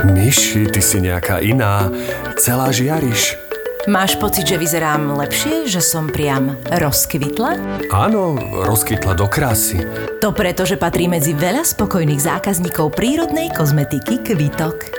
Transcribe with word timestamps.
Myši, 0.00 0.72
ty 0.72 0.80
si 0.80 1.04
nejaká 1.04 1.44
iná. 1.44 1.92
Celá 2.40 2.72
žiariš. 2.72 3.50
Máš 3.88 4.20
pocit, 4.20 4.44
že 4.44 4.60
vyzerám 4.60 5.16
lepšie, 5.16 5.64
že 5.64 5.80
som 5.80 6.08
priam 6.08 6.52
rozkvitla? 6.68 7.56
Áno, 7.88 8.36
rozkytla 8.64 9.16
do 9.16 9.24
krásy. 9.24 9.80
To 10.20 10.36
preto, 10.36 10.68
že 10.68 10.76
patrí 10.76 11.08
medzi 11.08 11.32
veľa 11.32 11.64
spokojných 11.64 12.20
zákazníkov 12.20 12.92
prírodnej 12.92 13.48
kozmetiky 13.52 14.20
Kvitok. 14.20 14.92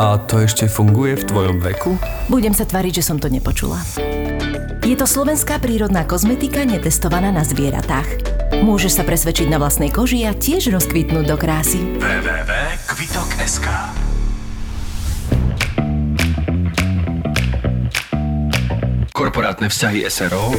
A 0.00 0.16
to 0.24 0.40
ešte 0.40 0.64
funguje 0.64 1.20
v 1.20 1.24
tvojom 1.28 1.60
veku? 1.60 2.00
Budem 2.32 2.56
sa 2.56 2.64
tvariť, 2.64 3.04
že 3.04 3.04
som 3.04 3.20
to 3.20 3.28
nepočula. 3.28 3.76
Je 4.82 4.96
to 4.96 5.04
slovenská 5.04 5.60
prírodná 5.60 6.08
kozmetika 6.08 6.64
netestovaná 6.64 7.28
na 7.28 7.44
zvieratách. 7.44 8.32
Môžeš 8.64 9.00
sa 9.00 9.04
presvedčiť 9.04 9.48
na 9.48 9.60
vlastnej 9.60 9.92
koži 9.92 10.24
a 10.24 10.32
tiež 10.32 10.72
rozkvitnúť 10.72 11.24
do 11.28 11.36
krásy. 11.36 11.80
www.kvitok.sk 12.00 14.01
Korporátne 19.22 19.70
vzťahy 19.70 20.02
SRO 20.10 20.50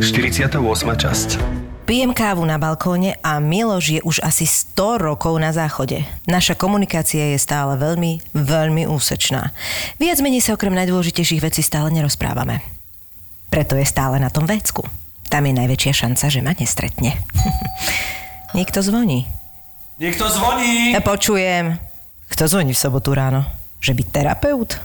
48. 0.00 0.48
časť 0.96 1.28
Pijem 1.84 2.16
kávu 2.16 2.40
na 2.48 2.56
balkóne 2.56 3.20
a 3.20 3.36
Miloš 3.36 3.84
je 3.84 4.00
už 4.00 4.24
asi 4.24 4.48
100 4.48 4.96
rokov 4.96 5.36
na 5.36 5.52
záchode. 5.52 6.00
Naša 6.24 6.56
komunikácia 6.56 7.36
je 7.36 7.36
stále 7.36 7.76
veľmi, 7.76 8.32
veľmi 8.32 8.88
úsečná. 8.88 9.52
Viac 10.00 10.16
menej 10.24 10.40
sa 10.40 10.56
okrem 10.56 10.72
najdôležitejších 10.72 11.44
vecí 11.44 11.60
stále 11.60 11.92
nerozprávame. 11.92 12.64
Preto 13.52 13.76
je 13.76 13.84
stále 13.84 14.24
na 14.24 14.32
tom 14.32 14.48
vécku. 14.48 14.80
Tam 15.28 15.44
je 15.44 15.52
najväčšia 15.52 15.92
šanca, 15.92 16.32
že 16.32 16.40
ma 16.40 16.56
nestretne. 16.56 17.20
Niekto 18.56 18.80
zvoní. 18.80 19.28
Niekto 20.00 20.24
zvoní! 20.32 20.96
Ja 20.96 21.04
počujem. 21.04 21.76
Kto 22.32 22.48
zvoní 22.48 22.72
v 22.72 22.80
sobotu 22.80 23.12
ráno? 23.12 23.44
Že 23.84 24.00
byť 24.00 24.06
terapeut? 24.08 24.80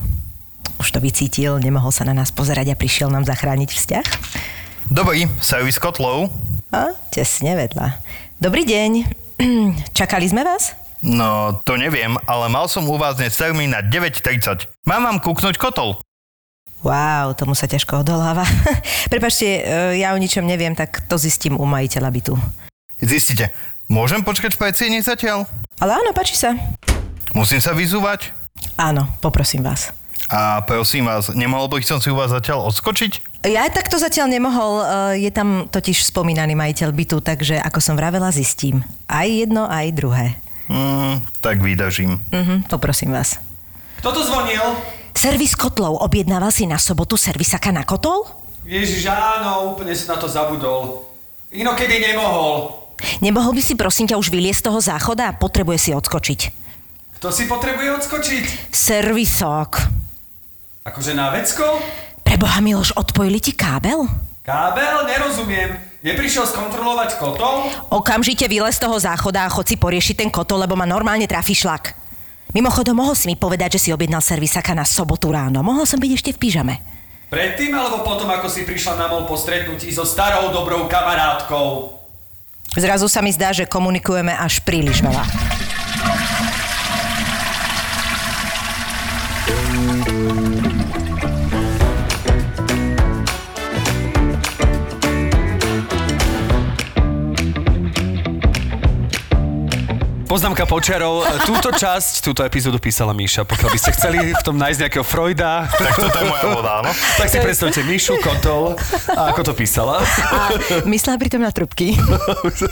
Už 0.81 0.87
to 0.89 0.99
vycítil, 0.99 1.61
nemohol 1.61 1.93
sa 1.93 2.03
na 2.07 2.17
nás 2.17 2.33
pozerať 2.33 2.73
a 2.73 2.79
prišiel 2.79 3.13
nám 3.13 3.27
zachrániť 3.27 3.69
vzťah? 3.69 4.07
Dobrý, 4.89 5.29
servis 5.39 5.77
kotlov. 5.77 6.33
A, 6.73 6.95
tesne 7.13 7.53
vedľa. 7.53 8.01
Dobrý 8.41 8.65
deň. 8.65 8.91
Čakali 9.97 10.25
sme 10.25 10.41
vás? 10.41 10.73
No, 11.01 11.61
to 11.65 11.81
neviem, 11.81 12.13
ale 12.29 12.45
mal 12.49 12.69
som 12.69 12.85
u 12.85 12.97
vás 12.97 13.17
dnes 13.17 13.33
termín 13.33 13.73
na 13.73 13.81
9.30. 13.81 14.69
Mám 14.85 15.01
vám 15.05 15.17
kúknuť 15.17 15.57
kotol? 15.57 15.97
Wow, 16.81 17.37
tomu 17.37 17.53
sa 17.53 17.69
ťažko 17.69 18.01
odoláva. 18.01 18.45
Prepačte, 19.13 19.45
e, 19.45 19.61
ja 20.01 20.13
o 20.13 20.21
ničom 20.21 20.45
neviem, 20.45 20.73
tak 20.73 21.05
to 21.05 21.17
zistím 21.17 21.57
u 21.57 21.65
majiteľa 21.69 22.09
bytu. 22.09 22.33
Zistite, 23.01 23.53
môžem 23.85 24.25
počkať 24.25 24.57
v 24.57 24.61
predsieni 24.65 24.99
zatiaľ? 25.01 25.45
Ale 25.77 26.01
áno, 26.01 26.13
páči 26.13 26.37
sa. 26.37 26.57
Musím 27.33 27.61
sa 27.61 27.73
vyzúvať? 27.77 28.33
Áno, 28.77 29.09
poprosím 29.21 29.61
vás. 29.65 29.93
A 30.31 30.63
prosím 30.63 31.11
vás, 31.11 31.27
nemohol 31.35 31.67
bych 31.67 31.83
som 31.83 31.99
si 31.99 32.07
u 32.07 32.15
vás 32.15 32.31
zatiaľ 32.31 32.71
odskočiť? 32.71 33.43
Ja 33.51 33.67
aj 33.67 33.75
takto 33.75 33.99
zatiaľ 33.99 34.31
nemohol, 34.31 34.73
e, 34.79 34.85
je 35.27 35.31
tam 35.35 35.67
totiž 35.67 36.07
spomínaný 36.07 36.55
majiteľ 36.55 36.89
bytu, 36.95 37.19
takže 37.19 37.59
ako 37.59 37.83
som 37.83 37.99
vravela, 37.99 38.31
zistím. 38.31 38.79
Aj 39.11 39.27
jedno, 39.27 39.67
aj 39.67 39.91
druhé. 39.91 40.39
Mm, 40.71 41.19
tak 41.43 41.59
vydržím. 41.59 42.15
Mhm, 42.31 42.71
poprosím 42.71 43.11
vás. 43.11 43.43
Kto 43.99 44.15
to 44.15 44.23
zvonil? 44.23 44.79
Servis 45.11 45.51
kotlov 45.51 45.99
objednával 45.99 46.47
si 46.47 46.63
na 46.63 46.79
sobotu 46.79 47.19
servisaka 47.19 47.75
na 47.75 47.83
kotol? 47.83 48.23
Ježiš, 48.63 49.11
áno, 49.11 49.75
úplne 49.75 49.91
si 49.91 50.07
na 50.07 50.15
to 50.15 50.31
zabudol. 50.31 51.11
Inokedy 51.51 51.99
nemohol. 51.99 52.71
Nemohol 53.19 53.51
by 53.51 53.59
si 53.59 53.75
prosím 53.75 54.07
ťa 54.07 54.15
už 54.15 54.31
vyliesť 54.31 54.63
z 54.63 54.67
toho 54.71 54.79
záchoda? 54.79 55.35
Potrebuje 55.35 55.77
si 55.77 55.91
odskočiť. 55.91 56.39
Kto 57.19 57.27
si 57.35 57.51
potrebuje 57.51 57.99
odskočiť? 57.99 58.71
Servisok. 58.71 60.00
Akože 60.81 61.13
na 61.13 61.29
vecko? 61.29 61.77
Preboha 62.25 62.57
Miloš, 62.57 62.97
odpojili 62.97 63.37
ti 63.37 63.53
kábel? 63.53 64.01
Kábel? 64.41 65.05
Nerozumiem. 65.05 65.77
Neprišiel 66.01 66.49
skontrolovať 66.49 67.21
kotol? 67.21 67.69
Okamžite 67.93 68.49
vylez 68.49 68.81
z 68.81 68.89
toho 68.89 68.97
záchoda 68.97 69.45
a 69.45 69.53
chod 69.53 69.69
si 69.69 69.77
poriešiť 69.77 70.25
ten 70.25 70.33
kotol, 70.33 70.65
lebo 70.65 70.73
ma 70.73 70.89
normálne 70.89 71.29
trafí 71.29 71.53
šlak. 71.53 71.93
Mimochodom, 72.57 72.97
mohol 72.97 73.13
si 73.13 73.29
mi 73.29 73.37
povedať, 73.37 73.77
že 73.77 73.81
si 73.85 73.89
objednal 73.93 74.25
servisaka 74.25 74.73
na 74.73 74.81
sobotu 74.81 75.29
ráno. 75.29 75.61
Mohol 75.61 75.85
som 75.85 76.01
byť 76.01 76.11
ešte 76.17 76.33
v 76.33 76.41
pyžame. 76.41 76.75
Predtým 77.29 77.77
alebo 77.77 78.01
potom, 78.01 78.25
ako 78.33 78.49
si 78.49 78.65
prišla 78.65 78.97
na 78.97 79.05
mol 79.05 79.29
po 79.29 79.37
stretnutí 79.37 79.93
so 79.93 80.01
starou 80.01 80.49
dobrou 80.49 80.89
kamarátkou? 80.89 81.93
Zrazu 82.73 83.05
sa 83.05 83.21
mi 83.21 83.29
zdá, 83.29 83.53
že 83.53 83.69
komunikujeme 83.69 84.33
až 84.33 84.65
príliš 84.65 85.05
veľa. 85.05 85.29
Poznámka 100.31 100.63
počiarov. 100.63 101.27
Túto 101.43 101.75
časť, 101.75 102.23
túto 102.23 102.47
epizódu 102.47 102.79
písala 102.79 103.11
Míša. 103.11 103.43
Pokiaľ 103.43 103.67
by 103.67 103.79
ste 103.83 103.91
chceli 103.91 104.31
v 104.31 104.43
tom 104.47 104.55
nájsť 104.55 104.87
nejakého 104.87 105.03
Freuda, 105.03 105.67
Tak 105.67 105.91
toto 105.99 106.17
je 106.23 106.25
moja 106.31 106.45
voda, 106.55 106.71
áno? 106.79 106.91
tak 107.19 107.27
si 107.27 107.35
predstavte 107.43 107.83
Míšu, 107.83 108.15
kotol 108.23 108.79
a 109.11 109.35
ako 109.35 109.51
to 109.51 109.53
písala. 109.59 109.99
A 110.31 110.55
myslela 110.87 111.19
pritom 111.19 111.43
na 111.43 111.51
trubky. 111.51 111.99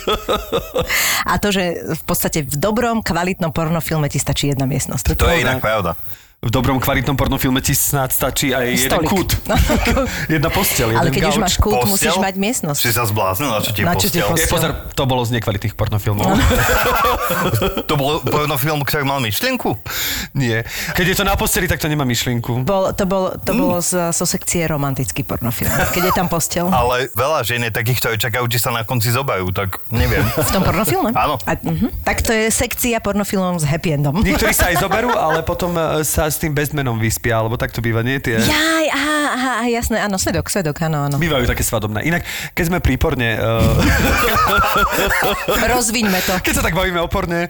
A 1.29 1.35
to, 1.35 1.51
že 1.51 1.83
v 1.99 2.03
podstate 2.07 2.47
v 2.47 2.55
dobrom, 2.55 3.03
kvalitnom 3.03 3.51
pornofilme 3.51 4.07
ti 4.07 4.23
stačí 4.23 4.47
jedna 4.47 4.63
miestnosť. 4.63 5.19
To 5.19 5.27
je 5.27 5.43
inak 5.43 5.59
pravda. 5.59 5.99
V 6.39 6.47
dobrom 6.55 6.79
kvalitnom 6.79 7.19
pornofilme 7.19 7.59
ti 7.59 7.75
snáď 7.75 8.15
stačí 8.15 8.55
aj 8.55 8.63
jeden 8.71 8.87
Stolik. 8.87 9.11
kút. 9.11 9.29
Jedna 10.39 10.47
postel, 10.47 10.95
jeden 10.95 11.03
Ale 11.03 11.11
keď 11.11 11.23
už 11.27 11.35
gauč. 11.35 11.43
máš 11.43 11.55
kút, 11.59 11.75
Postel? 11.75 11.91
musíš 11.91 12.15
mať 12.15 12.35
miestnosť. 12.39 12.79
Si 12.79 12.91
sa 12.95 13.03
zbláznil, 13.03 13.51
na 13.51 13.59
čo 13.59 13.75
ti 13.75 13.83
je 13.83 13.85
Na 13.85 13.99
čo 13.99 14.07
ti 14.07 14.23
je 14.23 14.23
postel? 14.23 14.47
pozor, 14.47 14.71
to 14.95 15.03
bolo 15.03 15.27
z 15.27 15.35
nekvalitných 15.35 15.75
pornofilmov. 15.75 16.31
To 17.91 17.93
bol 17.99 18.23
pornofilm, 18.23 18.87
ktorý 18.87 19.03
mal 19.03 19.19
myšlienku? 19.19 19.75
Nie. 20.31 20.63
Keď 20.95 21.05
je 21.11 21.15
to 21.19 21.23
na 21.27 21.35
posteli, 21.35 21.67
tak 21.67 21.83
to 21.83 21.91
nemá 21.91 22.07
myšlienku. 22.07 22.63
Bol, 22.63 22.95
to, 22.95 23.03
bol, 23.03 23.35
to 23.35 23.51
bolo 23.51 23.83
z, 23.83 24.15
zo 24.15 24.23
sekcie 24.23 24.63
romantický 24.63 25.27
pornofilm. 25.27 25.75
Keď 25.91 26.03
je 26.07 26.13
tam 26.15 26.31
postel. 26.31 26.71
Ale 26.79 27.11
veľa 27.19 27.43
žien 27.43 27.67
je 27.67 27.71
takých, 27.75 27.99
ktorí 27.99 28.15
čakajú, 28.15 28.47
či 28.47 28.63
sa 28.63 28.71
na 28.71 28.87
konci 28.87 29.11
zobajú, 29.11 29.51
tak 29.51 29.83
neviem. 29.91 30.23
V 30.47 30.51
tom 30.55 30.63
pornofilme? 30.63 31.11
Áno. 31.19 31.35
A, 31.43 31.59
uh-huh. 31.59 31.91
Tak 32.07 32.23
to 32.23 32.31
je 32.31 32.47
sekcia 32.47 33.03
pornofilmov 33.03 33.59
s 33.59 33.67
happy 33.67 33.99
endom. 33.99 34.15
Niektorí 34.23 34.55
sa 34.55 34.71
aj 34.71 34.79
zoberú, 34.79 35.11
ale 35.11 35.43
potom 35.43 35.75
e, 35.75 36.07
sa 36.07 36.28
s 36.29 36.37
tým 36.39 36.53
bezmenom 36.53 36.95
vyspia, 37.01 37.41
alebo 37.41 37.57
tak 37.57 37.73
to 37.73 37.81
býva, 37.81 38.05
nie? 38.05 38.21
Tie... 38.21 38.37
Jaj, 38.37 38.87
aha, 38.93 39.19
aha, 39.35 39.53
jasné, 39.67 39.99
áno, 39.99 40.21
svedok, 40.21 40.47
svedok, 40.47 40.77
áno, 40.85 41.09
áno. 41.09 41.17
Bývajú 41.17 41.49
také 41.49 41.65
svadobné. 41.65 42.05
Inak, 42.05 42.23
keď 42.53 42.63
sme 42.69 42.77
príporne, 42.79 43.35
uh, 43.35 43.75
Rozviňme 45.75 46.19
to. 46.23 46.33
keď 46.45 46.53
sa 46.53 46.63
tak 46.63 46.77
bavíme 46.77 47.01
oporne, 47.01 47.49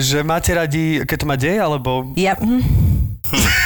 že 0.00 0.24
máte 0.24 0.56
radi, 0.56 1.04
keď 1.04 1.16
to 1.20 1.26
má 1.28 1.36
dej, 1.36 1.60
alebo... 1.60 2.10
Ja... 2.16 2.34
hm. 2.40 2.64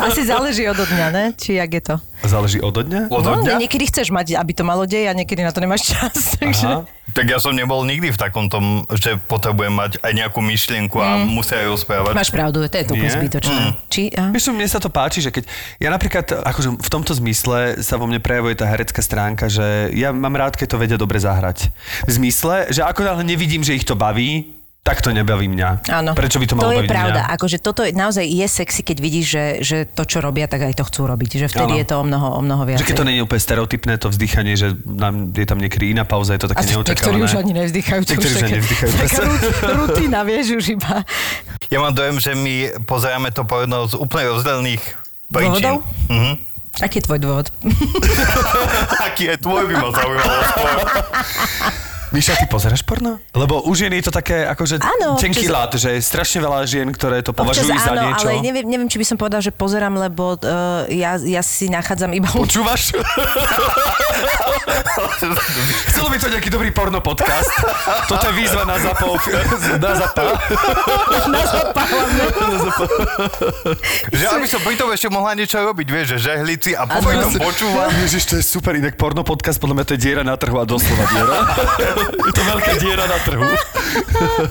Asi 0.00 0.22
záleží 0.22 0.64
od 0.64 0.78
dňa, 0.78 1.06
ne? 1.10 1.24
Či 1.32 1.56
jak 1.56 1.70
je 1.70 1.82
to? 1.84 1.94
Záleží 2.22 2.58
od 2.58 2.74
dňa? 2.74 3.08
Od 3.08 3.22
No, 3.22 3.32
dňa? 3.38 3.58
niekedy 3.58 3.86
chceš 3.86 4.08
mať, 4.08 4.34
aby 4.34 4.52
to 4.52 4.62
malo 4.62 4.82
dej 4.82 5.06
a 5.06 5.12
niekedy 5.12 5.40
na 5.40 5.50
to 5.50 5.60
nemáš 5.60 5.86
čas. 5.88 6.34
Takže... 6.34 6.66
Aha. 6.66 6.82
Tak 7.06 7.24
ja 7.24 7.38
som 7.38 7.50
nebol 7.50 7.80
nikdy 7.80 8.10
v 8.10 8.18
takom 8.18 8.44
tom, 8.46 8.84
že 8.92 9.16
potrebujem 9.16 9.70
mať 9.70 9.96
aj 10.00 10.12
nejakú 10.12 10.36
myšlienku 10.38 10.98
a 10.98 11.16
Mm. 11.16 11.32
musia 11.32 11.56
ju 11.58 11.72
rozprávať. 11.72 12.12
Máš 12.12 12.28
pravdu, 12.28 12.60
to 12.62 12.76
je 12.76 12.84
to 12.84 12.92
úplne 12.92 13.08
zbytočné. 13.10 13.60
Či, 13.88 14.02
a? 14.12 14.34
Čo, 14.34 14.52
mne 14.52 14.66
sa 14.66 14.76
to 14.76 14.90
páči, 14.90 15.20
že 15.20 15.30
keď... 15.30 15.48
Ja 15.78 15.88
napríklad, 15.88 16.28
akože 16.28 16.76
v 16.76 16.88
tomto 16.90 17.16
zmysle 17.16 17.80
sa 17.80 17.96
vo 17.96 18.04
mne 18.04 18.18
prejavuje 18.18 18.52
tá 18.54 18.66
herecká 18.66 19.00
stránka, 19.00 19.46
že 19.46 19.64
ja 19.92 20.10
mám 20.10 20.34
rád, 20.34 20.54
keď 20.54 20.66
to 20.68 20.78
vedia 20.78 20.98
dobre 20.98 21.16
zahrať. 21.16 21.72
V 22.04 22.12
zmysle, 22.12 22.68
že 22.68 22.82
ako 22.82 23.00
náhle 23.02 23.24
nevidím, 23.24 23.62
že 23.62 23.72
ich 23.72 23.86
to 23.86 23.94
baví, 23.94 24.52
tak 24.86 25.02
to 25.02 25.10
nebaví 25.10 25.50
mňa. 25.50 25.90
Áno. 25.90 26.14
Prečo 26.14 26.38
by 26.38 26.46
to 26.46 26.54
malo 26.54 26.70
To 26.70 26.78
je 26.78 26.86
baviť 26.86 26.90
pravda. 26.94 27.20
mňa? 27.26 27.34
Akože 27.34 27.58
toto 27.58 27.82
je, 27.82 27.90
naozaj 27.90 28.22
je 28.22 28.46
sexy, 28.46 28.86
keď 28.86 28.96
vidíš, 29.02 29.26
že, 29.26 29.44
že 29.58 29.76
to, 29.82 30.06
čo 30.06 30.22
robia, 30.22 30.46
tak 30.46 30.62
aj 30.62 30.78
to 30.78 30.86
chcú 30.86 31.10
robiť. 31.10 31.42
Že 31.42 31.46
vtedy 31.50 31.72
Áno. 31.74 31.80
je 31.82 31.86
to 31.90 31.94
o 31.98 32.04
mnoho, 32.06 32.28
o 32.38 32.40
mnoho 32.40 32.62
viac. 32.62 32.78
Že 32.78 32.86
keď 32.86 32.96
to 32.96 33.06
nie 33.10 33.18
je 33.18 33.22
úplne 33.26 33.42
stereotypné, 33.42 33.92
to 33.98 34.14
vzdychanie, 34.14 34.54
že 34.54 34.78
nám 34.86 35.34
je 35.34 35.42
tam 35.42 35.58
niekedy 35.58 35.90
iná 35.90 36.06
pauza, 36.06 36.38
je 36.38 36.46
to 36.46 36.48
a 36.48 36.50
také 36.54 36.70
niektorí 36.70 37.18
neočakávané. 37.18 37.26
už 37.26 37.34
ani 37.34 37.52
nevzdychajú. 37.58 38.00
to 38.00 38.10
Niektorí 38.14 38.30
už 38.30 38.38
ani 38.38 38.54
nevzdychajú, 38.54 38.90
Taká 39.02 39.20
rutina, 39.74 40.18
vieš, 40.22 40.46
už 40.54 40.66
iba. 40.78 41.02
Ja 41.66 41.82
mám 41.82 41.90
dojem, 41.90 42.22
že 42.22 42.38
my 42.38 42.54
pozeráme 42.86 43.34
to 43.34 43.42
porno 43.42 43.90
z 43.90 43.98
úplne 43.98 44.30
rozdielných 44.30 44.82
príčin. 45.26 45.50
Dôvodov? 45.66 45.76
Mhm. 46.06 46.32
Aký 46.76 47.00
je 47.00 47.04
tvoj 47.08 47.18
dôvod? 47.18 47.46
Aký 49.08 49.26
je 49.26 49.36
tvoj, 49.40 49.64
by 49.64 49.74
ma 49.74 49.88
zaujímalo. 49.90 50.42
Miša, 52.06 52.38
ty 52.38 52.46
pozeráš 52.46 52.82
porno? 52.82 53.18
Lebo 53.32 53.62
u 53.62 53.72
žien 53.72 53.90
je 53.90 54.02
to 54.02 54.12
také 54.12 54.46
akože 54.46 54.78
Áno, 54.78 55.18
tenký 55.18 55.44
občas- 55.44 55.54
lát, 55.54 55.70
že 55.74 55.88
je 55.90 56.00
strašne 56.00 56.38
veľa 56.38 56.60
žien, 56.64 56.86
ktoré 56.88 57.18
to 57.20 57.30
Občas 57.30 57.66
považujú 57.66 57.74
za 57.74 57.92
áno, 57.92 58.02
niečo. 58.06 58.26
ale 58.26 58.40
neviem, 58.40 58.64
neviem, 58.64 58.86
či 58.86 58.96
by 58.96 59.06
som 59.06 59.16
povedal, 59.16 59.40
že 59.40 59.50
pozerám, 59.50 59.94
lebo 59.96 60.34
uh, 60.34 60.86
ja, 60.86 61.18
ja 61.18 61.42
si 61.42 61.66
nachádzam 61.66 62.12
iba... 62.12 62.28
Počúvaš? 62.28 62.94
Chcelo 65.86 66.08
by 66.08 66.18
to 66.18 66.28
nejaký 66.28 66.48
dobrý 66.48 66.70
porno 66.70 67.00
podcast. 67.00 67.50
Toto 68.06 68.26
je 68.28 68.34
výzva 68.34 68.64
na 68.64 68.76
zapov. 68.78 69.18
Na 69.76 69.92
zapa. 69.94 70.22
Že 74.12 74.24
aby 74.30 74.46
som 74.46 74.60
pri 74.60 74.74
tom 74.76 74.88
ešte 74.90 75.08
mohla 75.08 75.34
niečo 75.34 75.58
robiť, 75.58 75.86
vieš, 75.86 76.06
že 76.16 76.30
žehlici 76.30 76.70
a 76.72 76.86
popri 76.86 77.18
tom 77.18 77.32
počúvam. 77.36 77.90
Ježiš, 78.02 78.22
to 78.26 78.34
je 78.38 78.44
super. 78.44 78.74
Inak 78.74 78.96
porno 78.96 79.22
podcast, 79.22 79.58
podľa 79.58 79.74
mňa 79.76 79.84
to 79.84 79.92
je 79.96 80.00
diera 80.00 80.22
na 80.22 80.36
trhu 80.36 80.56
a 80.56 80.64
doslova 80.64 81.04
diera. 81.06 81.36
je 81.98 82.32
to 82.32 82.42
veľká 82.44 82.72
diera 82.76 83.04
na 83.04 83.18
trhu. 83.20 83.46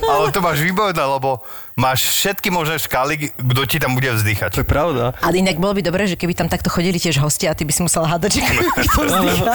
Ale 0.04 0.30
to 0.30 0.40
máš 0.40 0.60
výborné, 0.60 0.98
lebo 0.98 1.42
máš 1.76 2.10
všetky 2.12 2.50
možné 2.50 2.78
škály, 2.78 3.30
kto 3.32 3.62
ti 3.64 3.78
tam 3.78 3.94
bude 3.94 4.08
To 4.08 4.16
vzdychať. 4.16 4.52
je 4.56 4.66
pravda. 4.66 5.14
Ale 5.20 5.40
inak 5.40 5.56
bolo 5.56 5.74
by 5.74 5.82
dobré, 5.82 6.06
že 6.06 6.16
keby 6.16 6.34
tam 6.34 6.48
takto 6.48 6.68
chodili 6.68 6.98
tiež 6.98 7.18
hostia 7.18 7.52
a 7.52 7.56
ty 7.56 7.62
by 7.62 7.72
si 7.72 7.82
musela 7.82 8.08
hádať, 8.08 8.32
že 8.34 8.42
kto 8.84 9.00
vzdychá. 9.04 9.54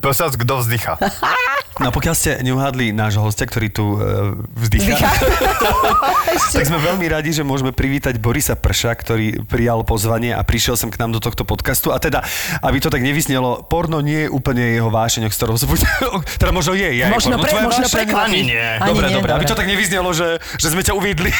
Prosím 0.00 0.22
vás, 0.26 0.34
kto 0.40 0.54
vzdycha. 0.64 0.96
No 1.80 1.88
pokiaľ 1.88 2.14
ste 2.16 2.30
neuhádli 2.44 2.92
nášho 2.92 3.24
hostia, 3.24 3.48
ktorý 3.48 3.68
tu 3.72 3.96
uh, 3.96 4.36
vzdychá, 4.52 5.00
tak 6.52 6.64
sme 6.68 6.76
veľmi 6.76 7.08
radi, 7.08 7.32
že 7.32 7.40
môžeme 7.40 7.72
privítať 7.72 8.20
Borisa 8.20 8.52
Prša, 8.52 8.92
ktorý 9.00 9.48
prijal 9.48 9.80
pozvanie 9.88 10.36
a 10.36 10.44
prišiel 10.44 10.76
sem 10.76 10.92
k 10.92 11.00
nám 11.00 11.16
do 11.16 11.20
tohto 11.24 11.48
podcastu. 11.48 11.92
A 11.92 11.96
teda, 11.96 12.20
aby 12.60 12.84
to 12.84 12.92
tak 12.92 13.00
nevyznelo, 13.00 13.64
porno 13.64 14.04
nie 14.04 14.24
je 14.24 14.32
úplne 14.32 14.60
jeho 14.76 14.92
vášeň, 14.92 15.32
s 15.32 15.36
ktorou 15.40 15.56
sa 15.56 15.64
bude... 15.64 15.84
Teda 16.40 16.52
možno 16.52 16.76
je, 16.76 17.00
je 17.00 17.04
Možno 17.08 17.40
porno 17.40 17.48
pre- 17.48 17.64
možno 17.64 17.86
prekvapí. 17.88 18.28
Ani 18.28 18.40
nie. 18.52 18.60
Ani 18.60 18.88
Dobre, 18.92 19.04
nie, 19.08 19.16
dobre, 19.16 19.30
aby 19.36 19.44
to 19.48 19.56
tak 19.56 19.68
nevyznelo, 19.68 20.12
že, 20.12 20.36
že 20.60 20.68
sme 20.72 20.84
ťa 20.84 20.92
uviedli 20.92 21.32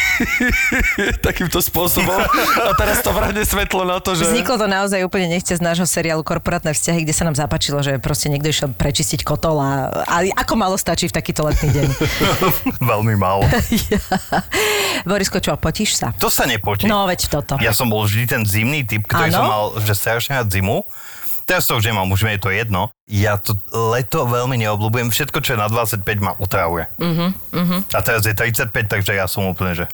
takýmto 1.27 1.61
spôsobom 1.61 2.17
a 2.17 2.73
teraz 2.81 3.05
to 3.05 3.13
vrhne 3.13 3.45
svetlo 3.45 3.85
na 3.85 4.01
to, 4.01 4.17
že... 4.17 4.25
Vzniklo 4.29 4.57
to 4.57 4.69
naozaj 4.69 5.05
úplne 5.05 5.37
nechce 5.37 5.53
z 5.53 5.61
nášho 5.61 5.85
seriálu 5.85 6.25
Korporátne 6.25 6.73
vzťahy, 6.73 7.05
kde 7.05 7.15
sa 7.17 7.29
nám 7.29 7.37
zapáčilo, 7.37 7.85
že 7.85 8.01
proste 8.01 8.33
niekto 8.33 8.50
išiel 8.51 8.75
prečistiť 8.75 9.23
kotol 9.23 9.57
a, 9.63 9.89
a 10.05 10.17
ako 10.35 10.55
malo 10.59 10.77
stačí 10.77 11.07
v 11.07 11.15
takýto 11.15 11.47
letný 11.47 11.71
deň. 11.71 11.89
Veľmi 12.91 13.15
málo. 13.15 13.47
Borisko, 15.09 15.39
čo, 15.41 15.57
potíš 15.57 15.97
sa? 15.97 16.13
To 16.19 16.29
sa 16.29 16.45
nepotí. 16.45 16.91
No, 16.91 17.07
veď 17.07 17.31
toto. 17.31 17.55
Ja 17.63 17.71
som 17.71 17.89
bol 17.89 18.05
vždy 18.05 18.25
ten 18.27 18.43
zimný 18.45 18.85
typ, 18.85 19.07
ktorý 19.07 19.31
Áno? 19.33 19.39
som 19.39 19.47
mal, 19.47 19.65
že 19.81 19.95
strašne 19.95 20.43
rád 20.43 20.51
zimu. 20.51 20.85
Teraz 21.51 21.67
to 21.67 21.75
už 21.75 21.91
nemám, 21.91 22.07
už 22.07 22.23
mi 22.23 22.39
je 22.39 22.47
to 22.47 22.51
jedno. 22.55 22.95
Ja 23.11 23.35
to 23.35 23.59
leto 23.75 24.23
veľmi 24.23 24.55
neobľúbujem. 24.63 25.11
Všetko, 25.11 25.43
čo 25.43 25.55
je 25.55 25.59
na 25.59 25.67
25, 25.67 26.07
ma 26.23 26.39
utravuje. 26.39 26.87
Uh-huh, 26.95 27.35
uh-huh. 27.35 27.81
A 27.91 27.99
teraz 28.07 28.23
je 28.23 28.31
35, 28.31 28.71
takže 28.71 29.19
ja 29.19 29.27
som 29.27 29.51
úplne, 29.51 29.75
že... 29.75 29.91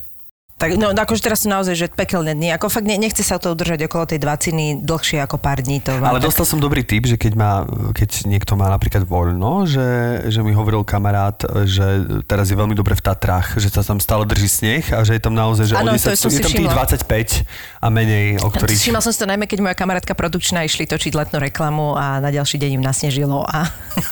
Tak, 0.57 0.81
no, 0.81 0.89
akože 0.89 1.21
teraz 1.21 1.45
sú 1.45 1.53
naozaj, 1.53 1.77
že 1.77 1.87
pekelné 1.93 2.33
dni. 2.33 2.49
Ako 2.57 2.73
fakt 2.73 2.89
ne, 2.89 2.97
nechce 2.97 3.21
sa 3.21 3.37
to 3.37 3.53
udržať 3.53 3.93
okolo 3.93 4.09
tej 4.09 4.17
dvaciny 4.25 4.81
dlhšie 4.81 5.21
ako 5.21 5.37
pár 5.37 5.61
dní. 5.61 5.85
To 5.85 5.93
Ale 6.01 6.17
tak- 6.17 6.33
dostal 6.33 6.49
som 6.49 6.57
dobrý 6.57 6.81
tip, 6.81 7.05
že 7.05 7.21
keď, 7.21 7.33
má, 7.37 7.69
keď 7.93 8.25
niekto 8.25 8.57
má 8.57 8.73
napríklad 8.73 9.05
voľno, 9.05 9.69
že, 9.69 9.85
že 10.33 10.41
mi 10.41 10.57
hovoril 10.57 10.81
kamarát, 10.81 11.37
že 11.69 12.09
teraz 12.25 12.49
je 12.49 12.57
veľmi 12.57 12.73
dobre 12.73 12.97
v 12.97 13.05
Tatrách, 13.05 13.61
že 13.61 13.69
sa 13.69 13.85
tam 13.85 14.01
stále 14.01 14.25
drží 14.25 14.49
sneh 14.49 14.85
a 14.97 15.05
že 15.05 15.21
je 15.21 15.21
tam 15.21 15.37
naozaj, 15.37 15.69
že 15.69 15.75
Áno, 15.77 15.93
o 15.93 16.01
to 16.01 16.09
10, 16.09 16.25
som 16.25 16.33
si 16.33 16.41
je 16.41 16.49
tam 16.49 16.53
tých 16.57 16.73
všimla. 16.73 17.45
25 17.45 17.85
a 17.85 17.87
menej, 17.93 18.25
o 18.41 18.49
ktorých... 18.49 18.81
Všimla 18.81 19.05
som 19.05 19.13
si 19.13 19.19
to 19.21 19.29
najmä, 19.29 19.45
keď 19.45 19.61
moja 19.61 19.77
kamarátka 19.77 20.17
produkčná 20.17 20.65
išli 20.65 20.89
točiť 20.89 21.13
letnú 21.13 21.37
reklamu 21.37 22.01
a 22.01 22.17
na 22.25 22.33
ďalší 22.33 22.57
deň 22.57 22.81
im 22.81 22.83
nasnežilo 22.83 23.45
a 23.45 23.69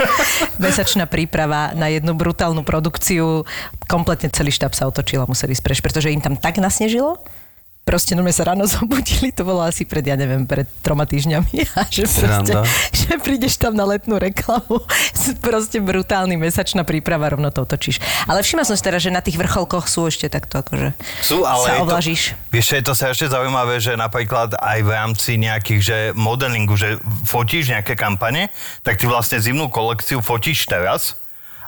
mesačná 0.61 1.08
príprava 1.08 1.73
na 1.73 1.88
jednu 1.88 2.12
brutálnu 2.12 2.61
produkciu, 2.69 3.49
kompletne 3.88 4.29
celý 4.29 4.52
štáb 4.52 4.76
sa 4.76 4.85
otočil 4.85 5.25
a 5.25 5.26
museli 5.26 5.56
ísť 5.56 5.64
preč, 5.64 5.81
pretože 5.81 6.12
im 6.12 6.20
tam 6.20 6.33
tak 6.36 6.58
nasnežilo, 6.58 7.19
Proste 7.84 8.16
no 8.16 8.25
sa 8.32 8.48
ráno 8.48 8.64
zobudili, 8.72 9.28
to 9.28 9.44
bolo 9.44 9.60
asi 9.60 9.84
pred, 9.84 10.00
ja 10.00 10.16
neviem, 10.16 10.48
pred 10.48 10.64
troma 10.81 11.04
týždňami. 11.04 11.52
A 11.78 11.84
že 11.92 12.08
proste, 12.08 12.52
že 12.96 13.20
prídeš 13.20 13.60
tam 13.60 13.76
na 13.76 13.84
letnú 13.84 14.16
reklamu, 14.16 14.81
proste 15.46 15.84
brutálny 15.84 16.40
mesačná 16.40 16.82
príprava, 16.88 17.28
rovno 17.28 17.52
to 17.52 17.69
otočíš. 17.69 18.00
Ale 18.25 18.40
všimla 18.40 18.64
som 18.64 18.72
si 18.72 18.81
teraz, 18.81 19.04
že 19.04 19.12
na 19.12 19.20
tých 19.20 19.36
vrcholkoch 19.36 19.84
sú 19.84 20.08
ešte 20.08 20.32
takto 20.32 20.64
akože 20.64 20.96
Sú, 21.20 21.44
ale 21.44 21.64
sa 21.69 21.72
je 21.76 21.81
to-. 21.84 22.00
Vieš, 22.56 22.66
je 22.72 22.82
to 22.82 22.94
sa 22.96 23.12
ešte 23.12 23.28
zaujímavé, 23.28 23.76
že 23.84 23.92
napríklad 24.00 24.56
aj 24.56 24.78
v 24.81 24.90
rámci 24.90 25.36
nejakých, 25.36 25.81
že 25.84 25.98
modelingu, 26.16 26.81
že 26.81 26.96
fotíš 27.28 27.69
nejaké 27.69 27.92
kampane, 28.00 28.48
tak 28.81 28.96
ty 28.96 29.04
vlastne 29.04 29.36
zimnú 29.36 29.69
kolekciu 29.69 30.25
fotíš 30.25 30.64
teraz 30.64 31.20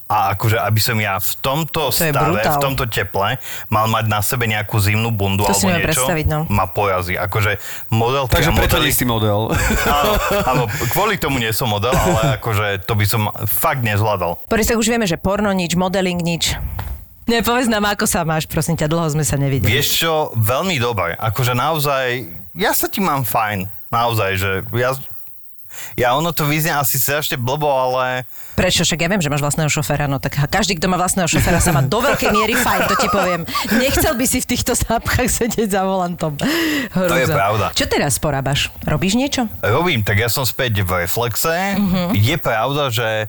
a 0.07 0.39
akože, 0.39 0.63
aby 0.63 0.79
som 0.79 0.95
ja 1.03 1.19
v 1.19 1.33
tomto 1.43 1.91
To 1.91 1.95
stave, 1.95 2.39
v 2.39 2.63
tomto 2.63 2.87
teple 2.87 3.43
mal 3.67 3.87
mať 3.91 4.05
na 4.07 4.23
sebe 4.23 4.47
nejakú 4.47 4.79
zimnú 4.79 5.11
bundu 5.11 5.43
To 5.43 5.51
alebo 5.51 5.67
niečo, 5.75 5.87
predstaviť, 5.91 6.27
no. 6.31 6.41
ma 6.47 6.71
porazí. 6.71 7.19
Akože 7.19 7.59
model... 7.91 8.31
Takže 8.31 8.55
preto 8.55 8.79
nie 8.79 8.95
si 8.95 9.03
model. 9.03 9.51
Áno, 9.99 10.13
áno, 10.47 10.63
kvôli 10.95 11.19
tomu 11.19 11.43
nie 11.43 11.51
som 11.51 11.71
model, 11.71 11.95
ale 11.95 12.39
akože 12.39 12.87
to 12.87 12.95
by 12.95 13.07
som 13.07 13.33
fakt 13.49 13.83
nezvládal. 13.83 14.39
Boris, 14.47 14.71
tak 14.71 14.79
už 14.79 14.87
vieme, 14.87 15.07
že 15.09 15.19
porno 15.19 15.51
nič, 15.51 15.75
modeling 15.75 16.19
nič. 16.23 16.55
Nepovedz 17.27 17.67
nám, 17.67 17.91
ako 17.91 18.07
sa 18.07 18.23
máš, 18.23 18.47
prosím 18.47 18.79
ťa, 18.79 18.87
dlho 18.87 19.11
sme 19.11 19.27
sa 19.27 19.35
nevideli. 19.35 19.67
Vieš 19.67 19.89
čo, 19.91 20.13
veľmi 20.39 20.79
dobre. 20.79 21.19
Akože 21.19 21.59
naozaj, 21.59 22.31
ja 22.55 22.71
sa 22.71 22.87
ti 22.87 23.03
mám 23.03 23.27
fajn. 23.27 23.67
Naozaj, 23.91 24.31
že 24.39 24.51
ja... 24.79 24.95
Ja 25.95 26.13
ono 26.15 26.33
to 26.33 26.45
vyznie 26.45 26.73
asi 26.73 26.97
strašne 26.97 27.37
blbo, 27.37 27.69
ale 27.69 28.25
Prečo? 28.57 28.89
Však 28.89 29.05
ja 29.05 29.09
viem, 29.13 29.21
že 29.21 29.29
máš 29.29 29.45
vlastného 29.45 29.69
šoféra, 29.69 30.09
no 30.09 30.17
tak 30.17 30.41
každý, 30.49 30.81
kto 30.81 30.89
má 30.89 30.97
vlastného 30.97 31.29
šoféra, 31.29 31.61
sa 31.61 31.77
má 31.77 31.85
do 31.85 32.01
veľkej 32.01 32.33
miery 32.33 32.57
fajn, 32.57 32.81
to 32.89 32.97
ti 32.97 33.09
poviem. 33.13 33.45
Nechcel 33.77 34.17
by 34.17 34.25
si 34.25 34.41
v 34.41 34.49
týchto 34.57 34.73
zápchách 34.73 35.29
sedieť 35.29 35.77
za 35.77 35.85
volantom. 35.85 36.33
To 36.41 37.15
je 37.15 37.29
Hrúza. 37.29 37.35
pravda. 37.37 37.67
Čo 37.77 37.85
teraz 37.85 38.17
porábaš? 38.17 38.73
Robíš 38.89 39.21
niečo? 39.21 39.45
robím, 39.61 40.01
tak 40.01 40.17
ja 40.17 40.33
som 40.33 40.49
späť 40.49 40.81
v 40.81 41.05
reflexe. 41.05 41.77
Mhm. 41.77 42.17
Je 42.17 42.37
pravda, 42.41 42.89
že, 42.89 43.29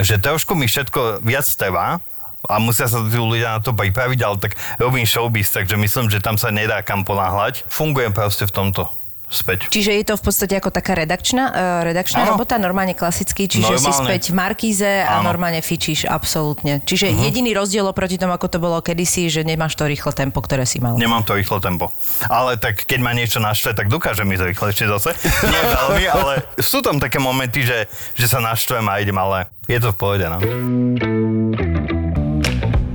že 0.00 0.16
trošku 0.16 0.56
mi 0.56 0.64
všetko 0.64 1.20
viac 1.20 1.44
trvá 1.44 2.00
a 2.48 2.54
musia 2.60 2.88
sa 2.88 3.00
tí 3.04 3.16
ľudia 3.16 3.56
na 3.56 3.60
to 3.60 3.72
pripraviť, 3.76 4.20
ale 4.24 4.36
tak 4.40 4.56
robím 4.76 5.04
showbiz, 5.04 5.52
takže 5.52 5.76
myslím, 5.76 6.08
že 6.08 6.20
tam 6.24 6.36
sa 6.40 6.48
nedá 6.48 6.80
kam 6.80 7.04
ponáhľať. 7.04 7.64
Fungujem 7.68 8.12
proste 8.12 8.48
v 8.48 8.52
tomto 8.52 8.88
späť. 9.34 9.68
Čiže 9.68 9.90
je 10.00 10.04
to 10.06 10.14
v 10.16 10.22
podstate 10.22 10.54
ako 10.56 10.70
taká 10.70 10.94
redakčná, 10.94 11.44
uh, 11.50 11.80
redakčná 11.82 12.24
robota, 12.24 12.56
normálne 12.56 12.94
klasicky, 12.94 13.50
čiže 13.50 13.76
si 13.76 13.90
Normálne. 13.90 14.06
späť 14.06 14.22
v 14.30 14.34
Markíze 14.38 14.92
a 15.04 15.20
Áno. 15.20 15.28
normálne 15.34 15.60
fičíš, 15.60 16.06
absolútne. 16.06 16.80
Čiže 16.86 17.10
uh-huh. 17.10 17.24
jediný 17.28 17.50
rozdiel 17.52 17.84
oproti 17.84 18.16
tomu, 18.16 18.32
ako 18.38 18.46
to 18.48 18.58
bolo 18.62 18.78
kedysi, 18.80 19.26
že 19.28 19.42
nemáš 19.42 19.74
to 19.74 19.84
rýchle 19.84 20.14
tempo, 20.14 20.38
ktoré 20.40 20.64
si 20.64 20.78
mal. 20.78 20.96
Nemám 20.96 21.26
to 21.26 21.34
rýchle 21.34 21.58
tempo. 21.58 21.90
Ale 22.30 22.56
tak 22.56 22.86
keď 22.86 23.00
ma 23.02 23.12
niečo 23.12 23.42
naštve, 23.42 23.74
tak 23.74 23.90
dokážem 23.90 24.30
ísť 24.30 24.54
rýchlejšie 24.54 24.86
zase. 24.86 25.10
Nie 25.44 25.62
veľmi, 25.66 26.04
ale 26.16 26.32
sú 26.62 26.80
tam 26.80 27.02
také 27.02 27.18
momenty, 27.18 27.66
že, 27.66 27.90
že 28.14 28.26
sa 28.30 28.38
naštvem 28.38 28.86
a 28.86 29.02
idem, 29.02 29.16
ale 29.18 29.50
je 29.66 29.78
to 29.82 29.90
v 29.90 29.96
pohode, 29.96 30.26
no. 30.28 30.38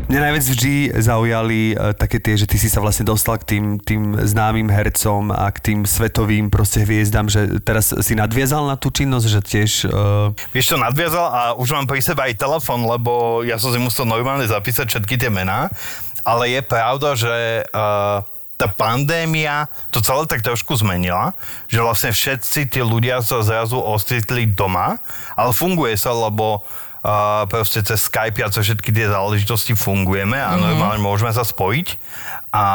Mňa 0.09 0.25
najviac 0.25 0.45
vždy 0.49 0.75
zaujali 1.05 1.77
uh, 1.77 1.93
také 1.93 2.17
tie, 2.17 2.33
že 2.33 2.49
ty 2.49 2.57
si 2.57 2.65
sa 2.65 2.81
vlastne 2.81 3.05
dostal 3.05 3.37
k 3.37 3.45
tým, 3.45 3.77
tým 3.77 4.17
známym 4.17 4.65
hercom 4.65 5.29
a 5.29 5.45
k 5.53 5.61
tým 5.61 5.79
svetovým 5.85 6.49
proste 6.49 6.81
hviezdam, 6.81 7.29
že 7.29 7.61
teraz 7.61 7.93
si 7.93 8.17
nadviazal 8.17 8.65
na 8.65 8.73
tú 8.73 8.89
činnosť, 8.89 9.27
že 9.29 9.41
tiež... 9.45 9.71
Uh, 9.85 10.33
Vieš 10.49 10.73
čo, 10.73 10.77
nadviazal 10.81 11.29
a 11.29 11.41
už 11.53 11.77
mám 11.77 11.85
pri 11.85 12.01
sebe 12.01 12.25
aj 12.25 12.41
telefon, 12.41 12.89
lebo 12.89 13.45
ja 13.45 13.61
som 13.61 13.69
si 13.69 13.77
musel 13.77 14.09
normálne 14.09 14.49
zapísať 14.49 14.89
všetky 14.89 15.13
tie 15.21 15.29
mená, 15.29 15.69
ale 16.25 16.57
je 16.57 16.61
pravda, 16.65 17.13
že 17.13 17.69
uh, 17.69 18.25
tá 18.57 18.65
pandémia 18.65 19.69
to 19.93 20.01
celé 20.01 20.25
tak 20.25 20.41
trošku 20.41 20.73
zmenila, 20.73 21.37
že 21.69 21.85
vlastne 21.85 22.09
všetci 22.09 22.65
tí 22.73 22.81
ľudia 22.81 23.21
sa 23.21 23.45
zrazu 23.45 23.77
ocitli 23.77 24.49
doma, 24.49 24.97
ale 25.37 25.53
funguje 25.53 25.93
sa, 25.93 26.17
lebo 26.17 26.65
uh, 27.03 27.45
proste 27.47 27.83
cez 27.85 28.05
Skype 28.07 28.41
a 28.43 28.51
cez 28.51 28.67
všetky 28.67 28.89
tie 28.91 29.07
záležitosti 29.07 29.73
fungujeme 29.75 30.35
a 30.35 30.53
mm-hmm. 30.53 30.63
normálne 30.63 31.01
môžeme 31.01 31.31
sa 31.31 31.47
spojiť. 31.47 31.95
A 32.49 32.65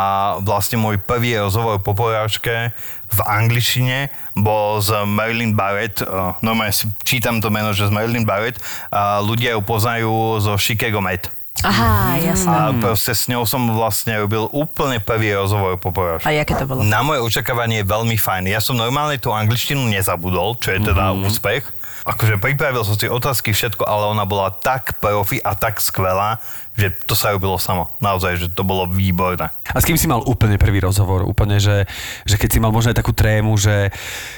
vlastne 0.46 0.78
môj 0.78 1.02
prvý 1.02 1.34
rozhovor 1.34 1.82
po 1.82 1.98
porážke 1.98 2.70
v 3.10 3.20
angličtine 3.26 4.06
bol 4.38 4.78
z 4.78 4.94
Marilyn 5.02 5.58
Barrett, 5.58 6.02
uh, 6.02 6.38
normálne 6.42 6.74
si 6.74 6.86
čítam 7.02 7.42
to 7.42 7.50
meno, 7.50 7.74
že 7.74 7.90
z 7.90 7.94
Marilyn 7.94 8.22
Barrett, 8.22 8.62
a 8.94 9.18
ľudia 9.18 9.58
ju 9.58 9.62
poznajú 9.66 10.38
zo 10.38 10.54
Chicago 10.58 11.02
Med. 11.02 11.26
Aha, 11.64 12.20
jasné. 12.22 12.52
A 12.52 12.70
proste 12.72 13.10
s 13.10 13.24
ňou 13.24 13.42
som 13.42 13.64
vlastne 13.66 14.20
robil 14.20 14.44
úplne 14.52 15.00
prvý 15.00 15.32
rozhovor 15.32 15.80
po 15.80 15.90
porážke. 15.90 16.28
A 16.28 16.36
jaké 16.36 16.52
to 16.54 16.64
bolo? 16.64 16.84
Na 16.84 17.00
moje 17.00 17.24
očakávanie 17.24 17.80
je 17.80 17.86
veľmi 17.86 18.14
fajn. 18.14 18.44
Ja 18.46 18.60
som 18.60 18.76
normálne 18.76 19.16
tú 19.16 19.32
angličtinu 19.32 19.80
nezabudol, 19.82 20.60
čo 20.60 20.70
je 20.70 20.84
teda 20.84 21.10
Mhm. 21.10 21.24
úspech. 21.24 21.64
akože 22.04 22.36
pripravil 22.36 22.84
som 22.84 22.92
si 22.92 23.08
otázky, 23.08 23.56
všetko, 23.56 23.80
ale 23.80 24.04
ona 24.04 24.28
bola 24.28 24.52
tak 24.52 25.00
profi 25.00 25.40
a 25.40 25.56
tak 25.56 25.80
skvelá, 25.80 26.36
že 26.76 26.92
to 26.92 27.16
sa 27.16 27.32
robilo 27.32 27.56
samo. 27.56 27.96
Naozaj, 27.96 28.32
že 28.36 28.46
to 28.52 28.60
bolo 28.60 28.84
výborné. 28.84 29.48
A 29.72 29.80
s 29.80 29.88
kým 29.88 29.96
si 29.96 30.04
mal 30.04 30.20
úplne 30.20 30.60
prvý 30.60 30.84
rozhovor? 30.84 31.24
Úplne, 31.24 31.56
že, 31.56 31.88
že 32.28 32.36
keď 32.36 32.48
si 32.50 32.58
mal 32.60 32.76
možno 32.76 32.92
aj 32.92 33.00
takú 33.00 33.16
trému, 33.16 33.56
že 33.56 33.88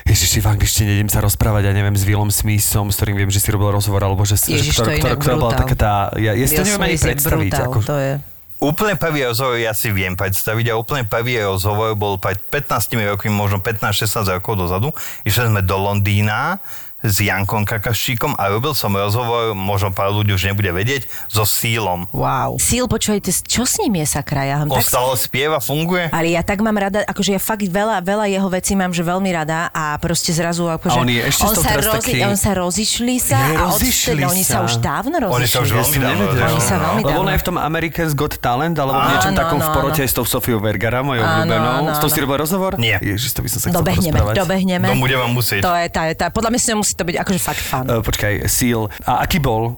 ježiši, 0.06 0.38
v 0.38 0.46
angličtine 0.46 0.90
idem 0.94 1.10
sa 1.10 1.18
rozprávať, 1.18 1.66
ja 1.66 1.74
neviem, 1.74 1.98
s 1.98 2.06
Willom 2.06 2.30
Smithom, 2.30 2.86
s 2.86 3.02
ktorým 3.02 3.18
viem, 3.18 3.34
že 3.34 3.42
si 3.42 3.50
robil 3.50 3.74
rozhovor, 3.74 3.98
alebo 3.98 4.22
že, 4.22 4.38
Ježiš, 4.38 4.70
že 4.70 4.86
to 4.86 4.90
je 4.94 5.02
inak 5.02 5.18
ktorá 5.18 5.34
bola 5.34 5.58
taká 5.58 5.74
tá... 5.74 5.92
Ja, 6.14 6.38
ja 6.38 6.46
si 6.46 6.54
to 6.54 6.62
neviem 6.62 6.86
ani 6.86 6.98
predstaviť. 7.16 7.50
brutál, 7.50 7.66
Ako, 7.72 7.80
to 7.82 7.96
je... 7.96 8.12
Úplne 8.56 8.96
prvý 8.96 9.20
rozhovor 9.28 9.60
ja 9.60 9.76
si 9.76 9.92
viem 9.92 10.16
predstaviť 10.16 10.72
a 10.72 10.80
úplne 10.80 11.04
prvý 11.04 11.44
rozhovor 11.44 11.92
bol 11.92 12.16
pred 12.16 12.40
15 12.40 12.88
rokmi, 13.04 13.28
možno 13.28 13.60
15-16 13.60 14.40
rokov 14.40 14.56
dozadu. 14.56 14.96
Išli 15.28 15.52
sme 15.52 15.60
do 15.60 15.76
Londýna 15.76 16.56
s 17.04 17.20
Jankom 17.20 17.68
Kakaščíkom 17.68 18.40
a 18.40 18.48
robil 18.48 18.72
som 18.72 18.88
rozhovor, 18.90 19.52
možno 19.52 19.92
pár 19.92 20.16
ľudí 20.16 20.32
už 20.32 20.48
nebude 20.48 20.72
vedieť, 20.72 21.04
so 21.28 21.44
Sílom. 21.44 22.08
Wow. 22.08 22.56
Síl, 22.56 22.88
počujete, 22.88 23.28
čo 23.44 23.68
s 23.68 23.76
ním 23.84 24.00
je 24.00 24.16
sakra? 24.16 24.48
Ja 24.48 24.56
On 24.64 24.80
tak... 24.80 24.88
stále 24.88 25.12
spieva, 25.20 25.60
funguje? 25.60 26.08
Ale 26.08 26.32
ja 26.32 26.40
tak 26.40 26.64
mám 26.64 26.72
rada, 26.72 27.04
akože 27.04 27.36
ja 27.36 27.40
fakt 27.40 27.68
veľa, 27.68 28.00
veľa 28.00 28.32
jeho 28.32 28.48
vecí 28.48 28.72
mám, 28.72 28.96
že 28.96 29.04
veľmi 29.04 29.28
rada 29.28 29.68
a 29.76 30.00
proste 30.00 30.32
zrazu 30.32 30.72
akože... 30.72 30.96
A 30.96 31.04
on 31.04 31.10
je 31.12 31.20
ešte 31.20 31.44
on 31.44 31.54
sa, 31.54 31.68
teraz 31.68 31.84
taký- 32.00 32.24
on 32.24 32.38
sa 32.40 32.56
rozišli 32.56 33.16
sa 33.20 33.38
Je, 33.44 33.54
a 33.54 33.60
rozišli 33.68 34.12
odtedy, 34.16 34.22
oni 34.32 34.42
sa 34.42 34.56
sa. 34.56 34.64
už 34.64 34.72
dávno 34.80 35.16
rozišli. 35.20 35.36
Oni 35.36 35.48
sa 35.52 35.58
už 35.60 35.70
veľmi 35.76 35.98
dávno 36.00 36.24
rozhodli. 36.32 36.48
Oni 36.48 36.62
sa 36.64 36.76
veľmi 36.80 37.00
Lebo 37.04 37.08
dávno. 37.12 37.22
ona 37.22 37.32
je 37.36 37.40
v 37.40 37.46
tom 37.46 37.56
American's 37.60 38.14
Got 38.16 38.34
Talent, 38.40 38.76
alebo 38.80 38.96
v 38.96 39.08
niečom 39.12 39.32
takom 39.36 39.58
v 39.60 39.68
porote 39.68 40.00
s 40.00 40.14
tou 40.16 40.24
Sofiou 40.24 40.58
Vergara, 40.64 41.04
mojou 41.04 41.22
obľúbenou. 41.22 41.92
S 41.92 41.98
tou 42.00 42.08
si 42.08 42.18
robil 42.24 42.40
rozhovor? 42.40 42.80
Nie. 42.80 42.96
Ježiš, 43.04 43.36
to 43.36 43.44
by 43.44 43.48
som 43.52 43.60
sa 43.60 43.68
chcel 43.68 43.84
Dobehneme, 43.84 44.18
dobehneme. 44.32 44.86
No, 44.88 44.96
budeme 44.96 45.28
musieť. 45.28 45.60
To 45.60 45.76
je, 45.76 45.86
tá, 45.92 46.02
tá, 46.16 46.26
podľa 46.32 46.56
mňa 46.56 46.60
si 46.64 46.68
musí 46.86 46.94
to 46.94 47.02
byť 47.02 47.18
akože 47.18 47.40
fakt 47.42 47.58
fan. 47.58 47.90
Uh, 47.90 47.98
počkaj, 47.98 48.46
Seal. 48.46 48.86
A 49.02 49.26
aký 49.26 49.42
bol? 49.42 49.74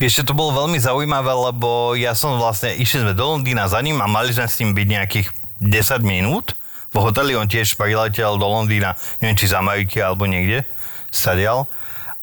Vieš, 0.00 0.24
že 0.24 0.24
to 0.24 0.32
bolo 0.32 0.56
veľmi 0.64 0.80
zaujímavé, 0.80 1.28
lebo 1.36 1.92
ja 1.92 2.16
som 2.16 2.40
vlastne, 2.40 2.72
išli 2.72 3.04
sme 3.04 3.12
do 3.12 3.28
Londýna 3.28 3.68
za 3.68 3.76
ním 3.84 4.00
a 4.00 4.08
mali 4.08 4.32
sme 4.32 4.48
s 4.48 4.56
ním 4.64 4.72
byť 4.72 4.86
nejakých 4.88 5.28
10 5.60 6.00
minút. 6.00 6.56
V 6.96 7.04
hoteli 7.04 7.36
on 7.36 7.44
tiež 7.44 7.76
priletel 7.76 8.40
do 8.40 8.48
Londýna, 8.48 8.96
neviem, 9.20 9.36
či 9.36 9.52
z 9.52 9.60
Ameriky 9.60 10.00
alebo 10.00 10.24
niekde, 10.24 10.64
stadial. 11.12 11.68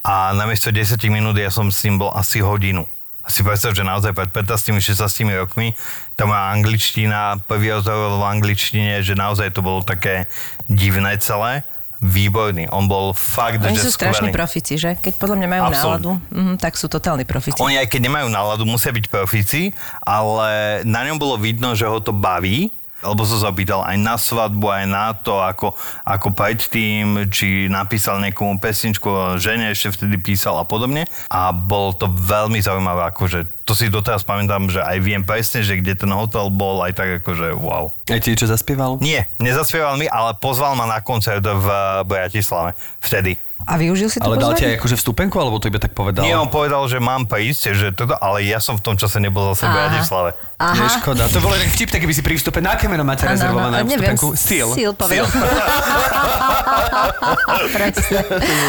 A 0.01 0.33
namiesto 0.33 0.73
10 0.73 0.97
minút 1.13 1.37
ja 1.37 1.53
som 1.53 1.69
s 1.69 1.85
ním 1.85 2.01
bol 2.01 2.09
asi 2.09 2.41
hodinu. 2.41 2.89
A 3.21 3.29
si 3.29 3.45
predstav, 3.45 3.77
že 3.77 3.85
naozaj 3.85 4.17
pred 4.17 4.33
15-16 4.33 4.97
rokmi 5.37 5.77
tá 6.17 6.25
moja 6.25 6.49
angličtina, 6.57 7.37
prvý 7.45 7.69
rozhovor 7.71 8.17
v 8.17 8.25
angličtine, 8.33 8.99
že 9.05 9.13
naozaj 9.13 9.53
to 9.53 9.61
bolo 9.61 9.85
také 9.85 10.25
divné 10.65 11.21
celé. 11.21 11.61
Výborný. 12.03 12.67
On 12.67 12.83
bol 12.83 13.15
fakt, 13.15 13.63
Oni 13.63 13.79
že 13.79 13.87
sú 13.87 13.95
strašní 13.95 14.27
skvelý. 14.27 14.35
profici, 14.35 14.75
že? 14.75 14.99
Keď 14.99 15.15
podľa 15.15 15.39
mňa 15.39 15.47
majú 15.47 15.61
Absolútne. 15.71 15.79
náladu, 15.79 16.11
mm, 16.35 16.55
tak 16.59 16.75
sú 16.75 16.91
totálni 16.91 17.23
profici. 17.23 17.55
Oni 17.63 17.79
aj 17.79 17.87
keď 17.87 18.11
nemajú 18.11 18.27
náladu, 18.27 18.67
musia 18.67 18.91
byť 18.91 19.07
profíci, 19.07 19.71
ale 20.03 20.83
na 20.83 21.07
ňom 21.07 21.15
bolo 21.15 21.39
vidno, 21.39 21.71
že 21.73 21.87
ho 21.87 22.03
to 22.03 22.11
baví, 22.11 22.75
lebo 23.03 23.21
som 23.27 23.39
sa 23.43 23.51
pýtal 23.51 23.83
aj 23.83 23.97
na 23.99 24.15
svadbu, 24.15 24.65
aj 24.71 24.85
na 24.87 25.11
to, 25.13 25.43
ako, 25.43 25.75
ako 26.07 26.27
predtým, 26.31 27.27
či 27.29 27.67
napísal 27.67 28.23
niekomu 28.23 28.57
pesničku, 28.57 29.37
žene 29.37 29.69
ešte 29.75 29.93
vtedy 29.93 30.17
písal 30.17 30.57
a 30.57 30.65
podobne. 30.65 31.05
A 31.27 31.51
bolo 31.51 31.93
to 31.93 32.07
veľmi 32.07 32.63
zaujímavé, 32.63 33.11
akože 33.11 33.63
to 33.63 33.71
si 33.71 33.87
doteraz 33.87 34.27
pamätám, 34.27 34.67
že 34.67 34.83
aj 34.83 34.97
viem 34.99 35.23
presne, 35.23 35.63
že 35.63 35.79
kde 35.79 35.95
ten 35.95 36.11
hotel 36.11 36.51
bol, 36.51 36.83
aj 36.83 36.99
tak 36.99 37.09
akože 37.23 37.55
wow. 37.55 37.95
Aj 38.11 38.19
ti 38.19 38.35
čo 38.35 38.47
zaspieval? 38.47 38.99
Nie, 38.99 39.31
nezaspieval 39.39 39.95
mi, 39.95 40.07
ale 40.07 40.35
pozval 40.35 40.75
ma 40.75 40.83
na 40.83 40.99
koncert 40.99 41.43
v 41.43 41.67
Bratislave. 42.03 42.75
Vtedy. 42.99 43.39
A 43.63 43.73
využil 43.75 44.07
si 44.07 44.17
to 44.17 44.25
Ale 44.25 44.35
dal 44.35 44.51
ti 44.51 44.61
pozvanie? 44.61 44.69
aj 44.69 44.79
akože 44.79 44.95
vstupenku, 44.95 45.35
alebo 45.35 45.55
to 45.57 45.67
iba 45.67 45.77
tak 45.77 45.91
povedal? 45.91 46.21
Nie, 46.21 46.35
on 46.35 46.47
povedal, 46.47 46.83
že 46.85 46.97
mám 46.97 47.23
prísť, 47.23 47.61
že 47.71 47.87
toto, 47.89 48.15
ale 48.15 48.43
ja 48.43 48.57
som 48.57 48.73
v 48.73 48.83
tom 48.83 48.93
čase 48.93 49.17
nebol 49.17 49.47
zase 49.49 49.63
v 49.63 49.69
Aha. 49.69 49.77
Bratislave. 49.79 50.29
Je 50.63 50.87
škoda. 50.95 51.27
To 51.27 51.39
bolo 51.39 51.53
tak 51.53 51.69
vtipné, 51.69 51.97
keby 51.97 52.13
si 52.13 52.21
pri 52.21 52.35
vstupe. 52.35 52.57
Na 52.57 52.73
aké 52.73 52.87
meno 52.87 53.03
máte 53.03 53.23
Áno, 53.23 53.35
rezervované 53.35 53.77
áno, 53.77 53.89
neviem, 53.89 54.15
vstupenku? 54.15 54.27
Seal. 54.33 54.69
Seal 54.71 54.93
povedal. 54.93 55.27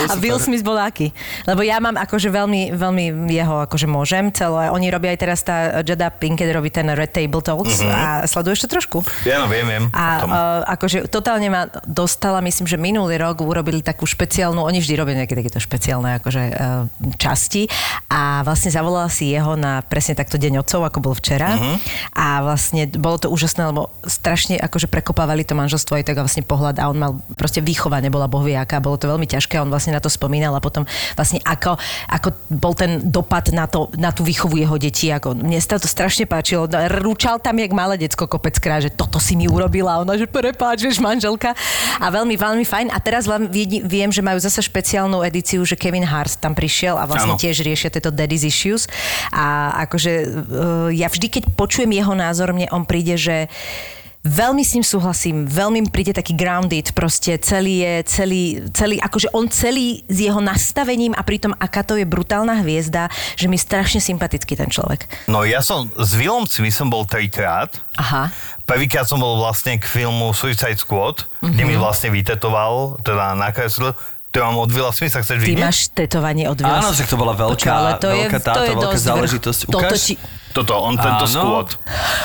A 0.04 0.14
Will 0.16 0.38
Smith 0.38 0.62
bol 0.62 0.76
aký? 0.76 1.10
Lebo 1.44 1.62
ja 1.62 1.78
mám 1.78 1.94
akože 1.94 2.28
veľmi, 2.28 2.72
veľmi 2.72 3.04
jeho 3.30 3.64
akože 3.64 3.86
môžem 3.86 4.28
celé. 4.30 4.68
Oni 4.68 4.88
robia 4.88 5.12
aj 5.12 5.18
teraz 5.18 5.40
tá 5.40 5.56
Jada 5.80 6.10
Pinkett 6.10 6.50
robí 6.50 6.68
ten 6.68 6.86
Red 6.88 7.10
Table 7.10 7.40
Talks 7.40 7.80
Mhm. 7.80 7.88
a 7.88 8.00
sleduješ 8.24 8.66
to 8.66 8.68
trošku? 8.70 8.98
Ja 9.24 9.38
no 9.38 9.46
viem, 9.46 9.64
viem. 9.64 9.84
A 9.90 10.04
uh, 10.18 10.28
akože 10.68 11.06
totálne 11.06 11.46
ma 11.46 11.62
dostala, 11.84 12.38
myslím, 12.40 12.66
že 12.66 12.76
minulý 12.76 13.16
rok 13.16 13.40
urobili 13.40 13.80
takú 13.80 14.04
špeciálnu, 14.04 14.60
oni 14.60 14.80
vždy 14.84 14.94
robia 15.00 15.16
nejaké 15.16 15.32
takéto 15.32 15.56
špeciálne 15.56 16.20
akože, 16.20 16.42
uh, 16.52 16.84
časti. 17.16 17.64
A 18.12 18.44
vlastne 18.44 18.68
zavolala 18.68 19.08
si 19.08 19.32
jeho 19.32 19.56
na 19.56 19.80
presne 19.80 20.12
takto 20.12 20.36
deň 20.36 20.60
otcov, 20.60 20.84
ako 20.84 20.98
bol 21.00 21.14
včera. 21.16 21.56
Mhm. 21.56 21.72
a 22.12 22.44
vlastne 22.44 22.90
bolo 23.00 23.16
to 23.16 23.32
úžasné, 23.32 23.64
lebo 23.64 23.88
strašne 24.04 24.60
akože 24.60 24.90
prekopávali 24.92 25.46
to 25.46 25.56
manželstvo 25.56 25.96
aj 25.96 26.04
tak 26.04 26.20
vlastne 26.20 26.44
pohľad. 26.44 26.76
A 26.76 26.92
on 26.92 26.98
mal 27.00 27.12
proste 27.40 27.64
výchova, 27.64 28.04
nebola 28.04 28.28
bohviaká, 28.28 28.84
bolo 28.84 29.00
to 29.00 29.08
veľmi 29.08 29.24
ťažké, 29.24 29.56
on 29.56 29.72
vlastne 29.72 29.96
na 29.96 30.02
to 30.04 30.12
spomínal. 30.12 30.52
A 30.52 30.60
potom 30.60 30.84
vlastne 31.16 31.40
ako, 31.46 31.80
ako 32.10 32.28
bol 32.52 32.76
ten 32.76 33.08
dopad 33.08 33.48
na, 33.54 33.64
to, 33.64 33.88
na 33.96 34.12
tú 34.12 34.26
výchovu 34.26 34.60
jeho 34.60 34.76
detí, 34.76 35.08
ako 35.08 35.32
mne 35.38 35.56
sa 35.62 35.80
to 35.80 35.88
strašne 35.88 36.28
páčilo, 36.28 36.66
No, 36.74 36.82
rúčal 36.90 37.38
tam 37.38 37.54
jak 37.62 37.70
malé 37.70 37.94
decko 37.94 38.26
kopeckrát, 38.26 38.82
že 38.82 38.90
toto 38.90 39.22
si 39.22 39.38
mi 39.38 39.46
urobila. 39.46 40.02
Ona, 40.02 40.18
že 40.18 40.26
prepáč, 40.26 40.82
vieš, 40.82 40.98
manželka. 40.98 41.54
A 42.02 42.10
veľmi, 42.10 42.34
veľmi 42.34 42.66
fajn. 42.66 42.90
A 42.90 42.98
teraz 42.98 43.30
viem, 43.86 44.10
že 44.10 44.18
majú 44.18 44.42
zase 44.42 44.58
špeciálnu 44.74 45.22
edíciu, 45.22 45.62
že 45.62 45.78
Kevin 45.78 46.02
Hart 46.02 46.42
tam 46.42 46.58
prišiel 46.58 46.98
a 46.98 47.06
vlastne 47.06 47.38
Áno. 47.38 47.40
tiež 47.40 47.62
riešia 47.62 47.94
tieto 47.94 48.10
daddy's 48.10 48.42
issues 48.42 48.90
a 49.30 49.70
akože 49.86 50.12
uh, 50.26 50.90
ja 50.90 51.06
vždy, 51.06 51.30
keď 51.30 51.54
počujem 51.54 51.94
jeho 51.94 52.10
názor, 52.18 52.50
mne 52.50 52.66
on 52.74 52.82
príde, 52.82 53.14
že 53.14 53.46
Veľmi 54.24 54.64
s 54.64 54.72
ním 54.72 54.80
súhlasím, 54.80 55.44
veľmi 55.44 55.84
mi 55.84 55.90
príde 55.92 56.16
taký 56.16 56.32
grounded, 56.32 56.96
proste 56.96 57.36
celý 57.44 57.84
je, 57.84 57.94
celý, 58.08 58.42
celý, 58.72 58.96
akože 58.96 59.28
on 59.36 59.52
celý 59.52 60.00
s 60.08 60.16
jeho 60.16 60.40
nastavením 60.40 61.12
a 61.12 61.20
pritom 61.20 61.52
aká 61.60 61.84
to 61.84 62.00
je 62.00 62.08
brutálna 62.08 62.64
hviezda, 62.64 63.12
že 63.36 63.52
mi 63.52 63.60
je 63.60 63.68
strašne 63.68 64.00
sympatický 64.00 64.56
ten 64.56 64.72
človek. 64.72 65.04
No 65.28 65.44
ja 65.44 65.60
som 65.60 65.92
s 66.00 66.16
Willom 66.16 66.48
Smithom 66.48 66.88
bol 66.88 67.04
trikrát. 67.04 67.76
Aha. 68.00 68.32
Prvýkrát 68.64 69.04
som 69.04 69.20
bol 69.20 69.36
vlastne 69.44 69.76
k 69.76 69.84
filmu 69.84 70.32
Suicide 70.32 70.80
Squad, 70.80 71.28
mm-hmm. 71.28 71.52
kde 71.52 71.60
Mhm. 71.60 71.68
mi 71.68 71.76
vlastne 71.76 72.08
vytetoval, 72.08 73.04
teda 73.04 73.36
nakreslil. 73.36 73.92
To 74.34 74.42
mám 74.42 74.58
od 74.58 74.66
Willa 74.68 74.90
Smitha, 74.90 75.22
chceš 75.22 75.38
Ty 75.38 75.46
vidieť? 75.46 75.62
máš 75.62 75.78
tetovanie 75.94 76.50
od 76.50 76.58
Will 76.58 76.66
Áno, 76.66 76.90
že 76.90 77.06
to 77.06 77.14
bola 77.14 77.32
veľká, 77.32 77.54
Počkaj, 77.54 77.70
ale 77.72 77.90
to 77.96 78.08
je, 78.08 78.18
veľká 78.20 78.38
táto, 78.40 78.58
to 78.58 78.62
je 78.64 78.74
veľká 78.74 78.90
vrch. 78.92 79.06
záležitosť. 79.06 79.60
Toto 79.64 79.78
Ukáž? 79.78 80.00
ti, 80.02 80.14
Toto, 80.54 80.78
on 80.78 80.94
tento 80.94 81.26
Áno. 81.26 81.66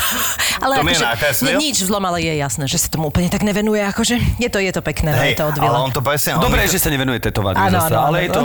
ale 0.63 0.73
To 0.75 0.83
mi 0.83 0.93
akože, 0.93 1.01
nakreslil? 1.03 1.49
ni- 1.51 1.65
nič 1.65 1.81
zlom, 1.81 2.03
ale 2.03 2.21
je 2.21 2.33
jasné, 2.35 2.63
že 2.63 2.77
sa 2.77 2.87
tomu 2.87 3.09
úplne 3.09 3.25
tak 3.25 3.41
nevenuje, 3.41 3.81
akože 3.83 4.37
je 4.37 4.45
to, 4.45 4.59
je 4.59 4.69
to 4.69 4.81
pekné, 4.81 5.09
Hej, 5.11 5.33
je 5.33 5.37
to 5.37 5.45
od 5.47 5.57
ale 5.57 5.77
on 5.79 5.89
to 5.89 5.99
presne... 5.99 6.37
on 6.37 6.41
Dobre, 6.41 6.61
mi 6.61 6.69
to- 6.69 6.73
že 6.73 6.79
sa 6.79 6.89
nevenuje 6.89 7.17
tetovaniu 7.19 7.57
Áno, 7.57 7.73
zase, 7.75 7.89
áno, 7.89 8.05
ale 8.05 8.17
áno. 8.19 8.21
je 8.21 8.29
to... 8.29 8.41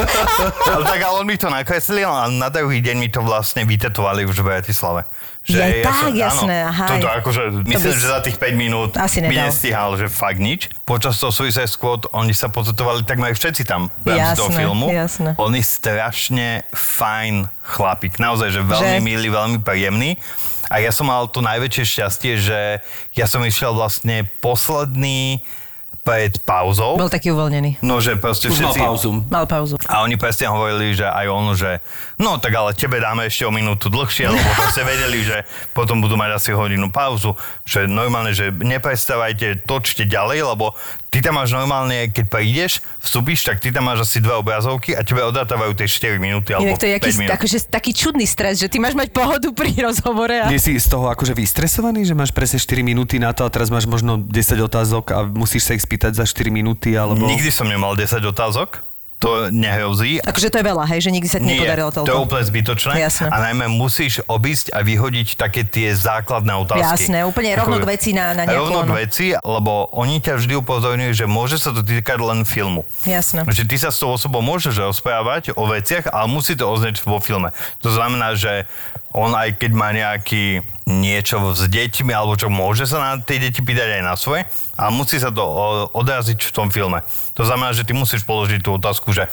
ale 0.72 0.82
tak, 0.82 1.00
ale 1.02 1.14
on 1.16 1.26
mi 1.26 1.36
to 1.36 1.46
nakreslil 1.46 2.08
a 2.08 2.26
na 2.26 2.48
druhý 2.48 2.80
deň 2.80 2.96
mi 2.96 3.08
to 3.08 3.20
vlastne 3.20 3.62
vytetovali 3.62 4.24
už 4.24 4.36
v 4.36 4.46
Bratislave. 4.48 5.04
Je 5.42 5.56
tak, 5.80 6.12
jasné, 6.12 6.62
aha. 6.62 6.84
Toto 6.86 7.08
akože, 7.10 7.64
myslím, 7.64 7.92
by 7.92 7.96
že 7.96 7.98
si- 7.98 8.08
za 8.08 8.20
tých 8.20 8.36
5 8.36 8.54
minút 8.54 8.90
Asi 8.94 9.20
by 9.20 9.28
nedal. 9.30 9.48
nestihal, 9.48 9.90
že 9.96 10.06
fakt 10.06 10.36
nič. 10.38 10.68
Počas 10.82 11.16
toho 11.16 11.28
Suicide 11.30 11.64
Squad 11.66 12.08
oni 12.12 12.32
sa 12.32 12.48
potetovali 12.48 13.02
takmer 13.02 13.32
všetci 13.32 13.64
tam 13.64 13.88
v 14.00 14.12
rámci 14.12 14.36
toho 14.36 14.48
Jasné, 14.48 14.60
filmu. 14.60 14.86
jasné. 14.90 15.30
On 15.36 15.48
je 15.50 15.60
strašne 15.60 16.46
fajn 16.70 17.48
chlapík, 17.70 18.18
naozaj, 18.18 18.50
že 18.50 18.60
veľmi 18.66 18.98
Že? 18.98 19.06
milý, 19.06 19.28
veľmi 19.30 19.58
príjemný. 19.62 20.18
A 20.70 20.78
ja 20.78 20.94
som 20.94 21.10
mal 21.10 21.26
to 21.26 21.42
najväčšie 21.42 21.84
šťastie, 21.86 22.32
že 22.38 22.78
ja 23.14 23.26
som 23.26 23.42
išiel 23.42 23.74
vlastne 23.74 24.26
posledný 24.38 25.42
pred 26.00 26.32
pauzou. 26.48 26.96
Bol 26.96 27.12
taký 27.12 27.28
uvoľnený. 27.28 27.84
No, 27.84 28.00
že 28.00 28.16
proste 28.16 28.48
Už 28.48 28.56
mal 28.56 28.72
všetci... 28.72 28.80
pauzu. 28.80 29.10
Mal 29.28 29.44
pauzu. 29.44 29.76
A 29.84 30.00
oni 30.00 30.16
presne 30.16 30.48
hovorili, 30.48 30.96
že 30.96 31.04
aj 31.04 31.26
on, 31.28 31.52
že 31.52 31.76
no 32.16 32.40
tak 32.40 32.56
ale 32.56 32.72
tebe 32.72 32.96
dáme 32.96 33.28
ešte 33.28 33.44
o 33.44 33.52
minútu 33.52 33.92
dlhšie, 33.92 34.32
lebo 34.32 34.48
proste 34.56 34.80
vedeli, 34.80 35.20
že 35.20 35.44
potom 35.76 36.00
budú 36.00 36.16
mať 36.16 36.40
asi 36.40 36.50
hodinu 36.56 36.88
pauzu. 36.88 37.36
Že 37.68 37.84
normálne, 37.84 38.32
že 38.32 38.48
neprestávajte, 38.48 39.68
točte 39.68 40.08
ďalej, 40.08 40.56
lebo 40.56 40.72
ty 41.10 41.18
tam 41.18 41.36
máš 41.42 41.50
normálne, 41.50 42.06
keď 42.14 42.24
prídeš, 42.30 42.78
vstúpiš, 43.02 43.42
tak 43.42 43.58
ty 43.58 43.74
tam 43.74 43.90
máš 43.90 44.06
asi 44.06 44.22
dve 44.22 44.38
obrazovky 44.38 44.94
a 44.94 45.02
tebe 45.02 45.26
odátajú 45.26 45.74
tie 45.74 45.90
4 45.90 46.22
minúty 46.22 46.54
alebo 46.54 46.70
Inak 46.70 46.78
to 46.78 46.86
je 46.86 46.94
5 46.94 47.02
jaký, 47.02 47.10
minút. 47.18 47.32
akože, 47.34 47.56
taký 47.66 47.90
čudný 47.90 48.26
stres, 48.30 48.62
že 48.62 48.70
ty 48.70 48.78
máš 48.78 48.94
mať 48.94 49.10
pohodu 49.10 49.50
pri 49.50 49.74
rozhovore 49.90 50.32
a... 50.32 50.46
Nie 50.46 50.62
si 50.62 50.78
z 50.78 50.86
toho 50.86 51.10
akože 51.10 51.34
vystresovaný, 51.34 52.06
že 52.06 52.14
máš 52.14 52.30
presne 52.30 52.62
4 52.62 52.86
minúty 52.86 53.18
na 53.18 53.34
to 53.34 53.42
a 53.42 53.50
teraz 53.50 53.68
máš 53.68 53.90
možno 53.90 54.22
10 54.22 54.30
otázok 54.70 55.04
a 55.10 55.18
musíš 55.26 55.66
sa 55.66 55.74
ich 55.74 55.82
spýtať 55.82 56.14
za 56.14 56.24
4 56.24 56.48
minúty, 56.54 56.94
alebo... 56.94 57.26
Nikdy 57.26 57.50
som 57.50 57.66
nemal 57.66 57.98
10 57.98 58.22
otázok. 58.22 58.89
To 59.20 59.52
nehrozí. 59.52 60.16
Akože 60.18 60.48
to 60.48 60.56
je 60.56 60.64
veľa, 60.64 60.84
hej, 60.88 61.04
že 61.04 61.10
nikdy 61.12 61.28
sa 61.28 61.36
ti 61.36 61.44
Nie, 61.44 61.60
nepodarilo 61.60 61.92
to 61.92 62.00
je 62.00 62.08
toľko. 62.08 62.24
úplne 62.24 62.44
zbytočné. 62.48 62.92
Jasné. 62.96 63.26
A 63.28 63.36
najmä 63.38 63.68
musíš 63.68 64.24
obísť 64.24 64.72
a 64.72 64.80
vyhodiť 64.80 65.36
také 65.36 65.60
tie 65.62 65.92
základné 65.92 66.56
otázky. 66.56 67.04
Jasné, 67.04 67.18
úplne 67.22 67.52
rovno 67.52 67.76
k 67.76 67.86
veci 67.86 68.10
na- 68.10 68.32
na 68.32 68.48
nejakú 68.48 68.72
Rovno 68.72 68.80
k 68.88 68.90
veci, 68.98 69.26
lebo 69.36 69.92
oni 69.92 70.18
ťa 70.18 70.40
vždy 70.40 70.54
upozorňujú, 70.56 71.12
že 71.12 71.26
môže 71.28 71.60
sa 71.60 71.68
to 71.70 71.84
týkať 71.84 72.16
len 72.16 72.48
filmu. 72.48 72.88
Jasné. 73.04 73.44
Že 73.44 73.64
ty 73.68 73.76
sa 73.76 73.92
s 73.92 74.00
tou 74.00 74.08
osobou 74.08 74.40
môžeš 74.40 74.80
rozprávať 74.80 75.52
o 75.52 75.68
veciach, 75.68 76.08
ale 76.08 76.24
musí 76.24 76.56
to 76.56 76.64
oznieť 76.64 77.04
vo 77.04 77.20
filme. 77.20 77.52
To 77.84 77.92
znamená, 77.92 78.32
že 78.32 78.64
on 79.10 79.34
aj 79.34 79.58
keď 79.58 79.70
má 79.74 79.90
nejaký 79.90 80.62
niečo 80.86 81.54
s 81.54 81.66
deťmi, 81.66 82.10
alebo 82.10 82.34
čo 82.34 82.50
môže 82.50 82.86
sa 82.86 82.98
na 82.98 83.22
tie 83.22 83.38
deti 83.38 83.62
pýtať 83.62 84.00
aj 84.00 84.02
na 84.02 84.14
svoje, 84.18 84.42
a 84.74 84.90
musí 84.90 85.18
sa 85.18 85.30
to 85.30 85.42
odraziť 85.94 86.50
v 86.50 86.52
tom 86.54 86.68
filme. 86.70 87.02
To 87.38 87.42
znamená, 87.46 87.70
že 87.74 87.86
ty 87.86 87.92
musíš 87.94 88.26
položiť 88.26 88.62
tú 88.62 88.74
otázku, 88.74 89.14
že 89.14 89.30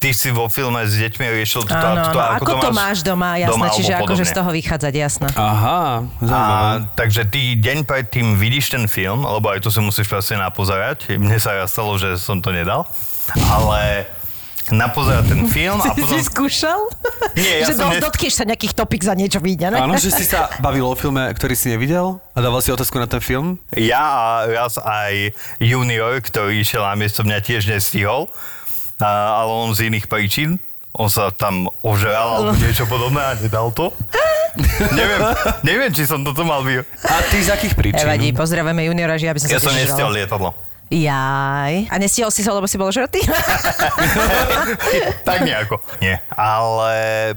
ty 0.00 0.16
si 0.16 0.32
vo 0.32 0.48
filme 0.48 0.80
s 0.84 0.96
deťmi 0.96 1.24
riešil 1.40 1.68
toto 1.68 1.76
a 1.76 1.92
Áno, 1.92 2.02
toto, 2.08 2.20
áno. 2.20 2.32
a 2.32 2.36
Ako, 2.40 2.52
to 2.56 2.72
máš 2.72 2.98
doma, 3.04 3.36
jasné, 3.36 3.52
doma, 3.52 3.68
čiže 3.68 3.92
akože 4.00 4.24
z 4.24 4.32
toho 4.32 4.50
vychádzať, 4.52 4.92
jasné. 4.96 5.28
Aha, 5.36 6.08
zaujímavé. 6.20 6.64
A, 6.64 6.84
takže 6.96 7.22
ty 7.28 7.40
deň 7.60 7.84
predtým 7.84 8.40
vidíš 8.40 8.72
ten 8.72 8.84
film, 8.88 9.24
lebo 9.24 9.46
aj 9.52 9.60
to 9.60 9.68
si 9.68 9.80
musíš 9.84 10.08
presne 10.08 10.40
napozerať. 10.40 11.16
Mne 11.20 11.36
sa 11.36 11.52
raz 11.56 11.72
stalo, 11.72 11.96
že 12.00 12.16
som 12.16 12.40
to 12.40 12.52
nedal. 12.52 12.88
Ale 13.36 14.08
napozerať 14.72 15.24
ten 15.34 15.40
film 15.50 15.78
a 15.82 15.92
potom... 15.98 16.16
Si 16.16 16.26
skúšal? 16.26 16.80
Nie, 17.36 17.62
ja 17.62 17.66
že 17.70 17.74
som 17.78 17.90
do, 17.90 17.98
ne- 17.98 18.02
dotkneš 18.02 18.34
sa 18.38 18.44
nejakých 18.46 18.74
topik 18.74 19.02
za 19.02 19.14
niečo 19.14 19.42
vyjde, 19.42 19.74
ne? 19.74 19.78
Áno, 19.78 19.94
že 19.98 20.10
si 20.14 20.24
sa 20.24 20.50
bavil 20.62 20.86
o 20.86 20.94
filme, 20.94 21.26
ktorý 21.34 21.54
si 21.54 21.70
nevidel 21.70 22.18
a 22.34 22.38
dával 22.38 22.62
si 22.62 22.70
otázku 22.70 22.96
na 22.98 23.10
ten 23.10 23.20
film? 23.22 23.58
Ja 23.74 24.02
a 24.02 24.26
raz 24.46 24.78
aj 24.78 25.34
junior, 25.58 26.18
ktorý 26.22 26.58
išiel 26.62 26.82
na 26.82 26.94
miesto 26.94 27.26
mňa 27.26 27.38
tiež 27.42 27.68
nestihol, 27.70 28.30
a, 28.98 29.42
ale 29.44 29.50
on 29.50 29.74
z 29.74 29.90
iných 29.90 30.06
príčin. 30.06 30.58
On 30.90 31.06
sa 31.06 31.30
tam 31.30 31.70
ožral 31.86 32.42
alebo 32.42 32.58
niečo 32.66 32.86
podobné 32.90 33.22
a 33.22 33.32
nedal 33.38 33.70
to. 33.70 33.94
neviem, 34.90 35.20
neviem, 35.62 35.90
či 35.94 36.02
som 36.02 36.26
toto 36.26 36.42
mal 36.42 36.66
vy... 36.66 36.82
A 37.06 37.14
ty 37.30 37.38
z 37.38 37.54
akých 37.54 37.78
príčin? 37.78 38.02
Nevadí, 38.02 38.34
pozdravujeme 38.34 38.82
juniora, 38.90 39.14
že 39.14 39.30
aby 39.30 39.38
som 39.38 39.46
Ja 39.46 39.62
sa 39.62 39.70
som 39.70 39.78
tiež 39.78 39.86
nestihol 39.86 40.10
lietadlo. 40.10 40.50
Jaj. 40.90 41.86
A 41.86 41.94
nestihol 42.02 42.34
si 42.34 42.42
sa, 42.42 42.50
lebo 42.50 42.66
si 42.66 42.74
bol 42.74 42.90
žrtý? 42.90 43.22
tak 45.28 45.46
nejako. 45.46 45.78
Nie. 46.02 46.18
Ale 46.34 46.92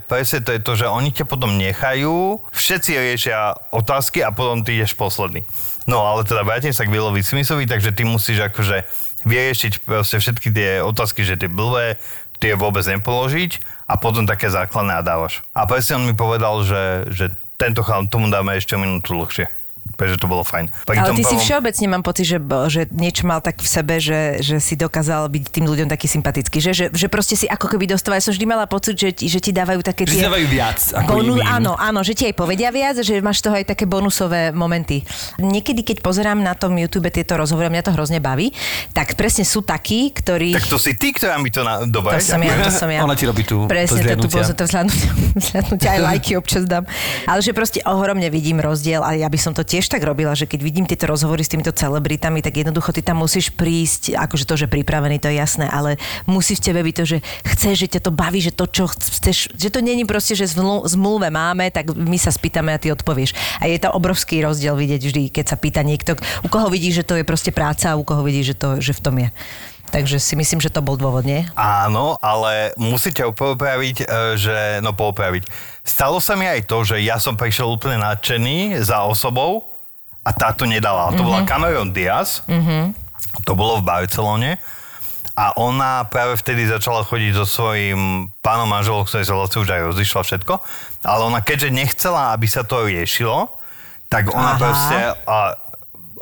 presne 0.09 0.41
to 0.41 0.57
je 0.57 0.61
to, 0.65 0.73
že 0.73 0.89
oni 0.89 1.13
ťa 1.13 1.29
potom 1.29 1.53
nechajú, 1.61 2.41
všetci 2.49 2.91
riešia 2.97 3.53
otázky 3.69 4.25
a 4.25 4.33
potom 4.33 4.65
ty 4.65 4.81
ideš 4.81 4.97
posledný. 4.97 5.45
No 5.85 6.01
ale 6.01 6.25
teda 6.25 6.41
vrátim 6.41 6.73
sa 6.73 6.81
k 6.81 6.93
Willovi 6.97 7.21
Smithovi, 7.21 7.69
takže 7.69 7.93
ty 7.93 8.01
musíš 8.09 8.41
akože 8.49 8.89
vyriešiť 9.29 9.85
proste 9.85 10.17
všetky 10.17 10.49
tie 10.49 10.69
otázky, 10.81 11.21
že 11.21 11.37
tie 11.37 11.51
blbé, 11.51 12.01
tie 12.41 12.57
vôbec 12.57 12.83
nepoložiť 12.89 13.85
a 13.85 14.01
potom 14.01 14.25
také 14.25 14.49
základné 14.49 14.97
a 14.97 15.05
dávaš. 15.05 15.45
A 15.53 15.69
presne 15.69 16.01
on 16.01 16.09
mi 16.09 16.17
povedal, 16.17 16.65
že, 16.65 17.07
že 17.13 17.25
tento 17.55 17.85
chalán 17.85 18.09
tomu 18.09 18.27
dáme 18.33 18.57
ešte 18.57 18.75
minútu 18.75 19.13
dlhšie. 19.13 19.62
Takže 19.93 20.17
to 20.17 20.25
bolo 20.25 20.41
fajn. 20.41 20.73
Pri 20.83 20.95
Ale 20.95 21.13
ty 21.13 21.21
si 21.21 21.29
prvom- 21.29 21.43
všeobecne 21.43 21.85
mám 21.87 22.01
pocit, 22.01 22.25
že, 22.25 22.37
že 22.67 22.81
niečo 22.89 23.23
mal 23.23 23.39
tak 23.39 23.57
v 23.57 23.67
sebe, 23.67 23.97
že, 23.97 24.39
že 24.39 24.57
si 24.57 24.73
dokázal 24.73 25.27
byť 25.27 25.43
tým 25.49 25.65
ľuďom 25.65 25.85
taký 25.85 26.07
sympatický. 26.07 26.57
Že, 26.59 26.71
že, 26.71 26.85
že 26.89 27.07
proste 27.07 27.33
si 27.33 27.45
ako 27.45 27.69
keby 27.69 27.87
dostával. 27.87 28.17
Ja 28.17 28.25
som 28.25 28.33
vždy 28.33 28.45
mala 28.45 28.65
pocit, 28.65 28.95
že, 28.95 29.09
ti- 29.11 29.27
že 29.27 29.37
ti 29.37 29.49
dávajú 29.49 29.79
také 29.79 30.03
Že 30.03 30.11
si 30.11 30.25
dávajú 30.25 30.45
viac 30.47 30.79
ako 30.91 31.11
iným. 31.19 31.45
Áno, 31.45 31.73
áno, 31.73 32.01
že 32.01 32.13
ti 32.13 32.25
aj 32.25 32.35
povedia 32.35 32.69
viac, 32.69 32.97
že 32.97 33.19
máš 33.19 33.39
toho 33.39 33.53
aj 33.53 33.69
také 33.69 33.85
bonusové 33.85 34.49
momenty. 34.49 35.05
Niekedy, 35.37 35.85
keď 35.85 35.97
pozerám 35.99 36.37
na 36.37 36.53
tom 36.53 36.73
YouTube 36.73 37.07
tieto 37.07 37.33
rozhovory, 37.33 37.69
mňa 37.69 37.83
to 37.83 37.93
hrozne 37.93 38.17
baví, 38.17 38.49
tak 38.91 39.13
presne 39.13 39.43
sú 39.43 39.61
takí, 39.61 40.09
ktorí... 40.09 40.51
Tak 40.53 40.67
to 40.67 40.77
si 40.77 40.93
ty, 40.93 41.11
ktorá 41.11 41.37
mi 41.37 41.47
to 41.47 41.61
na... 41.61 41.83
To 41.83 42.01
Dobre, 42.01 42.17
som 42.17 42.41
ja, 42.41 42.57
to 42.59 42.73
som 42.73 42.89
ja. 42.89 42.99
Ona 42.99 43.13
ti 43.13 43.23
robí 43.23 43.43
tú- 43.43 43.63
Presne, 43.63 44.01
to 44.03 44.17
to, 44.17 44.25
tu 44.25 44.27
bolo 44.33 44.49
to 44.49 44.63
vzhľadnutia, 44.65 45.09
vzhľadnutia, 45.37 45.89
aj 45.95 45.99
lajky 46.01 46.31
občas 46.33 46.63
dám. 46.65 46.83
Ale 47.23 47.39
že 47.39 47.51
proste 47.51 47.79
ohromne 47.83 48.27
vidím 48.27 48.57
rozdiel 48.57 48.99
a 48.99 49.13
ja 49.13 49.27
by 49.27 49.37
som 49.37 49.51
to 49.51 49.61
tiež 49.61 49.82
tak 49.89 50.03
robila, 50.03 50.35
že 50.35 50.45
keď 50.45 50.59
vidím 50.61 50.85
tieto 50.85 51.07
rozhovory 51.07 51.41
s 51.41 51.51
týmito 51.51 51.71
celebritami, 51.71 52.43
tak 52.43 52.59
jednoducho 52.59 52.91
ty 52.93 53.01
tam 53.01 53.23
musíš 53.23 53.49
prísť, 53.49 54.13
akože 54.19 54.45
to, 54.45 54.55
že 54.59 54.67
pripravený, 54.67 55.17
to 55.17 55.31
je 55.31 55.39
jasné, 55.39 55.65
ale 55.65 55.95
musí 56.27 56.53
v 56.59 56.63
tebe 56.63 56.81
byť 56.83 56.95
to, 56.95 57.05
že 57.05 57.17
chceš, 57.55 57.75
že 57.79 57.87
ťa 57.97 58.01
to 58.05 58.11
baví, 58.13 58.39
že 58.43 58.53
to, 58.53 58.69
čo 58.69 58.85
chceš, 58.87 59.55
že 59.55 59.69
to 59.73 59.79
není 59.79 60.05
proste, 60.05 60.37
že 60.37 60.51
zmlu- 60.51 60.85
zmluve 60.85 61.31
máme, 61.33 61.71
tak 61.73 61.95
my 61.95 62.19
sa 62.19 62.29
spýtame 62.29 62.75
a 62.75 62.81
ty 62.81 62.93
odpovieš. 62.93 63.33
A 63.63 63.71
je 63.71 63.79
to 63.79 63.89
obrovský 63.91 64.43
rozdiel 64.43 64.77
vidieť 64.77 65.01
vždy, 65.01 65.23
keď 65.33 65.45
sa 65.53 65.57
pýta 65.57 65.81
niekto, 65.81 66.19
u 66.43 66.47
koho 66.51 66.69
vidí, 66.69 66.93
že 66.93 67.07
to 67.07 67.17
je 67.17 67.25
proste 67.25 67.49
práca 67.49 67.93
a 67.93 67.99
u 67.99 68.03
koho 68.05 68.21
vidí, 68.21 68.43
že, 68.45 68.53
to, 68.53 68.77
že 68.83 68.93
v 68.93 69.03
tom 69.03 69.15
je. 69.19 69.29
Takže 69.93 70.17
si 70.17 70.33
myslím, 70.33 70.57
že 70.57 70.73
to 70.73 70.81
bol 70.81 70.97
dôvod, 70.97 71.21
nie? 71.21 71.45
Áno, 71.53 72.17
ale 72.17 72.73
musíte 72.81 73.21
popraviť, 73.29 73.97
e, 74.01 74.05
že... 74.41 74.57
No 74.81 74.97
popraviť. 74.97 75.45
Stalo 75.85 76.17
sa 76.17 76.33
mi 76.33 76.49
aj 76.49 76.65
to, 76.65 76.81
že 76.81 76.97
ja 77.05 77.21
som 77.21 77.37
prišiel 77.37 77.69
úplne 77.69 78.01
nadšený 78.01 78.81
za 78.81 79.05
osobou 79.05 79.72
a 80.23 80.31
táto 80.31 80.63
nedala. 80.63 81.11
To 81.13 81.21
bola 81.23 81.43
Cameron 81.43 81.91
Diaz. 81.91 82.41
To 83.43 83.53
bolo 83.53 83.83
v 83.83 83.87
Barcelone. 83.87 84.51
A 85.33 85.57
ona 85.57 86.05
práve 86.05 86.37
vtedy 86.37 86.69
začala 86.69 87.01
chodiť 87.01 87.41
so 87.41 87.45
svojím 87.49 88.29
pánom 88.45 88.69
manželom, 88.69 89.01
ktorý 89.03 89.25
sa 89.25 89.33
vlastne 89.33 89.65
už 89.65 89.69
aj 89.73 89.81
rozišla 89.89 90.21
všetko. 90.21 90.53
Ale 91.03 91.21
ona 91.25 91.41
keďže 91.41 91.73
nechcela, 91.73 92.37
aby 92.37 92.45
sa 92.45 92.61
to 92.61 92.85
riešilo, 92.85 93.49
tak 94.07 94.29
ona 94.31 94.55
Aha. 94.55 94.61
proste... 94.61 94.97
A, 95.25 95.37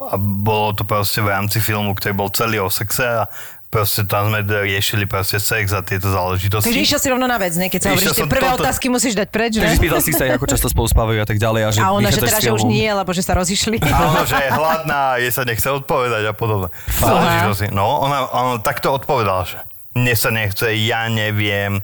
a 0.02 0.16
bolo 0.18 0.74
to 0.74 0.82
proste 0.82 1.22
v 1.22 1.30
rámci 1.30 1.62
filmu, 1.62 1.94
ktorý 1.94 2.18
bol 2.18 2.34
celý 2.34 2.58
o 2.58 2.74
sexe 2.74 3.06
a 3.06 3.30
proste 3.72 4.04
tam 4.04 4.28
sme 4.28 4.44
riešili 4.44 5.08
proste 5.08 5.40
sex 5.40 5.72
a 5.72 5.80
tieto 5.80 6.12
záležitosti. 6.12 6.68
Takže 6.68 6.82
išiel 6.84 7.00
si 7.00 7.08
rovno 7.08 7.24
na 7.24 7.40
vec, 7.40 7.56
ne? 7.56 7.72
Keď 7.72 7.80
sa 7.80 7.88
hovoríš, 7.96 8.12
tie 8.20 8.28
prvé 8.28 8.52
toto- 8.52 8.68
otázky 8.68 8.92
musíš 8.92 9.16
dať 9.16 9.28
preč, 9.32 9.56
ne? 9.56 9.72
Spýtal 9.72 10.04
si 10.04 10.12
sa, 10.12 10.28
ako 10.28 10.44
často 10.44 10.68
spolu 10.68 10.92
spávajú 10.92 11.24
a 11.24 11.28
tak 11.28 11.40
ďalej. 11.40 11.62
A, 11.64 11.70
že 11.72 11.80
A 11.80 11.96
ona, 11.96 12.12
že 12.12 12.20
s 12.20 12.44
že 12.44 12.52
už 12.52 12.68
nie, 12.68 12.92
lebo 12.92 13.16
že 13.16 13.24
sa 13.24 13.32
rozišli. 13.32 13.80
A 13.96 13.98
ona, 14.12 14.28
že 14.28 14.36
je 14.36 14.50
hladná, 14.52 15.02
jej 15.24 15.32
sa 15.32 15.48
nechce 15.48 15.72
odpovedať 15.72 16.24
a 16.28 16.34
podobne. 16.36 16.68
Záležitosti. 17.00 17.72
No, 17.72 18.04
ona, 18.04 18.28
ona 18.28 18.60
takto 18.60 18.92
odpovedala, 18.92 19.48
že 19.48 19.58
mne 19.96 20.14
sa 20.20 20.30
nechce, 20.36 20.68
ja 20.84 21.08
neviem, 21.08 21.80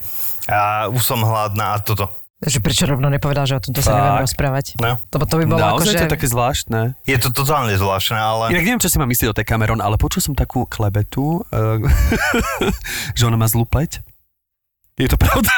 a 0.51 0.91
už 0.91 0.99
som 0.99 1.23
hladná 1.23 1.75
a 1.75 1.79
toto. 1.79 2.11
Že 2.37 2.61
prečo 2.61 2.85
rovno 2.85 3.09
nepovedal, 3.09 3.49
že 3.49 3.57
o 3.57 3.61
tomto 3.61 3.81
sa 3.81 3.97
neviem 3.97 4.21
rozprávať? 4.21 4.77
No. 4.77 5.01
Lebo 5.09 5.25
to 5.25 5.35
by 5.41 5.45
bolo 5.49 5.57
ako, 5.57 5.81
Naozaj 5.81 5.89
že... 5.89 5.97
to 5.97 6.05
je 6.05 6.13
také 6.21 6.27
zvláštne. 6.29 6.81
Je 7.09 7.17
to 7.17 7.29
totálne 7.33 7.73
zvláštne, 7.73 8.13
ale... 8.13 8.53
Inak 8.53 8.61
neviem, 8.61 8.83
čo 8.85 8.93
si 8.93 9.01
má 9.01 9.09
myslieť 9.09 9.33
o 9.33 9.37
tej 9.41 9.45
Cameron, 9.49 9.81
ale 9.81 9.97
počul 9.97 10.21
som 10.21 10.37
takú 10.37 10.69
klebetu, 10.69 11.41
uh, 11.49 11.81
že 13.17 13.23
ona 13.25 13.41
má 13.41 13.49
zlú 13.49 13.65
pleť. 13.65 14.05
Je 14.97 15.05
to 15.05 15.13
pravda? 15.13 15.53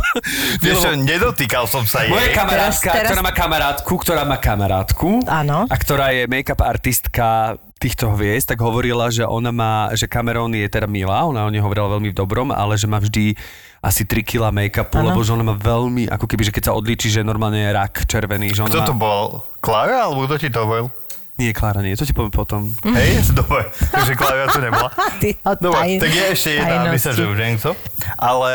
Vieš 0.64 0.76
čo, 0.80 0.90
nedotýkal 0.96 1.68
som 1.68 1.84
sa 1.84 2.08
jej. 2.08 2.10
Moja 2.10 2.32
kamarátka, 2.32 2.88
Teraz- 2.88 3.04
teraz- 3.04 3.10
ktorá 3.12 3.20
má 3.20 3.32
kamarátku, 3.36 3.92
ktorá 4.00 4.22
má 4.24 4.40
kamarátku 4.40 5.20
Áno. 5.28 5.68
a 5.68 5.74
ktorá 5.76 6.08
je 6.16 6.24
make-up 6.24 6.64
artistka 6.64 7.60
týchto 7.76 8.08
hviezd, 8.16 8.48
tak 8.48 8.64
hovorila, 8.64 9.12
že 9.12 9.28
ona 9.28 9.52
má, 9.52 9.92
že 9.92 10.08
Cameron 10.08 10.56
je 10.56 10.64
teda 10.72 10.88
milá, 10.88 11.20
ona 11.28 11.44
o 11.44 11.52
nej 11.52 11.60
hovorila 11.60 12.00
veľmi 12.00 12.14
v 12.14 12.16
dobrom, 12.16 12.48
ale 12.48 12.80
že 12.80 12.88
má 12.88 12.96
vždy 12.96 13.36
asi 13.84 14.08
3 14.08 14.24
kg 14.24 14.48
make-upu, 14.48 15.04
Áno. 15.04 15.12
lebo 15.12 15.20
že 15.20 15.36
ona 15.36 15.44
má 15.44 15.52
veľmi, 15.52 16.08
ako 16.08 16.24
keby, 16.24 16.48
že 16.48 16.54
keď 16.56 16.70
sa 16.70 16.72
odlíči, 16.72 17.12
že 17.12 17.20
normálne 17.20 17.60
je 17.60 17.76
rak 17.76 18.08
červený. 18.08 18.56
Že 18.56 18.72
ona 18.72 18.72
Kto 18.72 18.80
má... 18.80 18.88
to 18.88 18.96
bol? 18.96 19.24
Klára, 19.60 20.08
alebo 20.08 20.24
kto 20.24 20.40
ti 20.40 20.48
to 20.48 20.64
hovoril? 20.64 20.88
Nie, 21.42 21.50
Klára, 21.50 21.82
nie, 21.82 21.98
to 21.98 22.06
ti 22.06 22.14
poviem 22.14 22.30
potom. 22.30 22.70
Hej, 22.86 23.26
dobre, 23.42 23.66
takže 23.90 24.14
Klára 24.14 24.46
tu 24.46 24.62
nebola. 24.62 24.94
Ty 25.22 25.34
Dobre, 25.58 25.74
taj- 25.74 25.98
tak 25.98 26.12
je 26.14 26.24
ešte 26.30 26.50
jedna, 26.54 26.86
tajnosti. 26.86 26.94
myslím, 26.94 27.12
že 27.18 27.22
už 27.26 27.36
neviem 27.42 27.58
kto. 27.58 27.70
Ale 28.14 28.52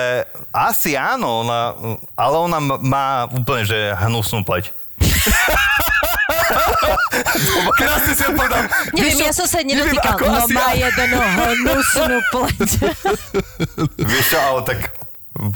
asi 0.56 0.96
áno, 0.96 1.44
ona, 1.44 1.76
ale 2.16 2.36
ona 2.40 2.60
má 2.64 3.06
úplne, 3.28 3.68
že 3.68 3.92
hnusnú 4.08 4.48
pleť. 4.48 4.72
Krásne 7.76 8.14
si 8.16 8.24
odpovedal. 8.24 8.64
Neviem, 8.96 9.20
ja 9.20 9.36
som 9.36 9.48
sa 9.50 9.60
nedotýkal. 9.60 10.16
No 10.16 10.48
má 10.48 10.72
ja. 10.72 10.88
jeden 10.88 11.10
hnusnú 11.12 12.18
pleť. 12.32 12.72
Vieš 14.00 14.26
čo, 14.32 14.40
ale 14.40 14.62
tak 14.64 14.80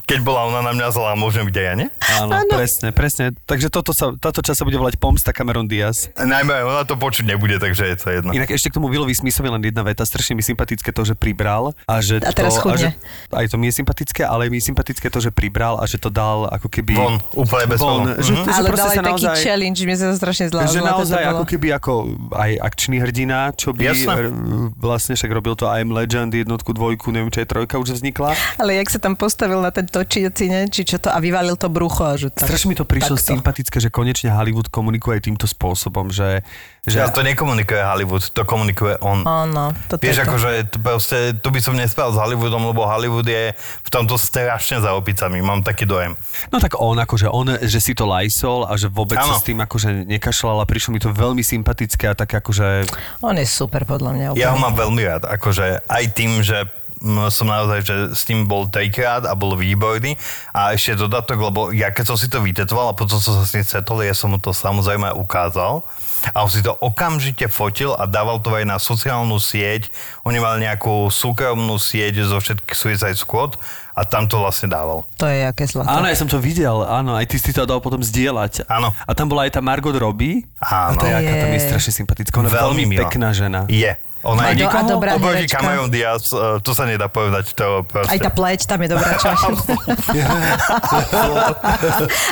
keď 0.02 0.20
bola 0.22 0.46
ona 0.46 0.62
na 0.62 0.72
mňa 0.72 0.88
zlá, 0.90 1.12
môžem 1.14 1.44
byť 1.44 1.54
aj 1.54 1.64
ja, 1.64 1.74
nie? 1.76 1.88
Áno, 2.14 2.34
presne, 2.48 2.90
presne. 2.90 3.24
Takže 3.42 3.68
toto 3.68 3.92
sa, 3.92 4.14
táto 4.14 4.40
časť 4.40 4.58
sa 4.58 4.66
bude 4.66 4.76
volať 4.76 4.96
Pomsta 4.96 5.32
Cameron 5.32 5.66
Diaz. 5.66 6.10
Najmä 6.14 6.62
ona 6.62 6.82
to 6.82 6.94
počuť 6.94 7.26
nebude, 7.26 7.56
takže 7.56 7.84
je 7.86 7.96
to 7.96 8.08
jedno. 8.12 8.30
Inak 8.32 8.50
ešte 8.50 8.68
k 8.68 8.76
tomu 8.76 8.88
Willovi 8.88 9.12
Smithovi 9.12 9.50
len 9.50 9.62
jedna 9.62 9.82
veta. 9.82 10.02
Strašne 10.02 10.34
mi 10.34 10.42
sympatické 10.42 10.90
to, 10.90 11.02
že 11.04 11.14
pribral. 11.14 11.74
A, 11.84 12.00
že 12.00 12.20
A 12.20 12.32
teraz 12.32 12.56
to, 12.56 12.68
a 12.68 12.76
že, 12.76 12.90
aj 13.30 13.46
to 13.48 13.56
mi 13.56 13.68
je 13.68 13.76
sympatické, 13.76 14.22
ale 14.22 14.48
mi 14.48 14.58
je 14.58 14.68
sympatické 14.68 15.08
to, 15.08 15.20
že 15.20 15.30
pribral 15.30 15.76
a 15.76 15.86
že 15.86 15.96
to 15.96 16.08
dal 16.08 16.46
ako 16.48 16.68
keby... 16.68 16.94
Von, 16.94 17.18
úplne 17.34 17.66
bez 17.68 17.80
von. 17.80 17.90
toho. 18.06 18.18
Že, 18.18 18.32
Mhm. 18.32 18.44
že 18.44 18.52
Ale 18.52 18.68
dal 18.70 18.88
aj 18.88 18.98
taký 18.98 19.08
naozaj, 19.24 19.36
challenge, 19.42 19.80
mne 19.82 19.96
sa 19.96 20.06
to 20.06 20.16
strašne 20.16 20.46
zlá. 20.48 20.62
že 20.66 20.80
naozaj 20.80 21.22
ako 21.24 21.44
keby 21.46 21.68
ako 21.74 21.92
aj 22.32 22.52
akčný 22.62 22.98
hrdina, 23.00 23.52
čo 23.54 23.72
by 23.72 23.84
Jasné. 23.88 24.14
r- 24.20 24.32
vlastne 24.76 25.14
však 25.14 25.32
robil 25.32 25.54
to 25.54 25.66
I 25.66 25.80
am 25.80 25.90
Legend, 25.90 26.32
jednotku, 26.32 26.72
dvojku, 26.72 27.10
neviem, 27.10 27.28
čo 27.28 27.40
je 27.40 27.48
trojka 27.48 27.76
už 27.78 27.94
vznikla. 27.94 28.36
Ale 28.58 28.76
jak 28.76 28.88
sa 28.88 29.00
tam 29.00 29.16
postavil 29.16 29.58
na 29.58 29.71
ten 29.72 29.88
točiaci, 29.88 30.46
ne? 30.52 30.62
či 30.68 30.84
čo 30.84 31.00
to, 31.00 31.08
a 31.08 31.18
vyvalil 31.18 31.56
to 31.56 31.72
brucho. 31.72 32.04
A 32.04 32.20
že 32.20 32.30
tak, 32.30 32.52
Strašne 32.52 32.68
mi 32.72 32.78
to 32.78 32.84
prišlo 32.84 33.16
takto. 33.16 33.32
sympatické, 33.34 33.80
že 33.80 33.88
konečne 33.88 34.30
Hollywood 34.36 34.68
komunikuje 34.68 35.18
aj 35.18 35.24
týmto 35.32 35.48
spôsobom, 35.48 36.12
že... 36.12 36.44
že 36.84 37.00
Ja 37.00 37.08
to 37.08 37.24
nekomunikuje 37.24 37.80
Hollywood, 37.80 38.28
to 38.36 38.44
komunikuje 38.44 39.00
on. 39.00 39.24
Áno, 39.24 39.72
toto 39.88 40.04
Vieš, 40.04 40.22
to. 40.22 40.24
akože 40.28 40.50
to, 40.70 40.78
proste, 40.84 41.18
tu 41.40 41.50
by 41.50 41.60
som 41.64 41.74
nespal 41.74 42.12
s 42.12 42.18
Hollywoodom, 42.20 42.68
lebo 42.68 42.84
Hollywood 42.84 43.26
je 43.26 43.56
v 43.58 43.90
tomto 43.90 44.20
strašne 44.20 44.84
za 44.84 44.92
opicami, 44.92 45.40
mám 45.40 45.64
taký 45.64 45.88
dojem. 45.88 46.14
No 46.52 46.60
tak 46.60 46.76
on, 46.76 47.00
akože 47.00 47.32
on, 47.32 47.56
že 47.64 47.80
si 47.80 47.96
to 47.96 48.04
lajsol 48.04 48.68
a 48.68 48.76
že 48.76 48.92
vôbec 48.92 49.16
sa 49.16 49.40
s 49.40 49.48
tým 49.48 49.64
akože 49.64 50.04
nekašľal 50.06 50.60
a 50.62 50.66
prišlo 50.68 50.92
mi 50.92 51.00
to 51.00 51.10
veľmi 51.16 51.42
sympatické 51.42 52.12
a 52.12 52.16
tak 52.18 52.36
akože... 52.36 52.92
On 53.24 53.34
je 53.38 53.48
super 53.48 53.88
podľa 53.88 54.12
mňa. 54.12 54.26
Ja 54.36 54.52
ho 54.52 54.60
úplne. 54.60 54.64
mám 54.68 54.76
veľmi 54.76 55.02
rád, 55.08 55.24
akože 55.30 55.88
aj 55.88 56.04
tým, 56.12 56.44
že 56.44 56.68
som 57.28 57.46
naozaj, 57.46 57.80
že 57.82 57.96
s 58.14 58.30
ním 58.30 58.46
bol 58.46 58.66
trikrát 58.66 59.26
a 59.26 59.34
bol 59.34 59.54
výborný 59.54 60.16
a 60.50 60.72
ešte 60.72 60.94
dodatok, 60.96 61.38
lebo 61.42 61.62
ja 61.70 61.90
keď 61.90 62.06
som 62.08 62.18
si 62.18 62.26
to 62.26 62.40
vytetoval 62.40 62.90
a 62.90 62.98
potom 62.98 63.18
som 63.18 63.34
sa 63.34 63.44
s 63.44 63.54
ním 63.54 63.66
stretol, 63.66 64.02
ja 64.02 64.14
som 64.14 64.30
mu 64.30 64.38
to 64.38 64.50
samozrejme 64.50 65.10
ukázal 65.12 65.82
a 66.32 66.38
on 66.38 66.50
si 66.50 66.62
to 66.62 66.78
okamžite 66.78 67.50
fotil 67.50 67.98
a 67.98 68.06
dával 68.06 68.38
to 68.38 68.54
aj 68.54 68.62
na 68.62 68.78
sociálnu 68.78 69.42
sieť. 69.42 69.90
Oni 70.22 70.38
mali 70.38 70.62
nejakú 70.62 71.10
súkromnú 71.10 71.82
sieť 71.82 72.22
zo 72.22 72.38
všetkých 72.38 72.78
Suicide 72.78 73.18
Squad 73.18 73.58
a 73.92 74.06
tam 74.06 74.30
to 74.30 74.38
vlastne 74.38 74.70
dával. 74.70 75.10
To 75.18 75.26
je 75.26 75.42
aké 75.44 75.66
zlato. 75.66 75.90
Áno, 75.90 76.06
ja 76.06 76.14
som 76.14 76.30
to 76.30 76.38
videl, 76.38 76.86
áno, 76.86 77.18
aj 77.18 77.26
ty 77.26 77.42
si 77.42 77.50
to 77.50 77.66
dal 77.66 77.82
potom 77.82 78.06
zdieľať. 78.06 78.70
Áno. 78.70 78.94
A 78.94 79.12
tam 79.18 79.34
bola 79.34 79.50
aj 79.50 79.58
tá 79.58 79.62
Margot 79.66 79.98
Robbie. 79.98 80.46
A 80.62 80.94
to 80.94 81.10
je, 81.10 81.12
Áno. 81.12 81.26
aká 81.26 81.34
tam 81.42 81.50
je 81.50 81.58
Je. 81.58 81.66
strašne 81.66 81.92
sympatická. 81.92 82.38
Ona 82.38 82.48
je 82.48 82.56
veľmi, 82.56 82.84
milá. 82.86 83.10
pekná 83.10 83.34
žena. 83.34 83.66
Je. 83.66 83.90
Ona 84.24 84.54
je 84.54 84.62
do- 84.62 84.70
a 84.70 84.82
dobrá 84.84 85.12
herečka. 85.16 85.58
Cameron 85.58 85.90
Diaz, 85.90 86.30
eh, 86.30 86.38
to 86.60 86.72
sa 86.72 86.86
nedá 86.86 87.08
povedať. 87.08 87.54
To 87.54 87.82
proste. 87.84 88.12
Aj 88.12 88.20
tá 88.20 88.30
pleť, 88.30 88.66
tam 88.66 88.80
je 88.80 88.90
dobrá 88.90 89.14
časť. 89.24 89.50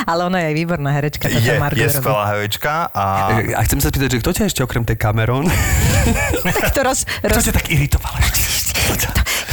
Ale 0.06 0.20
ona 0.22 0.38
je 0.38 0.46
aj 0.46 0.56
výborná 0.56 0.90
herečka, 0.92 1.26
je, 1.26 1.54
Margot 1.56 1.78
je 1.78 1.90
skvelá 1.90 2.24
herečka 2.28 2.88
a 2.88 3.04
E, 3.32 3.52
A 3.52 3.60
chcem 3.62 3.78
sa 3.78 3.88
spýtať, 3.88 4.08
že 4.08 4.18
kto 4.18 4.30
ťa 4.32 4.42
ešte 4.46 4.60
okrem 4.60 4.82
tej 4.82 4.96
Cameron, 4.96 5.46
Tak 6.62 6.70
to 6.70 6.80
roz, 6.82 7.02
kto 7.02 7.26
roz, 7.28 7.44
ťa 7.44 7.54
tak 7.54 7.66
iritoval? 7.68 8.14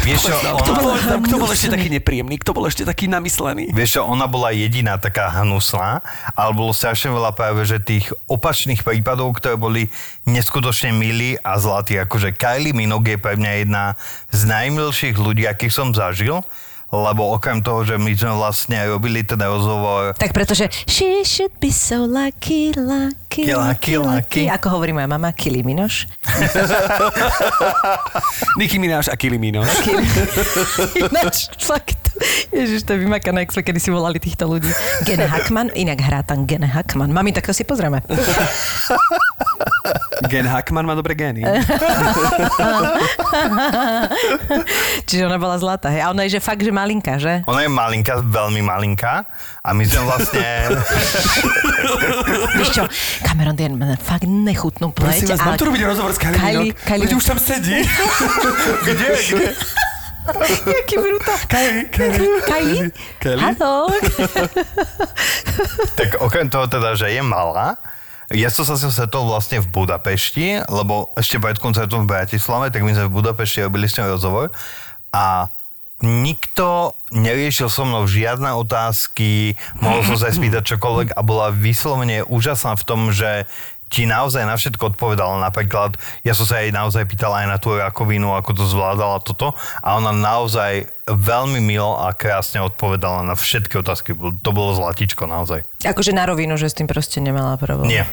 Vieš 0.07 0.31
čo, 0.31 0.35
Kto 0.39 0.71
bol, 0.79 0.89
ona, 0.95 1.15
kto 1.19 1.35
bol 1.35 1.49
ešte 1.51 1.67
taký 1.67 1.87
nepríjemný? 1.91 2.35
Kto 2.39 2.51
bol 2.55 2.65
ešte 2.71 2.87
taký 2.87 3.11
namyslený? 3.11 3.75
vieš 3.75 3.99
čo, 3.99 4.01
ona 4.07 4.23
bola 4.31 4.55
jediná 4.55 4.95
taká 4.95 5.27
hnusná, 5.43 5.99
ale 6.31 6.51
bolo 6.55 6.71
strašne 6.71 7.11
veľa 7.11 7.35
práve, 7.35 7.67
že 7.67 7.83
tých 7.83 8.07
opačných 8.31 8.87
prípadov, 8.87 9.35
ktoré 9.35 9.59
boli 9.59 9.91
neskutočne 10.23 10.95
milí 10.95 11.35
a 11.43 11.59
zlatí. 11.59 11.99
Akože 11.99 12.31
Kylie 12.31 12.71
Minogue 12.71 13.19
je 13.19 13.19
pre 13.19 13.35
mňa 13.35 13.51
jedna 13.67 13.83
z 14.31 14.41
najmilších 14.47 15.19
ľudí, 15.19 15.43
akých 15.43 15.75
som 15.75 15.91
zažil, 15.91 16.39
lebo 16.87 17.35
okrem 17.35 17.59
toho, 17.59 17.83
že 17.83 17.99
my 17.99 18.15
sme 18.15 18.31
vlastne 18.39 18.79
robili 18.87 19.19
ten 19.19 19.43
rozhovor 19.43 20.15
Tak 20.15 20.31
pretože 20.31 20.71
she 20.87 21.19
should 21.27 21.51
be 21.59 21.67
so 21.67 22.07
lucky, 22.07 22.71
lucky, 22.71 23.51
Lucky, 23.51 23.99
lucky. 23.99 24.47
Ako 24.47 24.79
hovorí 24.79 24.95
moja 24.95 25.05
mama, 25.05 25.35
Kili 25.35 25.61
Minoš. 25.61 26.07
Nicki 28.59 28.79
Minaj 28.79 29.11
a 29.11 29.15
Kylie 29.19 29.37
Minogue. 29.37 29.67
Ináč, 30.97 31.51
fakt. 31.69 32.06
Ježiš, 32.51 32.87
to 32.87 32.95
je 32.95 32.99
vymakané, 33.03 33.45
jak 33.45 33.53
sme 33.53 33.63
kedy 33.63 33.79
si 33.79 33.89
volali 33.91 34.17
týchto 34.17 34.47
ľudí. 34.47 34.71
Gene 35.03 35.27
Hackman, 35.27 35.69
inak 35.75 35.99
hrá 36.01 36.23
tam 36.23 36.47
Gene 36.47 36.67
Hackman. 36.67 37.11
Mami, 37.11 37.35
tak 37.35 37.47
to 37.47 37.53
si 37.53 37.67
pozrieme. 37.67 38.01
Gen 40.27 40.49
Hackman 40.49 40.83
má 40.83 40.97
dobré 40.97 41.13
gény. 41.13 41.45
Čiže 45.07 45.29
ona 45.29 45.37
bola 45.37 45.61
zlatá, 45.61 45.93
hej. 45.93 46.01
A 46.03 46.11
ona 46.11 46.25
je 46.25 46.37
že 46.37 46.41
fakt, 46.41 46.65
že 46.65 46.73
malinká, 46.73 47.21
že? 47.21 47.45
Ona 47.45 47.63
je 47.63 47.71
malinká, 47.71 48.25
veľmi 48.25 48.61
malinká 48.65 49.23
a 49.61 49.69
my 49.71 49.83
sme 49.85 50.01
vlastne... 50.09 50.43
Vieš 52.59 52.69
čo, 52.73 52.83
Cameron 53.23 53.55
Diaz 53.55 53.71
má 53.77 53.95
fakt 53.99 54.25
nechutnú 54.25 54.91
pleť. 54.91 55.23
Prosím 55.23 55.27
vás, 55.37 55.41
mám 55.45 55.59
tu 55.59 55.65
robiť 55.69 55.81
rozhovor 55.85 56.11
s 56.11 56.19
Kylie 56.19 56.39
Kylie? 56.39 56.71
Kylie, 56.73 57.15
už 57.15 57.25
tam 57.25 57.39
sedí. 57.39 57.85
kde, 58.87 59.07
kde? 59.31 59.47
Jaký 60.77 60.95
brutál. 60.97 61.37
Kylie. 61.47 61.83
Kylie? 61.89 62.91
Kylie? 63.19 63.41
Haló? 63.41 63.87
Tak 65.97 66.21
okrem 66.21 66.45
toho 66.49 66.69
teda, 66.69 66.93
že 66.93 67.09
je 67.09 67.21
malá, 67.25 67.81
ja 68.29 68.51
som 68.51 68.67
sa 68.67 68.75
stretol 68.75 69.25
vlastne 69.25 69.63
v 69.63 69.71
Budapešti, 69.71 70.67
lebo 70.67 71.15
ešte 71.15 71.39
pred 71.39 71.55
koncertom 71.57 72.03
v 72.03 72.11
Bratislave, 72.11 72.69
tak 72.69 72.83
my 72.83 72.91
sme 72.91 73.07
v 73.07 73.17
Budapešti 73.23 73.63
robili 73.63 73.87
s 73.87 73.95
ňou 73.95 74.19
rozhovor 74.19 74.51
a 75.15 75.47
nikto 76.03 76.93
neriešil 77.09 77.71
so 77.71 77.87
mnou 77.87 78.05
žiadne 78.05 78.51
otázky, 78.53 79.55
mohol 79.81 80.05
som 80.05 80.19
sa 80.19 80.29
spýtať 80.29 80.77
čokoľvek 80.77 81.15
a 81.15 81.21
bola 81.25 81.49
vyslovene 81.49 82.21
úžasná 82.27 82.75
v 82.77 82.83
tom, 82.85 83.09
že 83.09 83.49
ti 83.87 84.03
naozaj 84.03 84.43
na 84.43 84.59
všetko 84.59 84.95
odpovedala. 84.95 85.39
Napríklad, 85.39 85.95
ja 86.23 86.35
som 86.35 86.43
sa 86.43 86.59
jej 86.59 86.75
naozaj 86.75 87.07
pýtal 87.07 87.31
aj 87.31 87.47
na 87.47 87.57
tú 87.57 87.75
rakovinu, 87.75 88.35
ako 88.35 88.51
to 88.51 88.63
zvládala 88.67 89.23
toto 89.23 89.55
a 89.79 89.95
ona 89.95 90.11
naozaj 90.11 90.91
veľmi 91.07 91.63
milo 91.63 91.95
a 91.95 92.11
krásne 92.11 92.59
odpovedala 92.59 93.23
na 93.23 93.39
všetky 93.39 93.79
otázky. 93.79 94.11
To 94.15 94.49
bolo 94.51 94.75
zlatičko 94.75 95.23
naozaj. 95.23 95.63
Akože 95.87 96.11
na 96.11 96.27
rovinu, 96.27 96.59
že 96.59 96.67
s 96.67 96.75
tým 96.75 96.87
proste 96.87 97.23
nemala 97.23 97.55
problém. 97.55 97.87
Nie. 97.87 98.05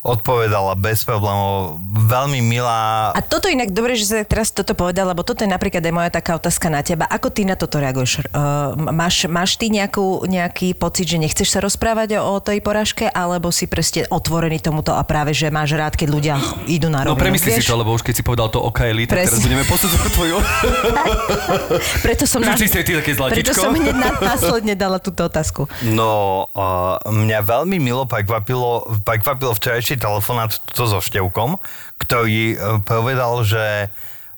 Odpovedala 0.00 0.80
bez 0.80 1.04
problémov, 1.04 1.76
veľmi 2.08 2.40
milá. 2.40 3.12
A 3.12 3.20
toto 3.20 3.52
inak 3.52 3.68
dobre, 3.68 4.00
že 4.00 4.08
sa 4.08 4.24
teraz 4.24 4.48
toto 4.48 4.72
povedal, 4.72 5.04
lebo 5.04 5.20
toto 5.20 5.44
je 5.44 5.50
napríklad 5.52 5.84
aj 5.84 5.92
moja 5.92 6.08
taká 6.08 6.40
otázka 6.40 6.72
na 6.72 6.80
teba. 6.80 7.04
Ako 7.04 7.28
ty 7.28 7.44
na 7.44 7.52
toto 7.52 7.76
reaguješ? 7.76 8.24
Uh, 8.32 8.72
máš, 8.88 9.28
máš 9.28 9.60
ty 9.60 9.68
nejakú, 9.68 10.24
nejaký 10.24 10.72
pocit, 10.72 11.04
že 11.04 11.20
nechceš 11.20 11.52
sa 11.52 11.60
rozprávať 11.60 12.16
o, 12.16 12.32
o 12.32 12.40
tej 12.40 12.64
porážke, 12.64 13.12
alebo 13.12 13.52
si 13.52 13.68
proste 13.68 14.08
otvorený 14.08 14.64
tomuto 14.64 14.96
a 14.96 15.04
práve, 15.04 15.36
že 15.36 15.52
máš 15.52 15.76
rád, 15.76 15.92
keď 16.00 16.08
ľudia 16.08 16.34
idú 16.64 16.88
na 16.88 17.04
No 17.04 17.12
rovinu? 17.12 17.20
premysli 17.20 17.52
si 17.52 17.60
vieš? 17.60 17.68
to, 17.68 17.76
lebo 17.76 17.92
už 17.92 18.00
keď 18.00 18.14
si 18.16 18.24
povedal 18.24 18.48
to 18.48 18.56
o 18.56 18.72
Kylie, 18.72 19.04
tak 19.04 19.20
teraz 19.20 19.36
Presne. 19.36 19.44
budeme 19.44 19.64
posudzovať 19.68 20.10
tvoju... 20.16 20.36
Preto 22.08 22.24
som, 22.24 22.40
si 22.40 22.72
také 22.72 23.12
preto 23.12 23.52
som 23.52 23.76
hneď 23.76 23.92
na- 23.92 24.16
následne 24.16 24.72
dala 24.72 24.96
túto 24.96 25.28
otázku. 25.28 25.68
No, 25.84 26.48
uh, 26.56 26.96
mňa 27.04 27.44
veľmi 27.44 27.76
milo 27.76 28.08
prekvapilo, 28.08 28.88
prekvapilo 29.04 29.52
včerajší 29.90 30.06
telefonát 30.06 30.54
to 30.70 30.86
so 30.86 31.02
Števkom, 31.02 31.58
ktorý 31.98 32.54
uh, 32.54 32.78
povedal, 32.78 33.42
že 33.42 33.90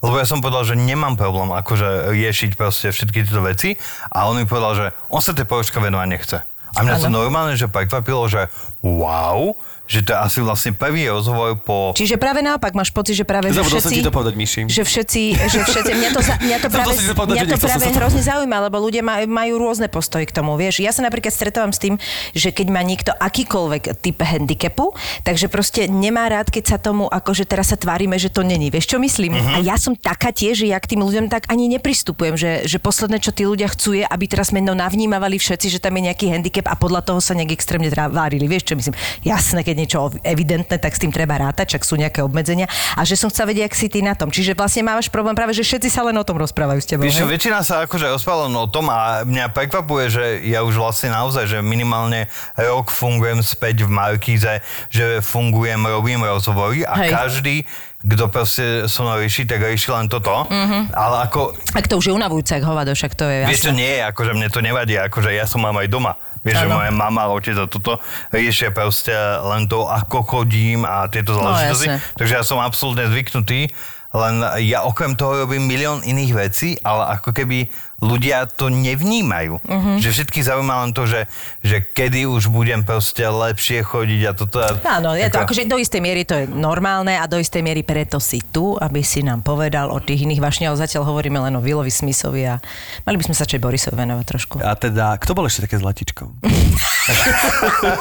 lebo 0.02 0.18
ja 0.18 0.26
som 0.26 0.42
povedal, 0.42 0.66
že 0.66 0.74
nemám 0.74 1.14
problém 1.14 1.54
akože 1.54 2.10
riešiť 2.10 2.58
proste 2.58 2.90
všetky 2.90 3.22
tieto 3.22 3.38
veci 3.38 3.78
a 4.10 4.26
on 4.26 4.34
mi 4.40 4.48
povedal, 4.48 4.72
že 4.74 4.86
on 5.12 5.22
sa 5.22 5.30
tej 5.30 5.46
poruške 5.46 5.78
venovať 5.78 6.08
nechce. 6.10 6.38
A 6.72 6.78
mňa 6.82 6.98
to 6.98 7.06
Áno. 7.12 7.22
normálne, 7.22 7.54
že 7.54 7.70
prekvapilo, 7.70 8.26
že 8.26 8.48
wow, 8.82 9.54
že 9.86 10.02
to 10.02 10.10
je 10.10 10.18
asi 10.18 10.38
vlastne 10.42 10.74
prvý 10.74 11.06
rozhovor 11.06 11.54
po... 11.62 11.94
Čiže 11.94 12.18
práve 12.18 12.42
naopak, 12.42 12.74
máš 12.74 12.90
pocit, 12.90 13.14
že 13.14 13.22
práve 13.22 13.54
že 13.54 13.62
Zabudol 13.62 13.78
všetci... 13.78 13.86
som 13.86 13.98
ti 14.02 14.02
to 14.02 14.14
povedať, 14.14 14.34
Myši. 14.34 14.60
Že 14.66 14.82
všetci, 14.82 15.22
že 15.38 15.58
všetci, 15.62 15.92
mňa 15.94 16.10
to, 16.10 16.20
mňa 16.22 16.58
to 16.58 16.68
práve, 16.72 16.92
to 16.96 17.14
povedať, 17.14 17.46
mňa 17.46 17.54
to 17.54 17.60
práve 17.62 17.84
sa 17.86 17.90
to- 17.92 17.98
hrozne 18.02 18.22
zaujíma, 18.26 18.58
lebo 18.66 18.76
ľudia 18.82 19.06
majú, 19.06 19.26
majú 19.30 19.54
rôzne 19.62 19.86
postoje 19.86 20.26
k 20.26 20.32
tomu, 20.34 20.58
vieš. 20.58 20.82
Ja 20.82 20.90
sa 20.90 21.06
napríklad 21.06 21.30
stretávam 21.30 21.70
s 21.70 21.78
tým, 21.78 21.94
že 22.34 22.50
keď 22.50 22.66
má 22.74 22.82
niekto 22.82 23.14
akýkoľvek 23.14 24.02
typ 24.02 24.18
handicapu, 24.18 24.96
takže 25.22 25.46
proste 25.46 25.86
nemá 25.86 26.26
rád, 26.26 26.50
keď 26.50 26.64
sa 26.74 26.78
tomu, 26.80 27.06
akože 27.06 27.46
teraz 27.46 27.70
sa 27.70 27.78
tvárime, 27.78 28.18
že 28.18 28.34
to 28.34 28.42
není. 28.42 28.72
Vieš, 28.72 28.96
čo 28.96 28.98
myslím? 28.98 29.38
Uh-huh. 29.38 29.56
A 29.56 29.62
ja 29.62 29.78
som 29.78 29.94
taká 29.94 30.34
tiež, 30.34 30.64
že 30.64 30.66
ja 30.72 30.80
k 30.82 30.96
tým 30.96 31.04
ľuďom 31.06 31.30
tak 31.30 31.46
ani 31.46 31.70
nepristupujem, 31.78 32.34
že, 32.34 32.66
že 32.66 32.82
posledné, 32.82 33.22
čo 33.22 33.30
tí 33.30 33.46
ľudia 33.46 33.70
chcú, 33.70 33.94
je, 33.94 34.04
aby 34.08 34.24
teraz 34.26 34.50
meno 34.50 34.72
navnímavali 34.72 35.36
všetci, 35.36 35.68
že 35.68 35.78
tam 35.78 36.00
je 36.00 36.08
nejaký 36.08 36.32
handicap 36.32 36.66
a 36.72 36.74
podľa 36.80 37.04
toho 37.04 37.20
sa 37.20 37.36
nejak 37.36 37.54
extrémne 37.54 37.92
várili. 37.92 38.48
Vieš, 38.48 38.71
čo 38.71 38.71
myslím? 38.76 38.94
Jasné, 39.22 39.60
keď 39.62 39.74
niečo 39.76 39.98
evidentné, 40.22 40.76
tak 40.78 40.92
s 40.94 41.00
tým 41.00 41.12
treba 41.12 41.38
rátať, 41.38 41.78
čak 41.78 41.82
sú 41.86 41.96
nejaké 41.96 42.20
obmedzenia. 42.24 42.66
A 42.96 43.02
že 43.06 43.16
som 43.18 43.28
chcela 43.28 43.50
vedieť, 43.52 43.70
ak 43.70 43.74
si 43.76 43.86
ty 43.88 44.00
na 44.00 44.16
tom. 44.16 44.28
Čiže 44.28 44.56
vlastne 44.58 44.84
máš 44.84 45.08
problém 45.08 45.36
práve, 45.36 45.56
že 45.56 45.64
všetci 45.64 45.88
sa 45.88 46.02
len 46.06 46.16
o 46.16 46.24
tom 46.24 46.38
rozprávajú 46.40 46.80
s 46.80 46.86
tebou. 46.88 47.04
Vieš, 47.04 47.22
čo, 47.22 47.26
hej? 47.26 47.32
väčšina 47.34 47.58
sa 47.62 47.84
akože 47.84 48.08
len 48.12 48.52
o 48.56 48.66
tom 48.66 48.88
a 48.88 49.22
mňa 49.22 49.52
prekvapuje, 49.52 50.04
že 50.08 50.24
ja 50.48 50.64
už 50.64 50.80
vlastne 50.80 51.12
naozaj, 51.12 51.44
že 51.48 51.58
minimálne 51.60 52.26
rok 52.56 52.88
fungujem 52.88 53.44
späť 53.44 53.84
v 53.84 53.90
Markíze, 53.92 54.64
že 54.88 55.20
fungujem, 55.20 55.80
robím 55.84 56.24
rozhovory 56.24 56.84
a 56.86 57.04
Hej. 57.04 57.10
každý, 57.10 57.56
kto 58.02 58.26
proste 58.28 58.90
so 58.90 59.06
mnou 59.06 59.22
rieši, 59.22 59.46
tak 59.46 59.62
rieši 59.62 59.88
len 59.94 60.10
toto. 60.10 60.46
Mm-hmm. 60.50 60.90
Ale 60.90 61.16
ako, 61.30 61.54
Ak 61.78 61.86
to 61.86 62.02
už 62.02 62.10
je 62.10 62.14
unavujúce, 62.14 62.58
ak 62.58 62.66
hovado, 62.66 62.90
však 62.90 63.14
to 63.14 63.30
je 63.30 63.46
vieš 63.46 63.62
čo, 63.62 63.70
jasné. 63.70 63.78
nie, 63.78 63.94
akože 64.02 64.32
mne 64.34 64.48
to 64.50 64.58
nevadí, 64.58 64.98
akože 64.98 65.30
ja 65.30 65.46
som 65.46 65.62
mám 65.62 65.78
aj 65.78 65.86
doma. 65.86 66.18
Vieš, 66.42 66.56
že 66.58 66.66
Áno. 66.66 66.82
moja 66.82 66.90
mama, 66.90 67.30
otec 67.30 67.54
a 67.54 67.70
toto 67.70 68.02
riešia 68.34 68.74
proste 68.74 69.14
len 69.46 69.70
to, 69.70 69.86
ako 69.86 70.26
chodím 70.26 70.82
a 70.82 71.06
tieto 71.06 71.38
záležitosti. 71.38 71.86
No. 71.86 71.98
Takže 72.18 72.32
ja 72.34 72.42
som 72.42 72.58
absolútne 72.58 73.06
zvyknutý, 73.06 73.70
len 74.12 74.34
ja 74.68 74.84
okrem 74.84 75.16
toho 75.16 75.46
robím 75.46 75.64
milión 75.64 76.04
iných 76.04 76.32
vecí, 76.36 76.76
ale 76.84 77.16
ako 77.16 77.32
keby 77.32 77.70
ľudia 78.02 78.50
to 78.50 78.66
nevnímajú. 78.66 79.62
Uh-huh. 79.62 79.96
Že 80.02 80.10
všetky 80.10 80.42
zaujíma 80.42 80.74
len 80.82 80.90
to, 80.90 81.06
že, 81.06 81.30
že 81.62 81.86
kedy 81.86 82.26
už 82.26 82.50
budem 82.50 82.82
proste 82.82 83.22
lepšie 83.22 83.86
chodiť 83.86 84.22
a 84.26 84.32
toto. 84.34 84.58
Áno, 84.82 85.14
je 85.14 85.30
to 85.30 85.38
akože 85.38 85.70
do 85.70 85.78
istej 85.78 86.02
miery 86.02 86.26
to 86.26 86.34
je 86.34 86.44
normálne 86.50 87.14
a 87.14 87.24
do 87.30 87.38
istej 87.38 87.62
miery 87.62 87.86
preto 87.86 88.18
si 88.18 88.42
tu, 88.42 88.74
aby 88.74 89.06
si 89.06 89.22
nám 89.22 89.46
povedal 89.46 89.94
o 89.94 90.02
tých 90.02 90.26
iných 90.26 90.42
ale 90.42 90.74
zatiaľ 90.74 91.06
hovoríme 91.06 91.38
len 91.38 91.54
o 91.54 91.62
Willovi 91.62 91.94
Smithovi 91.94 92.42
a 92.50 92.58
mali 93.06 93.16
by 93.16 93.24
sme 93.30 93.36
sa 93.38 93.46
čať 93.46 93.62
Borisovi 93.62 93.94
venovať 93.94 94.24
trošku. 94.26 94.54
A 94.58 94.74
teda, 94.74 95.14
kto 95.22 95.38
bol 95.38 95.46
ešte 95.46 95.70
také 95.70 95.78
zlatičko? 95.78 96.34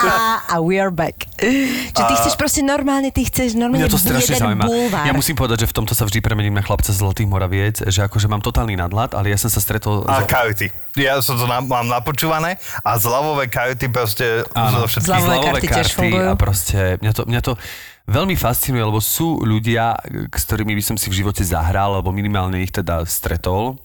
a, 0.01 0.17
a 0.53 0.55
we 0.63 0.81
are 0.81 0.93
back. 0.93 1.27
Čo 1.91 2.01
ty 2.07 2.13
chceš 2.17 2.33
proste 2.39 2.61
normálne, 2.65 3.13
ty 3.13 3.25
chceš 3.27 3.53
normálne 3.53 3.85
Mňa 3.85 3.93
to 3.93 3.99
strašne 3.99 4.37
zaujíma. 4.39 4.65
bulvár. 4.65 5.05
Ja 5.05 5.13
musím 5.13 5.35
povedať, 5.37 5.65
že 5.65 5.67
v 5.69 5.75
tomto 5.77 5.93
sa 5.93 6.07
vždy 6.07 6.19
premením 6.23 6.55
na 6.55 6.63
chlapca 6.63 6.89
z 6.89 6.97
Zlatých 6.97 7.27
Moraviec, 7.27 7.75
že 7.89 8.05
akože 8.07 8.31
mám 8.31 8.39
totálny 8.41 8.79
nadhľad, 8.79 9.13
ale 9.17 9.33
ja 9.33 9.37
som 9.37 9.51
sa 9.51 9.59
stretol... 9.59 9.90
A 10.07 10.23
so- 10.23 10.29
kajuty. 10.29 10.67
Ja 10.99 11.23
som 11.23 11.39
to 11.39 11.47
na, 11.47 11.63
mám 11.63 11.87
napočúvané 11.87 12.59
a 12.83 12.99
zľavové 12.99 13.47
kajuty 13.47 13.87
proste 13.87 14.43
Áno, 14.51 14.83
zo 14.83 14.87
všetkých. 14.91 15.07
Zľavové 15.07 15.37
karty 15.39 15.67
tiež 15.71 15.89
fungujú. 15.95 16.27
a 16.27 16.35
proste 16.35 16.99
mňa 16.99 17.11
to, 17.15 17.21
mňa 17.31 17.41
to 17.47 17.53
veľmi 18.11 18.35
fascinuje, 18.35 18.83
lebo 18.83 18.99
sú 18.99 19.39
ľudia, 19.39 19.95
s 20.35 20.43
ktorými 20.43 20.75
by 20.75 20.83
som 20.83 20.99
si 20.99 21.07
v 21.07 21.23
živote 21.23 21.47
zahral, 21.47 21.95
alebo 21.95 22.11
minimálne 22.11 22.59
ich 22.59 22.75
teda 22.75 23.07
stretol. 23.07 23.79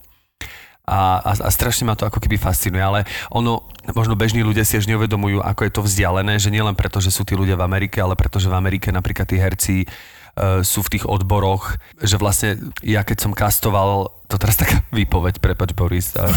A, 0.87 1.19
a, 1.19 1.31
a 1.47 1.49
strašne 1.51 1.87
ma 1.87 1.99
to 1.99 2.07
ako 2.07 2.19
keby 2.19 2.39
fascinuje, 2.39 2.79
ale 2.79 3.03
ono, 3.31 3.67
možno 3.91 4.15
bežní 4.15 4.43
ľudia 4.43 4.63
si 4.63 4.79
až 4.79 4.87
neuvedomujú, 4.87 5.43
ako 5.43 5.61
je 5.67 5.71
to 5.71 5.81
vzdialené, 5.83 6.39
že 6.39 6.51
nielen 6.51 6.75
preto, 6.75 7.03
že 7.03 7.11
sú 7.11 7.27
tí 7.27 7.35
ľudia 7.35 7.59
v 7.59 7.63
Amerike, 7.67 7.99
ale 7.99 8.15
preto, 8.19 8.39
že 8.39 8.47
v 8.47 8.55
Amerike 8.55 8.87
napríklad 8.91 9.27
tí 9.27 9.35
herci 9.35 9.83
uh, 9.83 10.16
sú 10.61 10.85
v 10.85 10.97
tých 10.97 11.05
odboroch, 11.09 11.81
že 12.01 12.21
vlastne 12.21 12.73
ja 12.85 13.01
keď 13.01 13.17
som 13.27 13.31
kastoval, 13.33 14.13
to 14.29 14.35
teraz 14.37 14.59
taká 14.59 14.83
výpoveď, 14.99 15.41
prepač 15.41 15.73
Boris, 15.73 16.13
ale- 16.13 16.33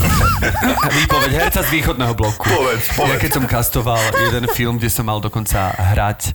výpoveď 1.05 1.31
herca 1.37 1.61
z 1.65 1.71
východného 1.81 2.15
bloku. 2.17 2.49
Povedz, 2.49 2.95
povedz. 2.97 3.11
Ja 3.13 3.17
keď 3.21 3.31
som 3.37 3.45
kastoval 3.45 4.01
jeden 4.31 4.45
film, 4.53 4.77
kde 4.81 4.91
som 4.91 5.05
mal 5.07 5.21
dokonca 5.21 5.75
hrať 5.95 6.33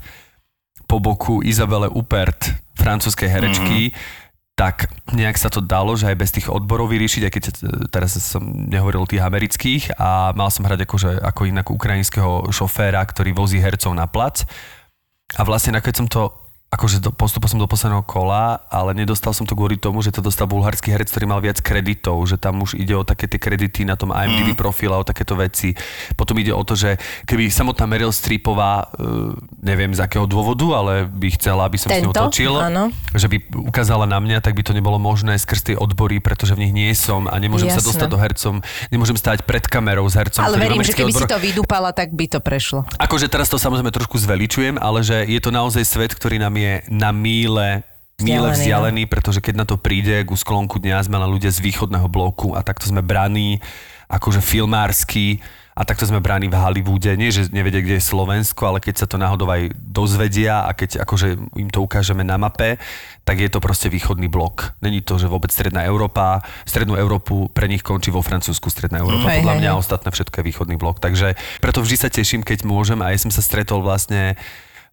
po 0.86 1.02
boku 1.02 1.42
Izabele 1.42 1.90
Upert, 1.90 2.54
francúzskej 2.78 3.26
herečky, 3.26 3.90
mm-hmm. 3.90 4.54
tak 4.54 4.94
nejak 5.10 5.42
sa 5.42 5.50
to 5.50 5.64
dalo, 5.64 5.98
že 5.98 6.14
aj 6.14 6.18
bez 6.20 6.30
tých 6.30 6.48
odborov 6.54 6.94
vyriešiť, 6.94 7.22
aj 7.26 7.34
keď 7.34 7.44
e, 7.44 7.54
teraz 7.90 8.14
som 8.22 8.46
nehovoril 8.46 9.02
o 9.04 9.10
tých 9.10 9.26
amerických 9.26 9.98
a 9.98 10.36
mal 10.38 10.54
som 10.54 10.68
hrať 10.68 10.86
akože, 10.86 11.10
ako 11.26 11.42
inak 11.50 11.68
ukrajinského 11.74 12.54
šoféra, 12.54 13.02
ktorý 13.02 13.34
vozí 13.34 13.58
hercov 13.58 13.98
na 13.98 14.06
plac. 14.06 14.46
A 15.36 15.42
vlastne 15.42 15.74
nakoniec 15.74 15.98
som 15.98 16.06
to 16.06 16.45
akože 16.76 17.00
do, 17.00 17.10
postupol 17.16 17.48
som 17.48 17.58
do 17.58 17.66
posledného 17.72 18.04
kola, 18.04 18.60
ale 18.68 18.92
nedostal 18.92 19.32
som 19.32 19.48
to 19.48 19.56
kvôli 19.56 19.80
tomu, 19.80 20.04
že 20.04 20.12
to 20.12 20.20
dostal 20.20 20.46
bulharský 20.46 20.92
herec, 20.92 21.08
ktorý 21.08 21.26
mal 21.26 21.40
viac 21.40 21.64
kreditov, 21.64 22.20
že 22.28 22.36
tam 22.36 22.60
už 22.60 22.76
ide 22.76 22.92
o 22.94 23.08
také 23.08 23.32
tie 23.32 23.40
kredity 23.40 23.88
na 23.88 23.96
tom 23.96 24.12
IMDb 24.12 24.54
mm. 24.54 24.60
profile 24.60 24.94
a 24.94 25.02
o 25.02 25.08
takéto 25.08 25.40
veci. 25.40 25.72
Potom 26.20 26.36
ide 26.36 26.52
o 26.52 26.60
to, 26.68 26.76
že 26.76 27.00
keby 27.24 27.48
samotná 27.48 27.88
Meryl 27.88 28.12
Streepová, 28.12 28.92
uh, 28.92 29.32
neviem 29.64 29.96
z 29.96 30.04
akého 30.04 30.28
dôvodu, 30.28 30.68
ale 30.76 31.08
by 31.08 31.28
chcela, 31.40 31.64
aby 31.64 31.80
som 31.80 31.90
s 31.90 32.04
ňou 32.04 32.12
Tento? 32.12 32.28
točil, 32.28 32.54
Áno. 32.60 32.92
že 33.16 33.32
by 33.32 33.56
ukázala 33.72 34.04
na 34.04 34.20
mňa, 34.20 34.44
tak 34.44 34.60
by 34.60 34.62
to 34.68 34.76
nebolo 34.76 35.00
možné 35.00 35.40
skrz 35.40 35.72
tie 35.72 35.76
odbory, 35.80 36.20
pretože 36.20 36.60
v 36.60 36.68
nich 36.68 36.74
nie 36.76 36.92
som 36.92 37.32
a 37.32 37.36
nemôžem 37.40 37.72
sa 37.72 37.80
Jasné. 37.80 37.90
dostať 37.96 38.08
do 38.12 38.20
hercom, 38.20 38.56
nemôžem 38.92 39.16
stať 39.16 39.48
pred 39.48 39.64
kamerou 39.64 40.04
s 40.12 40.20
hercom. 40.20 40.44
Ale 40.44 40.60
verím, 40.60 40.84
že 40.84 40.92
keby 40.92 41.16
si 41.16 41.24
odbor. 41.24 41.32
to 41.32 41.40
vydúpala, 41.40 41.96
tak 41.96 42.12
by 42.12 42.28
to 42.28 42.44
prešlo. 42.44 42.84
Akože 43.00 43.32
teraz 43.32 43.48
to 43.48 43.56
samozrejme 43.56 43.96
trošku 43.96 44.20
zveličujem, 44.20 44.76
ale 44.76 45.00
že 45.06 45.24
je 45.24 45.40
to 45.40 45.56
naozaj 45.56 45.88
svet, 45.88 46.12
ktorý 46.12 46.42
nám 46.42 46.58
je 46.58 46.65
na 46.92 47.10
míle 47.16 47.84
míle 48.16 48.48
Vzdialený, 48.48 48.56
vzdialený, 48.56 49.04
pretože 49.12 49.44
keď 49.44 49.56
na 49.60 49.66
to 49.68 49.76
príde 49.76 50.24
ku 50.24 50.40
sklonku 50.40 50.80
dňa 50.80 51.04
sme 51.04 51.20
len 51.20 51.28
ľudia 51.28 51.52
z 51.52 51.60
východného 51.60 52.08
bloku 52.08 52.56
a 52.56 52.64
takto 52.64 52.88
sme 52.88 53.04
braní 53.04 53.60
akože 54.08 54.40
filmársky 54.40 55.44
a 55.76 55.84
takto 55.84 56.08
sme 56.08 56.24
bráni 56.24 56.48
v 56.48 56.56
Hollywoode. 56.56 57.20
Nie, 57.20 57.36
že 57.36 57.52
nevedia, 57.52 57.84
kde 57.84 58.00
je 58.00 58.08
Slovensko, 58.08 58.72
ale 58.72 58.80
keď 58.80 59.04
sa 59.04 59.08
to 59.12 59.20
náhodou 59.20 59.52
aj 59.52 59.76
dozvedia 59.76 60.64
a 60.64 60.72
keď 60.72 61.04
akože 61.04 61.36
im 61.60 61.68
to 61.68 61.84
ukážeme 61.84 62.24
na 62.24 62.40
mape, 62.40 62.80
tak 63.28 63.44
je 63.44 63.52
to 63.52 63.60
proste 63.60 63.92
východný 63.92 64.32
blok. 64.32 64.72
Není 64.80 65.04
to, 65.04 65.20
že 65.20 65.28
vôbec 65.28 65.52
stredná 65.52 65.84
Európa, 65.84 66.40
strednú 66.64 66.96
Európu 66.96 67.52
pre 67.52 67.68
nich 67.68 67.84
končí 67.84 68.08
vo 68.08 68.24
Francúzsku 68.24 68.72
stredná 68.72 69.04
Európa. 69.04 69.36
Hej, 69.36 69.44
Podľa 69.44 69.56
hej, 69.60 69.62
mňa 69.68 69.72
hej. 69.76 69.80
ostatné 69.84 70.10
všetko 70.16 70.36
je 70.40 70.48
východný 70.48 70.76
blok. 70.80 71.04
Takže 71.04 71.36
preto 71.60 71.84
vždy 71.84 71.96
sa 72.00 72.08
teším, 72.08 72.48
keď 72.48 72.64
môžem 72.64 73.04
a 73.04 73.12
ja 73.12 73.20
som 73.20 73.34
sa 73.34 73.44
stretol 73.44 73.84
vlastne 73.84 74.40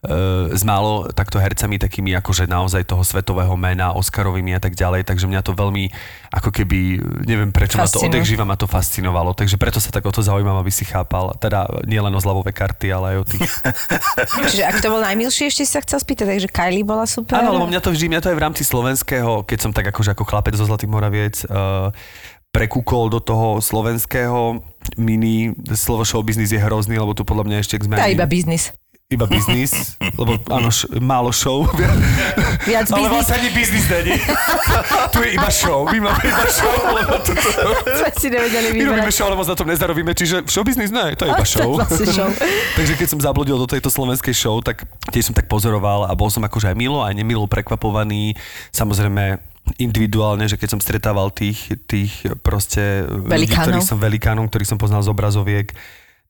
s 0.02 0.62
málo 0.66 1.06
takto 1.14 1.38
hercami 1.38 1.78
takými 1.78 2.10
akože 2.18 2.50
naozaj 2.50 2.82
toho 2.90 3.06
svetového 3.06 3.54
mena, 3.54 3.94
Oscarovými 3.94 4.50
a 4.50 4.58
tak 4.58 4.74
ďalej, 4.74 5.06
takže 5.06 5.30
mňa 5.30 5.46
to 5.46 5.54
veľmi 5.54 5.94
ako 6.34 6.50
keby, 6.50 6.98
neviem 7.22 7.54
prečo 7.54 7.78
ma 7.78 7.86
to 7.86 8.02
Fascinuje. 8.02 8.26
živa 8.26 8.42
ma 8.42 8.58
to 8.58 8.66
fascinovalo, 8.66 9.30
takže 9.30 9.54
preto 9.62 9.78
sa 9.78 9.94
tak 9.94 10.02
o 10.02 10.10
to 10.10 10.18
zaujímam, 10.18 10.58
aby 10.58 10.74
si 10.74 10.82
chápal, 10.82 11.38
teda 11.38 11.86
nie 11.86 12.02
len 12.02 12.10
o 12.10 12.18
zľavové 12.18 12.50
karty, 12.50 12.90
ale 12.90 13.14
aj 13.14 13.16
o 13.22 13.24
tých. 13.30 13.46
Čiže 14.50 14.64
ak 14.66 14.82
to 14.82 14.90
bol 14.90 14.98
najmilší, 14.98 15.46
ešte 15.46 15.62
si 15.62 15.70
sa 15.70 15.78
chcel 15.86 16.02
spýtať, 16.02 16.26
takže 16.34 16.48
Kylie 16.50 16.82
bola 16.82 17.06
super. 17.06 17.38
Áno, 17.38 17.54
lebo 17.54 17.70
mňa 17.70 17.78
to 17.78 17.94
vždy, 17.94 18.10
mňa 18.10 18.26
to 18.26 18.34
aj 18.34 18.36
v 18.36 18.42
rámci 18.42 18.62
slovenského, 18.66 19.46
keď 19.46 19.58
som 19.62 19.70
tak 19.70 19.86
akože 19.86 20.18
ako 20.18 20.26
chlapec 20.26 20.58
zo 20.58 20.66
Zlatých 20.66 20.90
Moraviec, 20.90 21.46
uh, 21.46 21.94
prekúkol 22.50 23.06
do 23.06 23.22
toho 23.22 23.62
slovenského 23.62 24.58
mini, 24.98 25.54
slovo 25.78 26.02
showbiznis 26.02 26.50
je 26.50 26.58
hrozný, 26.58 26.98
lebo 26.98 27.14
tu 27.14 27.22
podľa 27.22 27.46
mňa 27.46 27.56
ešte 27.62 27.78
k 27.78 27.86
Ja 27.86 28.02
zmeni- 28.02 28.18
iba 28.18 28.26
biznis. 28.26 28.74
Iba 29.12 29.24
biznis, 29.24 29.94
lebo 30.20 30.40
áno, 30.46 30.68
š- 30.68 30.88
málo 30.96 31.30
show. 31.30 31.68
Viac 32.62 32.88
Ale 32.88 32.98
biznis. 33.02 33.12
vlastne 33.12 33.34
ani 33.36 33.48
biznis 33.50 33.84
není. 33.86 34.16
tu 35.08 35.18
je 35.20 35.30
iba 35.32 35.48
show, 35.48 35.84
my 35.84 35.98
máme 36.00 36.22
iba 36.22 36.46
show, 36.48 36.68
lebo 36.90 37.14
to, 37.18 37.32
to, 37.32 37.48
Sme 37.94 38.10
si 38.12 38.28
nevedeli 38.28 38.66
my 38.72 38.84
robíme 38.86 39.08
show, 39.08 39.26
ale 39.26 39.34
moc 39.34 39.44
na 39.44 39.54
tom 39.54 39.66
nezarobíme, 39.66 40.12
čiže 40.12 40.44
show 40.44 40.62
biznis 40.62 40.88
ne, 40.88 41.12
to 41.12 41.22
je 41.22 41.30
iba 41.30 41.44
To 41.44 41.52
show. 41.52 41.70
vlastne 41.74 42.06
show. 42.06 42.28
Takže 42.76 42.92
keď 42.94 43.08
som 43.08 43.20
zabludil 43.20 43.54
do 43.54 43.66
tejto 43.66 43.88
slovenskej 43.88 44.32
show, 44.32 44.58
tak 44.58 44.82
tiež 45.08 45.28
som 45.28 45.34
tak 45.34 45.46
pozoroval 45.46 46.04
a 46.04 46.12
bol 46.12 46.26
som 46.26 46.40
akože 46.40 46.68
aj 46.68 46.76
milo, 46.76 47.00
aj 47.00 47.12
nemilo 47.12 47.44
prekvapovaný. 47.44 48.34
Samozrejme 48.70 49.38
individuálne, 49.76 50.44
že 50.44 50.56
keď 50.56 50.68
som 50.70 50.80
stretával 50.80 51.30
tých, 51.30 51.78
tých 51.84 52.10
proste 52.40 53.04
ľudí, 53.04 53.30
Velikánov. 53.46 53.62
ktorých 53.68 53.86
som 53.86 53.96
velikánov, 53.96 54.44
ktorých 54.46 54.66
som 54.66 54.76
poznal 54.76 55.00
z 55.00 55.08
obrazoviek, 55.08 55.70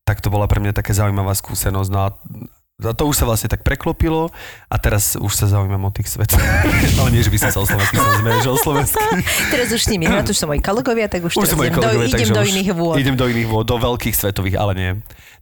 tak 0.02 0.18
to 0.18 0.28
bola 0.28 0.44
pre 0.44 0.58
mňa 0.58 0.74
taká 0.74 0.92
zaujímavá 0.92 1.32
skúsenosť. 1.32 1.88
No 1.88 2.00
a 2.02 2.08
a 2.86 2.94
to 2.94 3.06
už 3.06 3.22
sa 3.22 3.24
vlastne 3.24 3.48
tak 3.48 3.62
preklopilo 3.62 4.32
a 4.66 4.76
teraz 4.76 5.14
už 5.14 5.32
sa 5.32 5.46
zaujímam 5.46 5.88
o 5.88 5.92
tých 5.94 6.10
svetov. 6.10 6.38
Ale 7.00 7.08
nie, 7.14 7.22
že 7.22 7.30
by 7.30 7.38
som 7.38 7.50
sa 7.50 7.60
o 7.62 7.66
slovensky 7.66 7.96
samozrejme, 7.96 8.38
že 8.42 8.50
o 8.50 8.58
slovensky. 8.58 9.04
Teraz 9.54 9.68
už 9.70 9.80
s 9.82 9.88
nimi, 9.90 10.04
no 10.08 10.20
to 10.22 10.34
už 10.34 10.38
sú 10.42 10.46
moji 10.48 10.60
kolegovia, 10.62 11.06
tak 11.06 11.24
už, 11.26 11.36
Už 11.36 11.48
teraz 11.48 11.58
idem, 11.58 11.74
kolegovia, 11.76 12.08
do, 12.08 12.16
idem 12.16 12.30
do 12.32 12.44
iných 12.44 12.70
vôd. 12.74 12.96
Idem 12.98 13.16
do 13.16 13.26
iných 13.28 13.48
vôd, 13.48 13.64
do 13.68 13.76
veľkých 13.78 14.14
svetových, 14.14 14.56
ale 14.58 14.72
nie. 14.74 14.90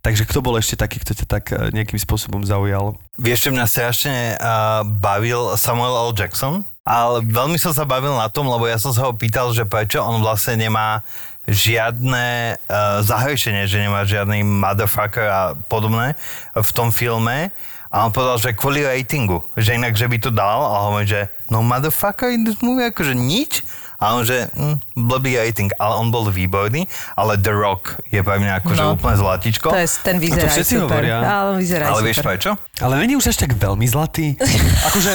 Takže 0.00 0.24
kto 0.24 0.40
bol 0.40 0.56
ešte 0.56 0.80
taký, 0.80 0.96
kto 1.04 1.12
ťa 1.12 1.26
tak 1.28 1.44
eh, 1.52 1.68
nejakým 1.76 2.00
spôsobom 2.00 2.40
zaujal? 2.44 2.96
Vieš, 3.20 3.48
čo 3.48 3.50
mňa 3.52 3.66
strašne 3.68 4.16
uh, 4.40 4.80
bavil 4.80 5.52
Samuel 5.60 6.08
L. 6.08 6.16
Jackson, 6.16 6.64
ale 6.88 7.20
veľmi 7.20 7.60
som 7.60 7.76
sa 7.76 7.84
bavil 7.84 8.16
na 8.16 8.32
tom, 8.32 8.48
lebo 8.48 8.64
ja 8.64 8.80
som 8.80 8.96
sa 8.96 9.04
ho 9.04 9.12
pýtal, 9.12 9.52
že 9.52 9.68
prečo 9.68 10.00
on 10.00 10.24
vlastne 10.24 10.56
nemá 10.56 11.04
žiadne 11.50 12.26
uh, 12.56 13.02
zahrešenie, 13.02 13.66
že 13.66 13.82
nemá 13.82 14.06
žiadny 14.06 14.40
motherfucker 14.40 15.26
a 15.26 15.42
podobné 15.66 16.14
v 16.54 16.70
tom 16.70 16.88
filme. 16.88 17.50
A 17.90 18.06
on 18.06 18.14
povedal, 18.14 18.38
že 18.38 18.54
kvôli 18.54 18.86
ratingu, 18.86 19.42
že 19.58 19.74
inak, 19.74 19.98
že 19.98 20.06
by 20.06 20.16
to 20.16 20.30
dal, 20.30 20.62
a 20.62 20.76
hovorím, 20.86 21.10
že 21.10 21.20
no 21.50 21.58
motherfucker 21.58 22.30
in 22.30 22.46
this 22.46 22.62
movie, 22.62 22.86
akože 22.86 23.18
nič. 23.18 23.66
A 24.00 24.16
on, 24.16 24.24
že 24.24 24.48
hm, 24.56 24.80
blbý 24.96 25.36
rating, 25.36 25.68
ale 25.76 26.00
on 26.00 26.08
bol 26.08 26.24
výborný, 26.24 26.88
ale 27.12 27.36
The 27.36 27.52
Rock 27.52 28.00
je 28.08 28.24
pre 28.24 28.40
mňa 28.40 28.64
akože 28.64 28.80
No. 28.80 28.96
úplne 28.96 29.12
zlatičko. 29.12 29.68
To 29.68 29.76
je, 29.76 29.84
ten 30.00 30.16
vyzerá 30.16 30.48
aj 30.48 30.56
všetci 30.56 30.74
super. 30.80 31.04
hovoria. 31.04 31.16
Ale 31.20 31.46
on 31.52 31.58
vyzerá 31.60 31.84
ale 31.84 32.00
super. 32.00 32.06
vieš 32.08 32.18
prečo? 32.24 32.50
Ale 32.80 32.94
není 32.96 33.12
už 33.12 33.28
až 33.28 33.44
tak 33.44 33.52
veľmi 33.52 33.84
zlatý. 33.84 34.40
Akože, 34.88 35.12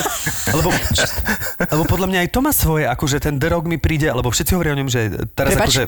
lebo, 0.54 0.70
lebo 1.66 1.84
podľa 1.90 2.08
mňa 2.14 2.20
aj 2.22 2.30
to 2.30 2.40
má 2.46 2.54
svoje, 2.54 2.86
akože 2.86 3.18
ten 3.26 3.42
The 3.42 3.58
Rock 3.58 3.66
mi 3.66 3.82
príde, 3.82 4.06
lebo 4.06 4.30
všetci 4.30 4.54
hovoria 4.54 4.78
o 4.78 4.80
ňom, 4.84 4.90
že 4.92 5.02
teraz 5.34 5.58
Prepač. 5.58 5.66
akože... 5.82 5.84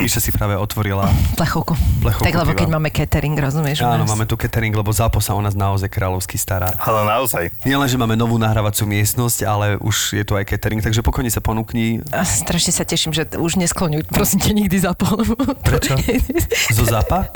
Míša 0.00 0.16
si 0.18 0.32
práve 0.32 0.56
otvorila. 0.56 1.04
Plechovku. 1.36 1.76
Plechovku 2.00 2.24
tak 2.24 2.32
lebo 2.34 2.50
piva. 2.50 2.58
keď 2.58 2.68
máme 2.72 2.88
catering, 2.88 3.36
rozumieš? 3.36 3.84
Áno, 3.84 4.08
máme 4.08 4.24
tu 4.24 4.32
catering, 4.34 4.72
lebo 4.72 4.88
zápo 4.88 5.20
sa 5.20 5.36
o 5.36 5.40
nás 5.40 5.52
naozaj 5.52 5.86
kráľovsky 5.86 6.34
stará. 6.34 6.72
Ale 6.80 7.04
naozaj. 7.04 7.52
Nie 7.62 7.76
len, 7.76 7.84
že 7.84 7.94
máme 7.94 8.16
novú 8.16 8.40
nahrávaciu 8.40 8.88
miestnosť, 8.88 9.44
ale 9.44 9.66
už 9.76 10.16
je 10.16 10.24
tu 10.24 10.32
aj 10.34 10.48
catering, 10.48 10.80
takže 10.80 11.00
pokojne 11.00 11.28
sa 11.28 11.38
ponúkni 11.38 12.00
A 12.10 12.24
strašne 12.24 12.72
sa 12.72 12.82
teším, 12.82 13.12
že 13.12 13.28
už 13.30 13.60
neskloňuj, 13.60 14.08
prosím 14.08 14.40
ťa, 14.40 14.52
nikdy 14.56 14.76
zapol. 14.80 15.20
Prečo? 15.60 16.00
zo 16.76 16.84
zapa. 16.88 17.28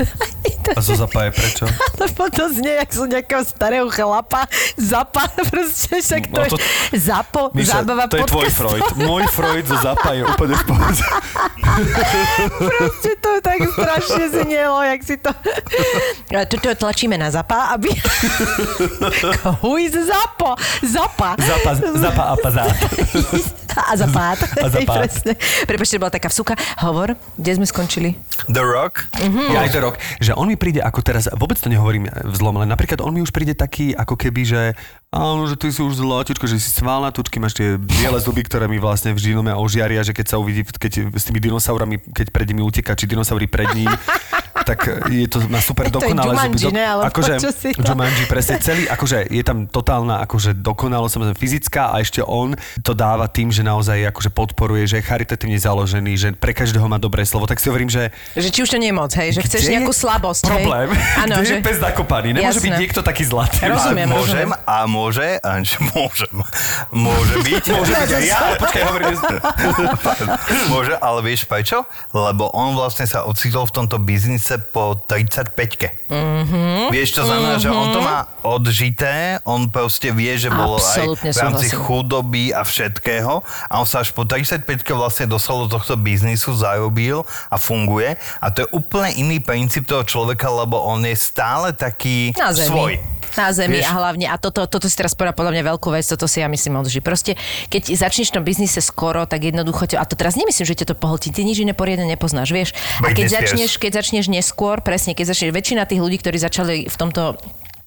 A 0.72 0.80
zo 0.80 0.96
zapa 0.96 1.28
je 1.28 1.36
prečo? 1.36 1.64
Lebo 1.94 2.32
to 2.32 2.48
znie, 2.48 2.80
jak 2.80 2.88
zo 2.88 3.04
nejakého 3.04 3.44
starého 3.44 3.92
chlapa. 3.92 4.48
Zapa, 4.74 5.28
proste, 5.52 6.00
však 6.00 6.22
to, 6.26 6.40
No 6.40 6.48
to- 6.48 6.56
je 6.56 6.96
zapo, 6.96 7.52
Míša, 7.52 7.84
zábava 7.84 8.08
to 8.08 8.16
je 8.16 8.24
tvoj. 8.24 8.48
Freud. 8.48 8.86
Môj 8.96 9.28
Freud 9.28 9.68
zo 9.68 9.76
zapa 9.76 10.16
je 10.16 10.24
úplne 10.24 10.56
v. 10.56 10.64
Proste 12.58 13.10
to 13.18 13.30
tak 13.42 13.58
strašne 13.72 14.24
znelo, 14.30 14.78
jak 14.82 15.00
si 15.02 15.16
to... 15.18 15.30
A 16.34 16.44
Tuto 16.46 16.70
tlačíme 16.74 17.18
na 17.18 17.30
zapa, 17.30 17.74
aby... 17.74 17.90
Who 19.62 19.78
is 19.78 19.94
zapo? 19.94 20.54
Zapa. 20.82 21.34
Zapa, 21.38 21.70
zapa 21.98 22.24
a 22.30 22.34
pazá. 22.38 22.64
A 23.74 23.92
za 23.98 24.06
pád. 24.06 24.38
A 24.62 24.66
za 24.70 24.80
pád. 24.86 24.98
Presne. 25.02 25.32
Prepačte, 25.66 25.98
bola 25.98 26.12
taká 26.14 26.30
vsuka. 26.30 26.54
Hovor, 26.78 27.18
kde 27.34 27.52
sme 27.58 27.66
skončili? 27.66 28.14
The 28.46 28.62
Rock? 28.62 29.10
Ja 29.50 29.66
aj 29.66 29.70
to 29.74 29.78
rok, 29.82 29.94
že 30.22 30.30
on 30.34 30.46
mi 30.46 30.54
príde 30.54 30.78
ako 30.78 31.02
teraz, 31.02 31.26
vôbec 31.34 31.58
to 31.58 31.66
nehovorím 31.66 32.06
v 32.06 32.34
zlom, 32.38 32.54
ale 32.60 32.70
napríklad 32.70 33.02
on 33.02 33.10
mi 33.14 33.22
už 33.22 33.34
príde 33.34 33.58
taký, 33.58 33.90
ako 33.94 34.14
keby, 34.14 34.42
že 34.46 34.60
áno, 35.14 35.46
že 35.46 35.54
ty 35.54 35.70
si 35.70 35.78
už 35.78 36.02
zlatičko, 36.02 36.50
že 36.50 36.58
si 36.58 36.74
svalná 36.74 37.14
tučky, 37.14 37.38
máš 37.38 37.54
tie 37.54 37.78
biele 37.78 38.18
zuby, 38.18 38.42
ktoré 38.42 38.66
mi 38.66 38.82
vlastne 38.82 39.14
vždy 39.14 39.38
no 39.38 39.46
ožiaria, 39.62 40.02
že 40.02 40.10
keď 40.10 40.34
sa 40.34 40.36
uvidí, 40.42 40.66
keď 40.66 41.14
s 41.14 41.24
tými 41.30 41.38
dinosaurami, 41.38 42.02
keď 42.10 42.34
pred 42.34 42.46
nimi 42.50 42.66
uteká, 42.66 42.98
či 42.98 43.06
dinosaury 43.06 43.46
pred 43.46 43.70
ním, 43.78 43.88
tak 44.64 45.06
je 45.12 45.28
to 45.28 45.44
má 45.46 45.60
super 45.60 45.86
dokonalé 45.94 46.32
Jumanji, 46.32 46.68
ne? 46.72 46.84
Alebo 46.84 47.08
akože, 47.12 47.32
čo 47.44 47.52
si 47.52 47.70
to- 47.76 47.84
Jumanji, 47.84 48.24
presne 48.26 48.56
celý, 48.58 48.88
akože 48.88 49.28
je 49.28 49.42
tam 49.44 49.68
totálna 49.68 50.24
akože 50.24 50.56
dokonalosť, 50.58 51.12
samozrejme 51.20 51.38
fyzická 51.38 51.92
a 51.92 52.00
ešte 52.00 52.24
on 52.24 52.56
to 52.80 52.96
dáva 52.96 53.28
tým, 53.28 53.52
že 53.52 53.60
naozaj 53.60 54.10
akože 54.10 54.30
podporuje, 54.32 54.88
že 54.88 54.96
je 55.00 55.04
charitatívne 55.04 55.60
založený, 55.60 56.12
že 56.16 56.28
pre 56.32 56.56
každého 56.56 56.88
má 56.88 56.96
dobré 56.96 57.22
slovo. 57.28 57.44
Tak 57.44 57.60
si 57.60 57.68
hovorím, 57.68 57.92
že 57.92 58.10
Že 58.34 58.48
či 58.50 58.60
už 58.64 58.68
to 58.72 58.78
nie 58.80 58.90
je 58.90 58.96
moc, 58.96 59.10
hej? 59.12 59.28
Že 59.36 59.40
chceš 59.44 59.60
kde 59.68 59.72
nejakú 59.78 59.92
slabosť, 59.92 60.42
Problém. 60.48 60.88
Kde 60.94 61.44
že... 61.44 61.54
je 61.60 61.64
pes 61.64 61.78
zakopaný. 61.78 62.28
Nemôže 62.34 62.58
Jasné. 62.58 62.66
byť 62.66 62.74
niekto 62.80 63.00
taký 63.04 63.24
zlatý. 63.28 63.58
Rozumiem, 63.68 64.08
a 64.08 64.14
môžem, 64.14 64.48
rozumiem. 64.48 64.50
a 64.64 64.76
môže, 64.88 65.28
a 65.42 65.50
že 65.60 65.78
môžem, 65.92 66.34
môže 66.92 67.34
byť. 67.44 67.64
Môže 67.74 67.92
byť 67.92 68.10
aj 68.14 68.24
ja, 68.24 68.38
ale 68.40 68.56
počkaj, 68.60 68.82
hovorím. 68.88 69.16
Môže, 70.70 70.92
ale 70.98 71.18
vieš 71.24 71.44
prečo? 71.44 71.84
Lebo 72.14 72.48
on 72.54 72.76
vlastne 72.78 73.04
sa 73.04 73.26
ocitol 73.26 73.66
v 73.68 73.72
tomto 73.82 73.96
biznise 73.98 74.53
po 74.58 74.98
35-ke. 75.06 76.10
Mm-hmm. 76.10 76.92
Vieš, 76.92 77.08
čo 77.16 77.22
znamená, 77.24 77.56
že 77.56 77.70
on 77.72 77.94
to 77.94 78.00
má 78.02 78.28
odžité, 78.44 79.40
on 79.48 79.72
proste 79.72 80.12
vie, 80.12 80.36
že 80.36 80.52
bolo 80.52 80.76
Absolútne 80.76 81.30
aj 81.30 81.34
v 81.34 81.38
rámci 81.40 81.66
súhlasím. 81.72 81.84
chudoby 81.86 82.44
a 82.52 82.62
všetkého 82.62 83.34
a 83.44 83.72
on 83.80 83.86
sa 83.88 84.04
až 84.04 84.12
po 84.12 84.28
35-ke 84.28 84.92
vlastne 84.92 85.30
dostal 85.30 85.64
do 85.64 85.68
tohto 85.72 85.96
biznisu, 85.96 86.52
zarobil 86.54 87.24
a 87.48 87.56
funguje 87.56 88.20
a 88.42 88.46
to 88.52 88.66
je 88.66 88.68
úplne 88.76 89.10
iný 89.16 89.38
princíp 89.40 89.88
toho 89.88 90.04
človeka, 90.04 90.52
lebo 90.52 90.76
on 90.82 91.02
je 91.06 91.16
stále 91.16 91.72
taký 91.72 92.36
svoj. 92.36 93.13
Na 93.34 93.50
zemi 93.50 93.82
Vieš- 93.82 93.90
a 93.90 93.92
hlavne, 93.98 94.26
a 94.30 94.36
toto, 94.38 94.66
toto 94.70 94.86
si 94.86 94.94
teraz 94.94 95.14
povedal 95.18 95.34
podľa 95.34 95.52
mňa 95.58 95.62
veľkú 95.74 95.88
vec, 95.90 96.06
toto 96.06 96.30
si 96.30 96.38
ja 96.38 96.46
myslím 96.46 96.78
odží. 96.78 97.02
Proste, 97.02 97.34
keď 97.66 97.94
začneš 97.98 98.30
v 98.30 98.34
tom 98.38 98.44
biznise 98.46 98.78
skoro, 98.78 99.26
tak 99.26 99.42
jednoducho, 99.42 99.90
ťa- 99.90 100.00
a 100.00 100.04
to 100.06 100.14
teraz 100.14 100.38
nemyslím, 100.38 100.66
že 100.66 100.78
ťa 100.84 100.86
to 100.92 100.96
pohltí, 100.96 101.34
ty 101.34 101.42
nič 101.42 101.58
iné 101.58 101.74
poriadne 101.74 102.06
nepoznáš, 102.06 102.54
vieš. 102.54 102.70
A 103.02 103.10
keď 103.10 103.42
začneš, 103.42 103.76
keď 103.82 104.02
začneš 104.04 104.30
neskôr, 104.30 104.78
presne, 104.80 105.18
keď 105.18 105.34
začneš, 105.34 105.50
väčšina 105.50 105.82
tých 105.84 105.98
ľudí, 105.98 106.22
ktorí 106.22 106.36
začali 106.38 106.76
v 106.86 106.96
tomto 106.96 107.34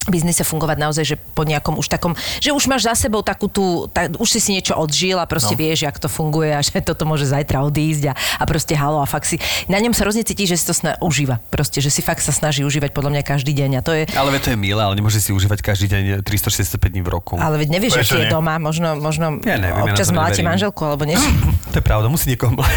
biznise 0.10 0.43
fungovať 0.43 0.78
naozaj, 0.80 1.04
že 1.04 1.15
po 1.15 1.43
nejakom 1.43 1.80
už 1.80 1.88
takom, 1.91 2.15
že 2.39 2.56
už 2.56 2.67
máš 2.72 2.88
za 2.88 2.96
sebou 2.96 3.22
takú 3.22 3.52
tú, 3.52 3.91
tak, 3.91 4.15
už 4.17 4.28
si 4.28 4.39
si 4.39 4.50
niečo 4.56 4.76
odžil 4.76 5.20
a 5.20 5.28
proste 5.28 5.54
no. 5.54 5.60
vieš, 5.60 5.86
jak 5.86 5.98
to 6.00 6.08
funguje 6.08 6.56
a 6.56 6.60
že 6.63 6.80
toto 6.82 7.04
môže 7.04 7.28
zajtra 7.28 7.63
odísť 7.67 8.12
a, 8.12 8.13
a 8.15 8.43
proste 8.48 8.74
halo 8.74 9.04
a 9.04 9.08
fakt 9.08 9.28
si, 9.28 9.38
na 9.67 9.78
ňom 9.78 9.91
sa 9.91 10.08
hrozne 10.08 10.24
cíti, 10.24 10.48
že 10.48 10.56
si 10.56 10.65
to 10.65 10.74
sna- 10.74 10.98
užíva, 11.04 11.43
proste, 11.52 11.84
že 11.84 11.91
si 11.91 12.00
fakt 12.00 12.24
sa 12.24 12.32
snaží 12.32 12.63
užívať 12.63 12.96
podľa 12.96 13.20
mňa 13.20 13.24
každý 13.28 13.52
deň 13.52 13.72
a 13.78 13.82
to 13.84 13.91
je, 13.91 14.04
Ale 14.15 14.32
to 14.39 14.54
je 14.54 14.58
milé, 14.58 14.80
ale 14.80 14.96
nemôže 14.96 15.20
si 15.20 15.36
užívať 15.36 15.60
každý 15.62 15.88
deň 15.91 16.04
365 16.24 16.80
dní 16.80 17.02
v 17.04 17.10
roku. 17.12 17.36
Ale 17.38 17.60
veď 17.60 17.78
nevieš, 17.78 18.00
aký 18.00 18.24
je 18.24 18.28
doma, 18.32 18.58
možno, 18.58 18.96
možno 18.98 19.43
Ja 19.43 19.60
neviem, 19.60 19.76
ja 19.76 19.84
občas 19.84 20.10
mláti 20.13 20.41
manželku 20.41 20.82
alebo 20.88 21.04
niečo. 21.04 21.28
To 21.74 21.76
je 21.80 21.84
pravda, 21.84 22.08
musí 22.08 22.32
niekoho 22.32 22.56
mlať. 22.56 22.74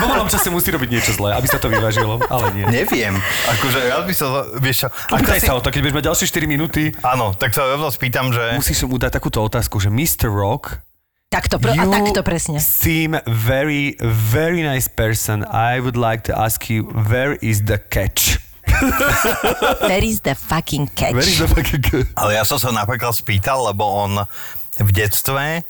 vo 0.00 0.04
voľnom 0.06 0.28
čase, 0.30 0.48
musí 0.48 0.70
robiť 0.70 0.88
niečo 0.88 1.12
zlé, 1.12 1.34
aby 1.34 1.46
sa 1.50 1.58
to 1.58 1.66
vyvážilo, 1.68 2.22
ale 2.30 2.46
nie. 2.54 2.64
Neviem. 2.68 3.18
Akože 3.58 3.78
rád 3.90 4.04
by 4.06 4.14
som, 4.14 4.28
vieš 4.62 4.86
čo, 4.86 4.88
Opýtaj 5.32 5.40
si- 5.40 5.48
sa 5.48 5.56
o 5.56 5.64
to, 5.64 5.72
keď 5.72 5.80
budeš 5.80 5.96
mať 5.96 6.04
ďalšie 6.12 6.26
4 6.28 6.44
minúty. 6.44 6.82
Áno, 7.00 7.32
tak 7.32 7.56
sa 7.56 7.64
rovno 7.64 7.88
spýtam, 7.88 8.36
že... 8.36 8.52
Musíš 8.52 8.84
mu 8.84 9.00
dať 9.00 9.16
takúto 9.16 9.40
otázku, 9.40 9.80
že 9.80 9.88
Mr. 9.88 10.28
Rock, 10.28 10.84
Takto, 11.32 11.56
pr- 11.56 11.72
a 11.72 11.88
you 11.88 11.88
takto 11.88 12.20
presne. 12.20 12.60
seem 12.60 13.16
very, 13.24 13.96
very 14.04 14.60
nice 14.60 14.84
person. 14.84 15.40
I 15.48 15.80
would 15.80 15.96
like 15.96 16.28
to 16.28 16.36
ask 16.36 16.68
you, 16.68 16.84
where 17.08 17.40
is 17.40 17.64
the 17.64 17.80
catch? 17.80 18.36
There 19.88 20.04
is 20.04 20.20
the 20.20 20.36
fucking 20.36 20.92
catch. 20.92 21.16
Where 21.16 21.24
is 21.24 21.40
the 21.40 21.48
fucking 21.48 21.80
catch? 21.80 22.12
Ale 22.12 22.36
ja 22.36 22.44
som 22.44 22.60
sa 22.60 22.68
napríklad 22.68 23.16
spýtal, 23.16 23.64
lebo 23.64 23.88
on 23.88 24.28
v 24.76 24.90
detstve 24.92 25.64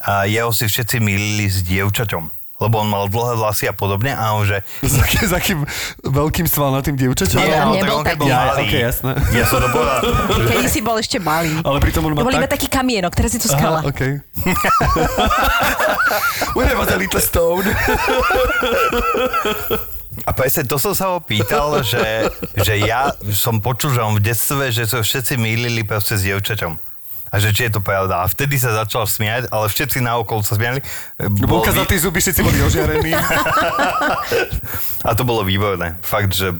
a 0.00 0.24
jeho 0.24 0.48
si 0.48 0.64
všetci 0.64 0.96
milili 1.00 1.44
s 1.44 1.60
dievčaťom. 1.60 2.35
Lebo 2.56 2.80
on 2.80 2.88
mal 2.88 3.04
dlhé 3.04 3.36
vlasy 3.36 3.68
a 3.68 3.74
podobne 3.76 4.16
a 4.16 4.32
on 4.32 4.48
že... 4.48 4.64
S 4.80 4.96
akým, 4.96 5.22
s 5.28 5.32
akým 5.36 5.58
veľkým 6.00 6.48
svalnatým 6.48 6.96
dievčaťom? 6.96 7.36
Nie, 7.36 7.52
ale 7.52 7.84
nebol 7.84 8.00
on 8.00 8.04
keď 8.04 8.16
taký. 8.16 8.20
bol 8.24 8.28
Ja, 8.32 8.40
malý. 8.48 8.60
okej, 8.64 8.80
jasné. 8.80 9.12
Ja 9.36 9.44
som 9.44 9.58
to 9.60 9.68
povedal. 9.68 10.00
Keď 10.56 10.64
si 10.72 10.80
bol 10.80 10.96
ešte 10.96 11.18
malý. 11.20 11.52
Ale 11.60 11.78
pritom 11.84 12.00
on 12.08 12.16
má 12.16 12.24
To 12.24 12.26
bol 12.26 12.32
iba 12.32 12.48
tak... 12.48 12.56
taký 12.56 12.68
kamienok, 12.72 13.12
teraz 13.12 13.36
je 13.36 13.40
to 13.44 13.52
skala. 13.52 13.84
Aha, 13.84 13.92
okay. 13.92 14.24
When 16.56 16.64
I 16.64 16.74
was 16.80 16.88
a 16.88 16.96
little 16.96 17.20
stone. 17.20 17.68
A 20.24 20.32
presne 20.32 20.64
to 20.64 20.80
som 20.80 20.96
sa 20.96 21.12
ho 21.12 21.20
pýtal, 21.20 21.84
že, 21.84 22.32
že 22.56 22.80
ja 22.80 23.12
som 23.36 23.60
počul, 23.60 23.92
že 23.92 24.00
on 24.00 24.16
v 24.16 24.24
detstve, 24.24 24.72
že 24.72 24.88
sa 24.88 25.04
všetci 25.04 25.36
milili 25.36 25.84
proste 25.84 26.16
s 26.16 26.24
dievčaťom. 26.24 26.72
A 27.36 27.40
že 27.42 27.52
či 27.52 27.68
je 27.68 27.76
to 27.76 27.84
pravda. 27.84 28.24
A 28.24 28.32
vtedy 28.32 28.56
sa 28.56 28.72
začal 28.72 29.04
smiať, 29.04 29.52
ale 29.52 29.68
všetci 29.68 30.00
naokolo 30.00 30.40
sa 30.40 30.56
smiali. 30.56 30.80
Bol 31.44 31.60
za 31.68 31.84
tie 31.84 32.00
zuby, 32.00 32.24
všetci 32.24 32.40
boli 32.40 32.64
ožiarení. 32.64 33.12
A 35.08 35.12
to 35.12 35.28
bolo 35.28 35.44
výborné. 35.44 36.00
Fakt, 36.00 36.32
že... 36.32 36.56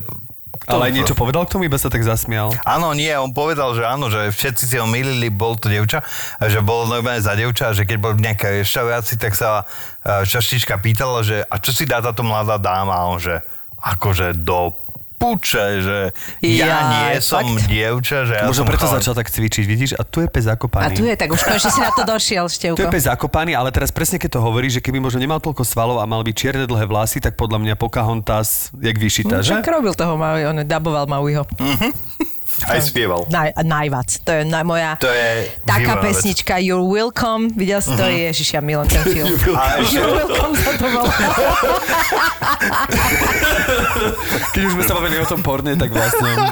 Ale 0.69 0.91
aj 0.91 0.93
niečo 0.93 1.15
povedal 1.17 1.47
k 1.47 1.57
tomu, 1.57 1.65
iba 1.65 1.81
sa 1.81 1.89
tak 1.89 2.05
zasmial. 2.05 2.53
Áno, 2.61 2.93
nie, 2.93 3.09
on 3.17 3.33
povedal, 3.33 3.73
že 3.73 3.87
áno, 3.87 4.11
že 4.13 4.29
všetci 4.29 4.63
si 4.69 4.75
ho 4.77 4.85
milili, 4.85 5.33
bol 5.33 5.57
to 5.57 5.71
devča, 5.71 6.03
a 6.37 6.43
že 6.45 6.59
bol 6.61 6.85
normálne 6.85 7.23
za 7.23 7.33
devča, 7.39 7.71
že 7.71 7.87
keď 7.87 7.97
bol 7.97 8.13
v 8.13 8.27
nejakej 8.27 8.67
reštaurácii, 8.67 9.17
tak 9.17 9.33
sa 9.33 9.63
čaštička 10.05 10.75
pýtala, 10.83 11.23
že 11.23 11.41
a 11.47 11.55
čo 11.57 11.71
si 11.71 11.87
dá 11.87 12.03
táto 12.03 12.21
mladá 12.21 12.59
dáma? 12.59 12.99
A 12.99 13.07
on, 13.07 13.15
že 13.15 13.39
akože 13.79 14.43
do 14.43 14.75
puče, 15.17 15.65
že 15.79 15.97
ja 16.39 16.65
Jaj, 16.69 16.85
nie 17.09 17.19
som 17.19 17.41
fakt? 17.41 17.65
dievča, 17.65 18.17
že 18.23 18.33
ja 18.35 18.45
Možno 18.45 18.61
som 18.61 18.67
preto 18.67 18.85
chalán. 18.85 18.97
začal 18.97 19.13
tak 19.13 19.27
cvičiť, 19.27 19.63
vidíš? 19.63 19.91
A 19.93 20.03
tu 20.03 20.21
je 20.21 20.27
pes 20.27 20.45
A 20.45 20.53
zakopaný. 20.53 20.93
tu 20.93 21.03
je, 21.03 21.13
tak 21.13 21.27
už 21.27 21.41
konečne 21.41 21.67
si 21.67 21.79
na 21.79 21.89
to 21.89 22.03
došiel, 22.03 22.45
Tu 22.45 22.53
je 22.53 22.55
Števko. 22.71 22.87
pes 22.87 23.03
zakopaný, 23.03 23.51
ale 23.51 23.69
teraz 23.69 23.89
presne 23.89 24.15
keď 24.15 24.29
to 24.31 24.39
hovorí, 24.39 24.67
že 24.67 24.77
keby 24.77 24.97
možno 24.97 25.17
nemal 25.17 25.37
toľko 25.37 25.61
svalov 25.61 25.97
a 25.97 26.05
mal 26.05 26.21
by 26.21 26.31
čierne 26.31 26.63
dlhé 26.63 26.85
vlasy, 26.85 27.17
tak 27.17 27.33
podľa 27.33 27.59
mňa 27.59 27.73
Pocahontas, 27.75 28.69
jak 28.73 28.93
vyšitá, 28.93 29.41
že? 29.41 29.51
Však 29.51 29.65
robil 29.67 29.91
toho 29.91 30.13
on 30.43 30.61
daboval 30.61 31.05
Mauiho. 31.05 31.43
Aj 32.63 32.79
spieval. 32.79 33.27
Naj, 33.27 33.53
najvac. 33.59 34.09
To 34.19 34.31
je 34.31 34.41
na, 34.43 34.61
moja 34.61 34.97
To 34.97 35.05
je 35.05 35.45
taká 35.61 35.93
výborná 35.93 36.01
vec. 36.01 36.15
pesnička 36.15 36.53
You're 36.57 36.81
Welcome. 36.83 37.53
Videl 37.53 37.77
si 37.79 37.91
to? 37.91 38.01
Ježiš, 38.01 38.47
ja 38.51 38.59
milujem 38.59 38.89
ten 38.89 39.03
film. 39.13 39.29
You're 39.85 40.09
Welcome 40.19 40.53
sa 40.55 40.71
to 40.73 40.85
volá. 40.87 41.13
Keď 44.49 44.61
už 44.63 44.71
sme 44.73 44.83
sa 44.83 44.93
bavili 44.95 45.17
o 45.17 45.25
tom 45.25 45.39
porne, 45.39 45.73
tak 45.73 45.89
vlastne 45.89 46.49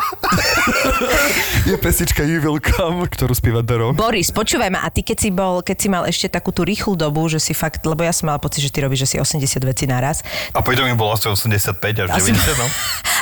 je 1.66 1.76
pesnička 1.76 2.22
You 2.22 2.40
Will 2.40 2.60
Come, 2.60 3.06
ktorú 3.06 3.34
spieva 3.34 3.62
The 3.62 3.76
Rock. 3.76 3.96
Boris, 3.96 4.30
počúvaj 4.30 4.70
ma, 4.70 4.82
a 4.82 4.90
ty 4.90 5.02
keď 5.02 5.18
si 5.18 5.30
bol, 5.32 5.60
keď 5.60 5.78
si 5.78 5.88
mal 5.88 6.04
ešte 6.04 6.28
takú 6.28 6.52
tú 6.52 6.62
rýchlu 6.62 6.94
dobu, 6.94 7.26
že 7.26 7.40
si 7.40 7.52
fakt, 7.52 7.82
lebo 7.82 8.02
ja 8.02 8.12
som 8.12 8.28
mal 8.28 8.38
pocit, 8.38 8.62
že 8.62 8.70
ty 8.70 8.80
robíš 8.80 9.06
asi 9.06 9.18
80 9.18 9.42
vecí 9.64 9.86
naraz. 9.86 10.22
a 10.52 10.60
potom 10.60 10.86
mi 10.86 10.94
bolo 10.94 11.12
asi 11.12 11.26
85 11.26 11.82
až 12.00 12.10
Asi- 12.12 12.32
90, 12.32 12.54
no. 12.56 12.68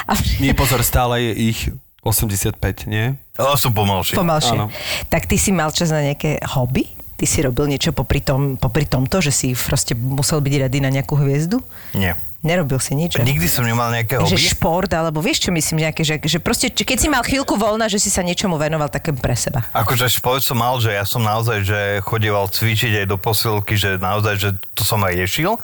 A 0.04 0.14
Nie, 0.38 0.52
pozor, 0.52 0.82
stále 0.82 1.22
je 1.22 1.32
ich 1.48 1.60
85, 2.04 2.60
nie? 2.86 3.16
Ale 3.34 3.56
sú 3.56 3.70
pomalšie. 3.70 4.14
pomalšie. 4.14 4.54
Áno. 4.54 4.68
Tak 5.08 5.26
ty 5.26 5.36
si 5.36 5.50
mal 5.50 5.70
čas 5.70 5.90
na 5.90 6.04
nejaké 6.04 6.38
hobby? 6.46 6.86
Ty 7.14 7.26
si 7.26 7.40
robil 7.40 7.66
niečo 7.68 7.90
popri, 7.90 8.20
tom, 8.20 8.56
popri 8.56 8.84
tomto, 8.84 9.18
že 9.18 9.32
si 9.32 9.48
proste 9.54 9.94
musel 9.94 10.38
byť 10.38 10.54
ready 10.60 10.80
na 10.80 10.90
nejakú 10.90 11.16
hviezdu? 11.16 11.64
Nie. 11.94 12.14
Nerobil 12.44 12.76
si 12.76 12.92
nič? 12.92 13.16
že? 13.16 13.24
Nikdy 13.24 13.48
som 13.48 13.64
nemal 13.64 13.88
nejaké 13.88 14.20
Že 14.20 14.36
hobby. 14.36 14.52
šport, 14.52 14.92
alebo 14.92 15.24
vieš 15.24 15.48
čo 15.48 15.50
myslím, 15.50 15.88
nejaké, 15.88 16.04
že, 16.04 16.20
že 16.20 16.38
proste, 16.38 16.68
či- 16.68 16.84
keď 16.84 16.98
si 17.00 17.08
mal 17.08 17.24
chvíľku 17.24 17.56
voľna, 17.56 17.88
že 17.88 17.96
si 17.98 18.12
sa 18.12 18.20
niečomu 18.20 18.60
venoval 18.60 18.92
také 18.92 19.16
pre 19.16 19.32
seba. 19.32 19.64
Akože 19.72 20.12
šport 20.12 20.44
som 20.44 20.60
mal, 20.60 20.76
že 20.76 20.92
ja 20.92 21.08
som 21.08 21.24
naozaj, 21.24 21.64
že 21.64 21.80
chodieval 22.04 22.44
cvičiť 22.46 23.00
aj 23.00 23.08
do 23.08 23.16
posilky, 23.16 23.74
že 23.74 23.96
naozaj, 23.96 24.36
že 24.36 24.50
to 24.74 24.84
som 24.84 25.00
aj 25.00 25.16
riešil. 25.16 25.56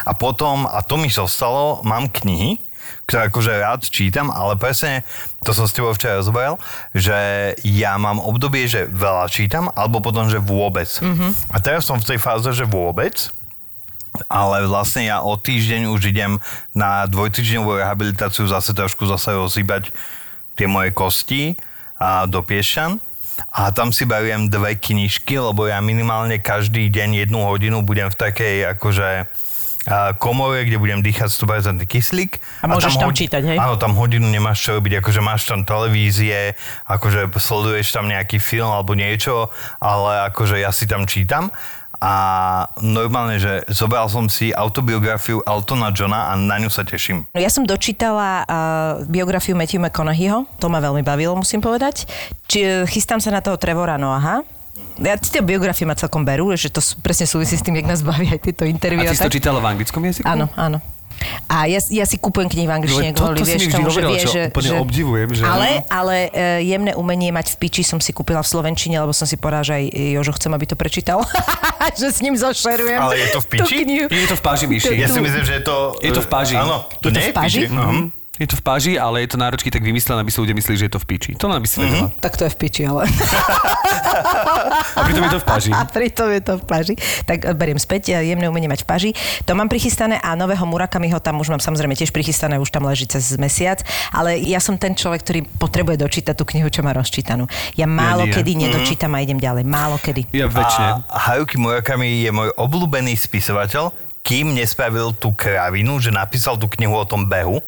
A 0.00 0.14
potom, 0.14 0.62
a 0.64 0.78
to 0.80 0.94
mi 0.94 1.10
zostalo, 1.10 1.82
mám 1.82 2.06
knihy, 2.06 2.62
ktoré 3.08 3.32
akože 3.32 3.52
rád 3.64 3.88
čítam, 3.88 4.28
ale 4.28 4.60
presne, 4.60 5.00
to 5.40 5.56
som 5.56 5.64
s 5.64 5.72
tebou 5.72 5.96
včera 5.96 6.20
rozhovoril, 6.20 6.60
že 6.92 7.16
ja 7.64 7.96
mám 7.96 8.20
obdobie, 8.20 8.68
že 8.68 8.84
veľa 8.84 9.32
čítam, 9.32 9.72
alebo 9.72 10.04
potom, 10.04 10.28
že 10.28 10.36
vôbec. 10.36 10.92
Mm-hmm. 11.00 11.30
A 11.48 11.56
teraz 11.56 11.88
som 11.88 11.96
v 11.96 12.04
tej 12.04 12.20
fáze, 12.20 12.44
že 12.52 12.68
vôbec, 12.68 13.32
ale 14.28 14.68
vlastne 14.68 15.08
ja 15.08 15.24
o 15.24 15.40
týždeň 15.40 15.88
už 15.88 16.12
idem 16.12 16.36
na 16.76 17.08
dvojtýždňovú 17.08 17.80
rehabilitáciu 17.80 18.44
zase 18.44 18.76
trošku 18.76 19.08
zase 19.08 19.32
rozhýbať 19.32 19.88
tie 20.52 20.68
moje 20.68 20.92
kosti 20.92 21.56
a 21.96 22.28
do 22.28 22.44
Piešťan. 22.44 23.00
A 23.54 23.70
tam 23.70 23.94
si 23.94 24.02
beriem 24.02 24.50
dve 24.50 24.74
knižky, 24.74 25.38
lebo 25.38 25.70
ja 25.70 25.78
minimálne 25.78 26.42
každý 26.42 26.90
deň 26.90 27.24
jednu 27.24 27.40
hodinu 27.46 27.86
budem 27.86 28.10
v 28.10 28.18
takej 28.18 28.76
akože 28.76 29.30
komore, 30.20 30.64
kde 30.68 30.76
budem 30.76 31.00
dýchať 31.00 31.28
100% 31.32 31.82
kyslík. 31.88 32.42
A 32.62 32.66
môžeš 32.68 33.00
tam 33.00 33.12
čítať, 33.12 33.42
hej? 33.42 33.56
Áno, 33.56 33.80
tam 33.80 33.96
hodinu 33.96 34.28
nemáš 34.28 34.62
čo 34.64 34.76
robiť, 34.78 35.00
akože 35.00 35.20
máš 35.24 35.48
tam 35.48 35.64
televízie, 35.64 36.54
akože 36.86 37.32
sleduješ 37.34 37.96
tam 37.96 38.06
nejaký 38.06 38.38
film 38.38 38.68
alebo 38.68 38.92
niečo, 38.92 39.48
ale 39.80 40.28
akože 40.28 40.60
ja 40.60 40.70
si 40.70 40.84
tam 40.84 41.08
čítam 41.08 41.48
a 41.98 42.14
normálne, 42.78 43.42
že 43.42 43.66
zobral 43.74 44.06
som 44.06 44.30
si 44.30 44.54
autobiografiu 44.54 45.42
Eltona 45.42 45.90
Johna 45.90 46.30
a 46.30 46.38
na 46.38 46.54
ňu 46.62 46.70
sa 46.70 46.86
teším. 46.86 47.26
Ja 47.34 47.50
som 47.50 47.66
dočítala 47.66 48.46
uh, 48.46 49.02
biografiu 49.10 49.58
Matthew 49.58 49.82
McConaugheyho, 49.82 50.46
to 50.62 50.70
ma 50.70 50.78
veľmi 50.78 51.02
bavilo, 51.02 51.34
musím 51.34 51.58
povedať. 51.58 52.06
Či, 52.46 52.86
chystám 52.86 53.18
sa 53.18 53.34
na 53.34 53.42
toho 53.42 53.58
Trevora 53.58 53.98
Noaha. 53.98 54.46
Ja 54.98 55.14
tie 55.18 55.42
biografie 55.42 55.86
ma 55.86 55.94
celkom 55.94 56.26
berú, 56.26 56.50
že 56.58 56.70
to 56.70 56.82
presne 57.02 57.26
súvisí 57.26 57.54
s 57.54 57.62
tým, 57.62 57.78
jak 57.78 57.86
nás 57.86 58.02
baví 58.02 58.26
aj 58.34 58.40
tieto 58.42 58.66
A 58.66 58.70
interviu. 58.70 59.06
ty 59.06 59.14
si 59.14 59.22
to 59.22 59.30
čítala 59.30 59.62
v 59.62 59.78
anglickom 59.78 60.02
jazyku? 60.02 60.26
Áno, 60.26 60.50
áno. 60.58 60.82
A 61.50 61.66
ja, 61.66 61.82
ja 61.90 62.06
si 62.06 62.14
kúpujem 62.14 62.46
knihy 62.46 62.70
v 62.70 62.74
angličtine 62.78 63.10
No, 63.10 63.18
kvôli, 63.18 63.42
vieš, 63.42 63.66
tomu, 63.74 63.90
že 63.90 63.98
hovorila, 64.06 64.10
vie, 64.14 64.22
že... 64.22 64.42
úplne 64.54 64.70
že... 64.70 64.76
obdivujem, 64.78 65.28
že- 65.34 65.42
Ale, 65.42 65.68
ale 65.90 66.16
e, 66.30 66.70
jemné 66.70 66.92
umenie 66.94 67.34
mať 67.34 67.58
v 67.58 67.66
piči 67.66 67.82
som 67.82 67.98
si 67.98 68.14
kúpila 68.14 68.38
v 68.38 68.46
Slovenčine, 68.46 69.02
lebo 69.02 69.10
som 69.10 69.26
si 69.26 69.34
povedala, 69.34 69.66
že 69.66 69.82
aj 69.82 69.84
Jožo 70.14 70.32
chcem, 70.38 70.54
aby 70.54 70.64
to 70.70 70.76
prečítal. 70.78 71.26
že 71.98 72.14
s 72.14 72.22
ním 72.22 72.38
zošerujem. 72.38 73.02
Ale 73.02 73.18
je 73.18 73.28
to 73.34 73.40
v 73.42 73.46
piči? 73.50 73.76
Je 74.06 74.26
to 74.30 74.36
v 74.38 74.42
páži, 74.46 74.64
Myši. 74.70 74.94
Ja 74.94 75.10
si 75.10 75.18
myslím, 75.18 75.42
že 75.42 75.54
je 75.58 75.62
to... 75.66 75.98
Je 75.98 76.12
to 76.14 76.22
v 76.22 76.28
páži. 76.30 76.54
Áno, 76.54 76.86
to, 77.02 77.10
Je 77.10 77.18
to 77.18 77.20
v 77.20 77.34
páži? 77.34 77.60
Mhm. 77.66 78.17
Je 78.38 78.46
to 78.46 78.54
v 78.54 78.62
páži, 78.62 78.92
ale 78.94 79.26
je 79.26 79.34
to 79.34 79.38
náročky 79.38 79.66
tak 79.66 79.82
vymyslené, 79.82 80.22
aby 80.22 80.30
si 80.30 80.38
ľudia 80.38 80.54
mysleli, 80.54 80.78
že 80.78 80.84
je 80.86 80.92
to 80.94 81.02
v 81.02 81.06
piči. 81.10 81.30
To 81.42 81.50
len 81.50 81.58
aby 81.58 81.66
si 81.66 81.82
vedela. 81.82 82.06
Tak 82.22 82.38
to 82.38 82.46
je 82.46 82.52
v 82.54 82.58
piči, 82.58 82.82
ale... 82.86 83.02
A 84.98 85.00
pritom 85.06 85.22
je 85.26 85.32
to 85.34 85.40
v 85.42 85.46
páži. 85.46 85.70
A 85.74 85.82
pritom 85.86 86.28
je 86.30 86.42
to 86.42 86.54
v 86.58 86.64
paži. 86.64 86.94
Tak 87.26 87.38
e, 87.42 87.54
beriem 87.54 87.78
späť, 87.78 88.14
e, 88.14 88.30
jemné 88.30 88.46
umenie 88.46 88.70
mať 88.70 88.82
v 88.82 88.88
paži. 88.88 89.10
To 89.46 89.58
mám 89.58 89.66
prichystané 89.66 90.22
a 90.22 90.38
nového 90.38 90.62
Murakamiho 90.66 91.18
tam 91.18 91.42
už 91.42 91.50
mám 91.54 91.62
samozrejme 91.62 91.98
tiež 91.98 92.14
prichystané, 92.14 92.62
už 92.62 92.70
tam 92.70 92.86
leží 92.86 93.10
cez 93.10 93.34
mesiac. 93.38 93.82
Ale 94.14 94.38
ja 94.38 94.62
som 94.62 94.78
ten 94.78 94.94
človek, 94.94 95.22
ktorý 95.26 95.40
potrebuje 95.58 95.98
dočítať 95.98 96.34
tú 96.38 96.46
knihu, 96.46 96.70
čo 96.70 96.86
má 96.86 96.94
rozčítanú. 96.94 97.50
Ja 97.74 97.90
málo 97.90 98.26
nie. 98.26 98.34
kedy 98.34 98.54
nedočítam 98.54 99.14
a 99.14 99.22
idem 99.22 99.38
ďalej. 99.42 99.66
Málo 99.66 99.98
kedy. 99.98 100.30
Ja 100.30 100.46
väčšine. 100.46 101.06
A 101.10 101.18
Haruki 101.30 101.58
Murakami 101.58 102.22
je 102.22 102.30
môj 102.30 102.54
obľúbený 102.54 103.18
spisovateľ, 103.18 103.90
kým 104.22 104.54
nespravil 104.54 105.14
tú 105.16 105.32
kravinu, 105.32 105.98
že 106.02 106.12
napísal 106.12 106.60
tú 106.60 106.68
knihu 106.68 106.94
o 106.94 107.06
tom 107.06 107.24
behu. 107.26 107.64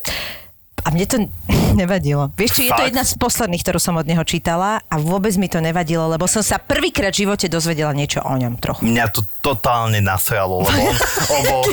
A 0.80 0.88
mne 0.90 1.06
to 1.06 1.16
nevadilo. 1.80 2.32
Vieš, 2.34 2.50
či 2.52 2.62
je 2.66 2.72
to 2.72 2.82
jedna 2.86 3.04
z 3.04 3.14
posledných, 3.14 3.62
ktorú 3.62 3.78
som 3.78 3.94
od 3.94 4.06
neho 4.06 4.22
čítala 4.22 4.82
a 4.84 4.94
vôbec 4.96 5.34
mi 5.36 5.46
to 5.46 5.60
nevadilo, 5.60 6.08
lebo 6.08 6.26
som 6.26 6.40
sa 6.40 6.58
prvýkrát 6.58 7.12
v 7.14 7.26
živote 7.26 7.46
dozvedela 7.46 7.92
niečo 7.92 8.20
o 8.20 8.34
ňom 8.34 8.58
trochu. 8.58 8.82
Mňa 8.84 9.06
to 9.12 9.22
totálne 9.40 10.00
nasralo, 10.00 10.64
lebo 10.64 10.90
on. 11.60 11.64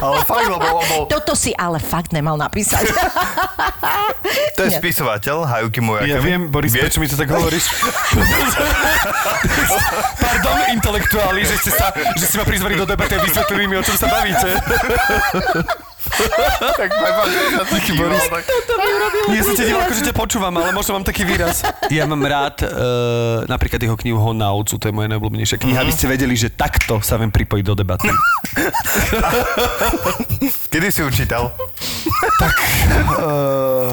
Ale 0.00 0.16
fakt, 0.24 0.48
lebo 0.48 0.66
on 0.72 0.84
bol... 0.86 1.02
Toto 1.06 1.34
si 1.34 1.52
ale 1.52 1.78
fakt 1.78 2.10
nemal 2.10 2.34
napísať. 2.36 2.86
To 4.52 4.64
je 4.64 4.72
Nie. 4.72 4.80
spisovateľ 4.80 5.44
Haruki 5.44 5.80
Murakami. 5.80 6.12
Ja 6.12 6.20
viem, 6.20 6.48
Boris, 6.48 6.72
prečo 6.72 7.00
mi 7.00 7.08
to 7.08 7.16
tak 7.16 7.28
hovoríš? 7.28 7.68
Pardon, 10.16 10.56
intelektuáli, 10.72 11.44
že 11.44 11.56
ste, 11.58 11.70
sa, 11.72 11.92
že 11.92 12.24
ste 12.24 12.36
ma 12.36 12.44
prizvali 12.44 12.76
do 12.76 12.84
debaty 12.84 13.16
a 13.16 13.20
vysvetlili 13.20 13.64
mi, 13.68 13.76
o 13.76 13.84
čom 13.84 13.96
sa 13.96 14.08
bavíte. 14.08 14.48
tak 16.78 16.88
prepáč, 16.88 17.28
že 17.28 17.50
sa 17.52 17.64
to 17.64 17.76
díval, 17.78 18.08
Boris. 18.08 18.24
tak- 18.26 18.46
Ja 19.28 19.42
som 19.42 19.54
ťa 19.54 19.64
díval, 19.64 19.82
akože 19.82 20.02
ťa 20.02 20.14
počúvam, 20.14 20.52
ale 20.54 20.70
možno 20.70 20.92
mám 20.94 21.04
taký 21.04 21.22
výraz. 21.22 21.62
Ja 21.88 22.04
mám 22.04 22.20
rád 22.20 22.62
uh, 22.62 22.70
napríklad 23.46 23.78
jeho 23.78 23.96
knihu 23.96 24.18
Hon 24.18 24.36
na 24.36 24.50
ovcu, 24.50 24.76
to 24.76 24.84
je 24.84 24.94
moja 24.94 25.08
najobľúbenejšia 25.08 25.58
kniha, 25.58 25.78
aby 25.78 25.90
ste 25.90 26.06
vedeli, 26.06 26.34
že 26.34 26.48
takto 26.48 27.00
sa 27.00 27.16
viem 27.16 27.28
pripojiť 27.28 27.64
do 27.64 27.74
debaty. 27.74 28.08
Kedy 30.70 30.88
si 30.88 31.00
ju 31.00 31.08
čítal? 31.10 31.48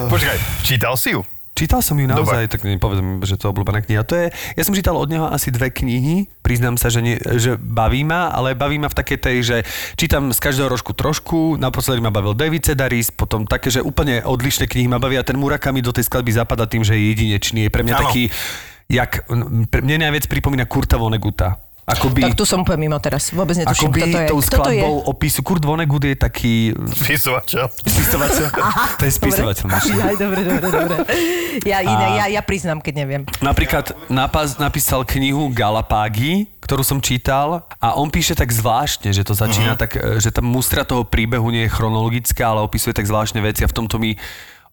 Počkaj, 0.06 0.36
čítal 0.62 0.94
si 0.94 1.12
ju? 1.12 1.24
Čítal 1.50 1.84
som 1.84 1.98
ju 2.00 2.08
naozaj, 2.08 2.48
tak 2.48 2.64
nepovedzem, 2.64 3.20
že 3.20 3.36
to 3.36 3.44
je 3.44 3.52
obľúbená 3.52 3.84
kniha. 3.84 4.00
To 4.08 4.16
je, 4.16 4.26
ja 4.32 4.62
som 4.64 4.72
čítal 4.72 4.96
od 4.96 5.12
neho 5.12 5.28
asi 5.28 5.52
dve 5.52 5.68
knihy, 5.68 6.30
priznám 6.40 6.80
sa, 6.80 6.88
že, 6.88 7.04
nie, 7.04 7.20
že 7.36 7.60
baví 7.60 8.00
ma, 8.00 8.32
ale 8.32 8.56
baví 8.56 8.80
ma 8.80 8.88
v 8.88 8.96
takej 8.96 9.18
tej, 9.20 9.36
že 9.44 9.56
čítam 9.98 10.32
z 10.32 10.40
každého 10.40 10.72
rožku 10.72 10.96
trošku, 10.96 11.60
naposledy 11.60 12.00
ma 12.00 12.08
bavil 12.08 12.32
David 12.32 12.64
Sedaris, 12.64 13.12
potom 13.12 13.44
také, 13.44 13.68
že 13.68 13.84
úplne 13.84 14.24
odlišné 14.24 14.72
knihy 14.72 14.88
ma 14.88 14.96
bavia. 14.96 15.20
Ten 15.20 15.36
Murakami 15.36 15.84
do 15.84 15.92
tej 15.92 16.08
skladby 16.08 16.32
zapada 16.32 16.64
tým, 16.64 16.80
že 16.80 16.96
je 16.96 17.12
jedinečný. 17.12 17.68
Je 17.68 17.74
pre 17.74 17.84
mňa 17.84 17.94
Áno. 17.98 18.02
taký, 18.08 18.22
jak, 18.88 19.28
pre 19.68 19.80
mne 19.84 20.08
najviac 20.08 20.32
pripomína 20.32 20.64
Kurta 20.64 20.96
Voneguta. 20.96 21.60
Akoby, 21.90 22.20
Tak 22.22 22.38
tu 22.38 22.44
som 22.46 22.62
úplne 22.62 22.86
mimo 22.86 22.98
teraz. 23.02 23.34
Vôbec 23.34 23.58
netuším, 23.58 23.90
akoby 23.90 24.00
kto 24.00 24.06
to 24.06 24.18
je. 24.18 24.28
tou 24.30 24.38
Kto 24.38 24.46
to 24.62 24.70
je? 24.70 24.82
skladbou 24.82 24.94
opisu. 25.10 25.40
Kurt 25.42 25.62
Vonnegut 25.66 26.02
je 26.06 26.14
taký 26.14 26.54
Spisovateľ. 26.94 27.66
spisovateľ. 27.82 28.46
to 29.00 29.04
je 29.08 29.12
spisovateľ. 29.12 29.66
Aj, 29.74 30.14
dobre, 30.14 30.40
dobre, 30.46 30.66
dobre. 30.70 30.96
Ja, 31.66 31.82
iné, 31.82 32.06
ja, 32.16 32.24
ja 32.30 32.42
priznám, 32.46 32.78
keď 32.78 32.94
neviem. 32.94 33.22
Napríklad 33.42 33.92
napas, 34.06 34.54
napísal 34.56 35.02
knihu 35.02 35.50
Galapágy, 35.50 36.46
ktorú 36.62 36.86
som 36.86 37.02
čítal 37.02 37.66
a 37.82 37.98
on 37.98 38.06
píše 38.06 38.38
tak 38.38 38.54
zvláštne, 38.54 39.10
že 39.10 39.26
to 39.26 39.34
začína 39.34 39.74
uh-huh. 39.74 39.82
tak, 39.82 39.98
e, 39.98 40.22
že 40.22 40.30
tá 40.30 40.38
mustra 40.38 40.86
toho 40.86 41.02
príbehu 41.02 41.50
nie 41.50 41.66
je 41.66 41.74
chronologická, 41.74 42.54
ale 42.54 42.62
opisuje 42.62 42.94
tak 42.94 43.10
zvláštne 43.10 43.42
veci 43.42 43.66
a 43.66 43.68
v 43.70 43.74
tomto 43.74 43.98
mi 43.98 44.14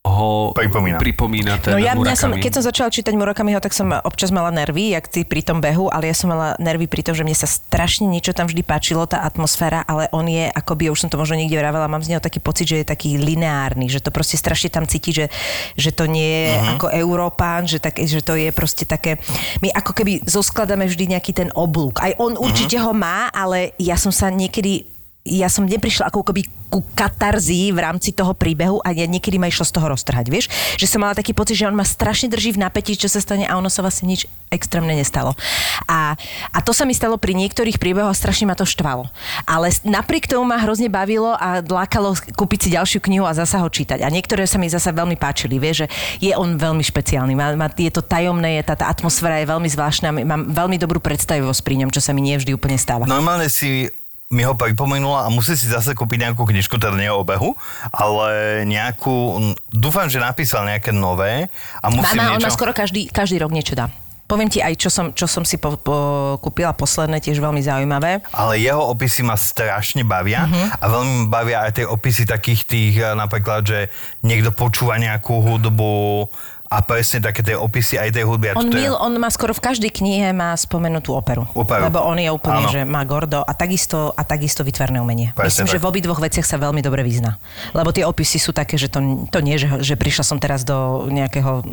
ho 0.07 0.55
Pripomína. 0.55 0.97
pripomína 0.97 1.53
ten 1.59 1.75
No 1.75 1.79
ja, 1.79 1.93
mňa 1.93 2.15
som, 2.15 2.31
keď 2.33 2.51
som 2.59 2.63
začala 2.63 2.89
čítať 2.89 3.13
Murakamiho, 3.13 3.59
tak 3.59 3.75
som 3.75 3.91
občas 4.03 4.31
mala 4.31 4.49
nervy, 4.49 4.95
jak 4.95 5.05
ty 5.11 5.27
pri 5.27 5.43
tom 5.43 5.59
behu, 5.59 5.91
ale 5.91 6.09
ja 6.09 6.15
som 6.15 6.31
mala 6.31 6.55
nervy 6.57 6.87
pri 6.87 7.03
tom, 7.03 7.13
že 7.13 7.27
mne 7.27 7.37
sa 7.37 7.45
strašne 7.45 8.09
niečo 8.09 8.33
tam 8.33 8.49
vždy 8.49 8.63
páčilo, 8.65 9.05
tá 9.05 9.21
atmosféra, 9.27 9.83
ale 9.85 10.09
on 10.15 10.25
je, 10.25 10.49
akoby, 10.49 10.89
už 10.89 11.05
som 11.05 11.09
to 11.11 11.19
možno 11.21 11.37
niekde 11.37 11.59
vravela, 11.59 11.91
mám 11.91 12.01
z 12.01 12.15
neho 12.15 12.21
taký 12.23 12.41
pocit, 12.41 12.65
že 12.65 12.81
je 12.81 12.87
taký 12.87 13.19
lineárny, 13.21 13.91
že 13.91 14.01
to 14.01 14.09
proste 14.09 14.39
strašne 14.39 14.73
tam 14.73 14.89
cíti, 14.89 15.13
že, 15.13 15.25
že 15.77 15.93
to 15.93 16.09
nie 16.09 16.25
je 16.25 16.45
uh-huh. 16.55 16.73
ako 16.79 16.87
Európán, 16.89 17.69
že, 17.69 17.77
tak, 17.77 18.01
že 18.01 18.23
to 18.23 18.33
je 18.33 18.49
proste 18.49 18.87
také, 18.89 19.21
my 19.61 19.69
ako 19.75 19.91
keby 19.93 20.25
zoskladáme 20.25 20.89
vždy 20.89 21.13
nejaký 21.13 21.31
ten 21.35 21.49
oblúk. 21.53 22.01
Aj 22.01 22.15
on 22.17 22.39
určite 22.39 22.79
uh-huh. 22.79 22.91
ho 22.91 22.97
má, 22.97 23.29
ale 23.29 23.77
ja 23.77 23.99
som 23.99 24.09
sa 24.09 24.31
niekedy 24.33 24.96
ja 25.27 25.51
som 25.51 25.67
neprišla 25.67 26.07
ako 26.07 26.31
keby 26.31 26.47
ku 26.67 26.83
katarzii 26.83 27.71
v 27.71 27.79
rámci 27.79 28.11
toho 28.11 28.35
príbehu 28.35 28.83
a 28.83 28.91
niekedy 28.91 29.39
ma 29.39 29.47
išlo 29.47 29.63
z 29.63 29.71
toho 29.71 29.87
roztrhať, 29.95 30.27
vieš? 30.27 30.51
Že 30.75 30.87
som 30.87 30.99
mala 30.99 31.15
taký 31.15 31.31
pocit, 31.31 31.55
že 31.55 31.67
on 31.67 31.75
ma 31.75 31.87
strašne 31.87 32.27
drží 32.27 32.59
v 32.59 32.63
napätí, 32.67 32.99
čo 32.99 33.07
sa 33.07 33.23
stane 33.23 33.47
a 33.47 33.55
ono 33.55 33.71
sa 33.71 33.79
vlastne 33.79 34.11
nič 34.11 34.27
extrémne 34.51 34.91
nestalo. 34.95 35.35
A, 35.87 36.15
a 36.51 36.59
to 36.63 36.71
sa 36.71 36.83
mi 36.83 36.95
stalo 36.95 37.19
pri 37.19 37.35
niektorých 37.35 37.79
príbehoch 37.79 38.11
a 38.11 38.15
strašne 38.15 38.47
ma 38.47 38.55
to 38.55 38.67
štvalo. 38.67 39.07
Ale 39.47 39.71
napriek 39.87 40.27
tomu 40.27 40.47
ma 40.47 40.59
hrozne 40.59 40.91
bavilo 40.91 41.35
a 41.35 41.63
lákalo 41.63 42.15
kúpiť 42.35 42.67
si 42.67 42.69
ďalšiu 42.75 42.99
knihu 43.03 43.23
a 43.27 43.35
zasa 43.35 43.63
ho 43.63 43.67
čítať. 43.67 44.03
A 44.03 44.11
niektoré 44.11 44.43
sa 44.47 44.59
mi 44.59 44.71
zasa 44.71 44.91
veľmi 44.91 45.15
páčili, 45.19 45.59
vieš, 45.59 45.83
že 45.83 45.87
je 46.19 46.31
on 46.35 46.55
veľmi 46.59 46.83
špeciálny. 46.83 47.35
Má, 47.35 47.55
má, 47.55 47.67
je 47.71 47.91
to 47.91 48.03
tajomné, 48.03 48.59
je, 48.59 48.67
tá, 48.67 48.75
tá 48.75 48.87
atmosféra 48.91 49.39
je 49.43 49.51
veľmi 49.51 49.67
zvláštna. 49.71 50.11
Mám 50.11 50.51
veľmi 50.51 50.79
dobrú 50.79 50.99
predstavivosť 50.99 51.61
pri 51.63 51.83
ňom, 51.83 51.89
čo 51.91 51.99
sa 52.03 52.11
mi 52.15 52.23
nie 52.23 52.39
vždy 52.39 52.55
úplne 52.55 52.79
stáva. 52.79 53.03
Normálne 53.07 53.51
si 53.51 53.91
mi 54.27 54.43
ho 54.43 54.53
pripomenula 54.53 55.23
a 55.23 55.29
musí 55.31 55.55
si 55.55 55.71
zase 55.71 55.95
kúpiť 55.95 56.27
nejakú 56.27 56.43
knižku, 56.43 56.75
teda 56.75 56.99
nie 56.99 57.07
o 57.07 57.23
obehu, 57.23 57.55
ale 57.95 58.61
nejakú, 58.67 59.39
dúfam, 59.71 60.11
že 60.11 60.19
napísal 60.19 60.67
nejaké 60.67 60.91
nové 60.91 61.47
a 61.79 61.87
musím 61.87 62.19
on 62.19 62.35
niečo... 62.35 62.47
má 62.47 62.51
skoro 62.51 62.75
každý, 62.75 63.07
každý 63.07 63.39
rok 63.39 63.55
niečo 63.55 63.71
dá. 63.71 63.87
Poviem 64.27 64.51
ti 64.51 64.59
aj, 64.59 64.75
čo 64.75 64.91
som, 64.91 65.15
čo 65.15 65.23
som 65.23 65.47
si 65.47 65.55
po, 65.55 65.79
po, 65.79 65.95
kúpila 66.43 66.75
posledné, 66.75 67.23
tiež 67.23 67.39
veľmi 67.39 67.63
zaujímavé. 67.63 68.19
Ale 68.35 68.59
jeho 68.59 68.83
opisy 68.91 69.23
ma 69.23 69.39
strašne 69.39 70.03
bavia 70.03 70.43
Mhm. 70.43 70.51
uh-huh. 70.51 70.83
a 70.83 70.85
veľmi 70.91 71.13
ma 71.23 71.27
bavia 71.31 71.63
aj 71.63 71.79
tie 71.79 71.85
opisy 71.87 72.27
takých 72.27 72.61
tých, 72.67 72.93
napríklad, 73.15 73.63
že 73.63 73.79
niekto 74.27 74.51
počúva 74.51 74.99
nejakú 74.99 75.39
hudbu 75.39 76.27
a 76.67 76.83
presne 76.83 77.23
také 77.23 77.39
tie 77.39 77.55
opisy 77.55 77.95
aj 77.95 78.11
tej 78.11 78.27
hudby. 78.27 78.51
A 78.51 78.59
On, 78.59 78.67
mil, 78.67 78.91
on 78.99 79.15
má 79.15 79.31
skoro 79.31 79.55
v 79.55 79.63
každej 79.63 79.91
knihe 79.91 80.35
má 80.35 80.51
spomenutú 80.53 81.15
operu. 81.15 81.47
Operu. 81.55 81.87
Lebo 81.87 82.03
on 82.03 82.19
je 82.19 82.27
úplne, 82.27 82.67
Áno. 82.67 82.71
že 82.71 82.83
má 82.83 83.07
gordo 83.07 83.39
a 83.39 83.51
takisto, 83.55 84.11
a 84.11 84.21
takisto 84.27 84.67
vytvarné 84.67 84.99
umenie. 84.99 85.31
Presne 85.31 85.63
Myslím, 85.63 85.67
tak. 85.67 85.73
že 85.73 85.79
v 85.79 85.85
obidvoch 85.87 86.19
veciach 86.19 86.43
sa 86.43 86.59
veľmi 86.59 86.83
dobre 86.83 87.07
vyzná. 87.07 87.39
Lebo 87.71 87.95
tie 87.95 88.03
opisy 88.03 88.37
sú 88.37 88.51
také, 88.51 88.75
že 88.75 88.91
to, 88.91 88.99
to 89.31 89.39
nie, 89.39 89.55
že, 89.55 89.79
že 89.79 89.95
prišla 89.95 90.23
som 90.27 90.37
teraz 90.37 90.67
do 90.67 91.07
nejakého 91.07 91.63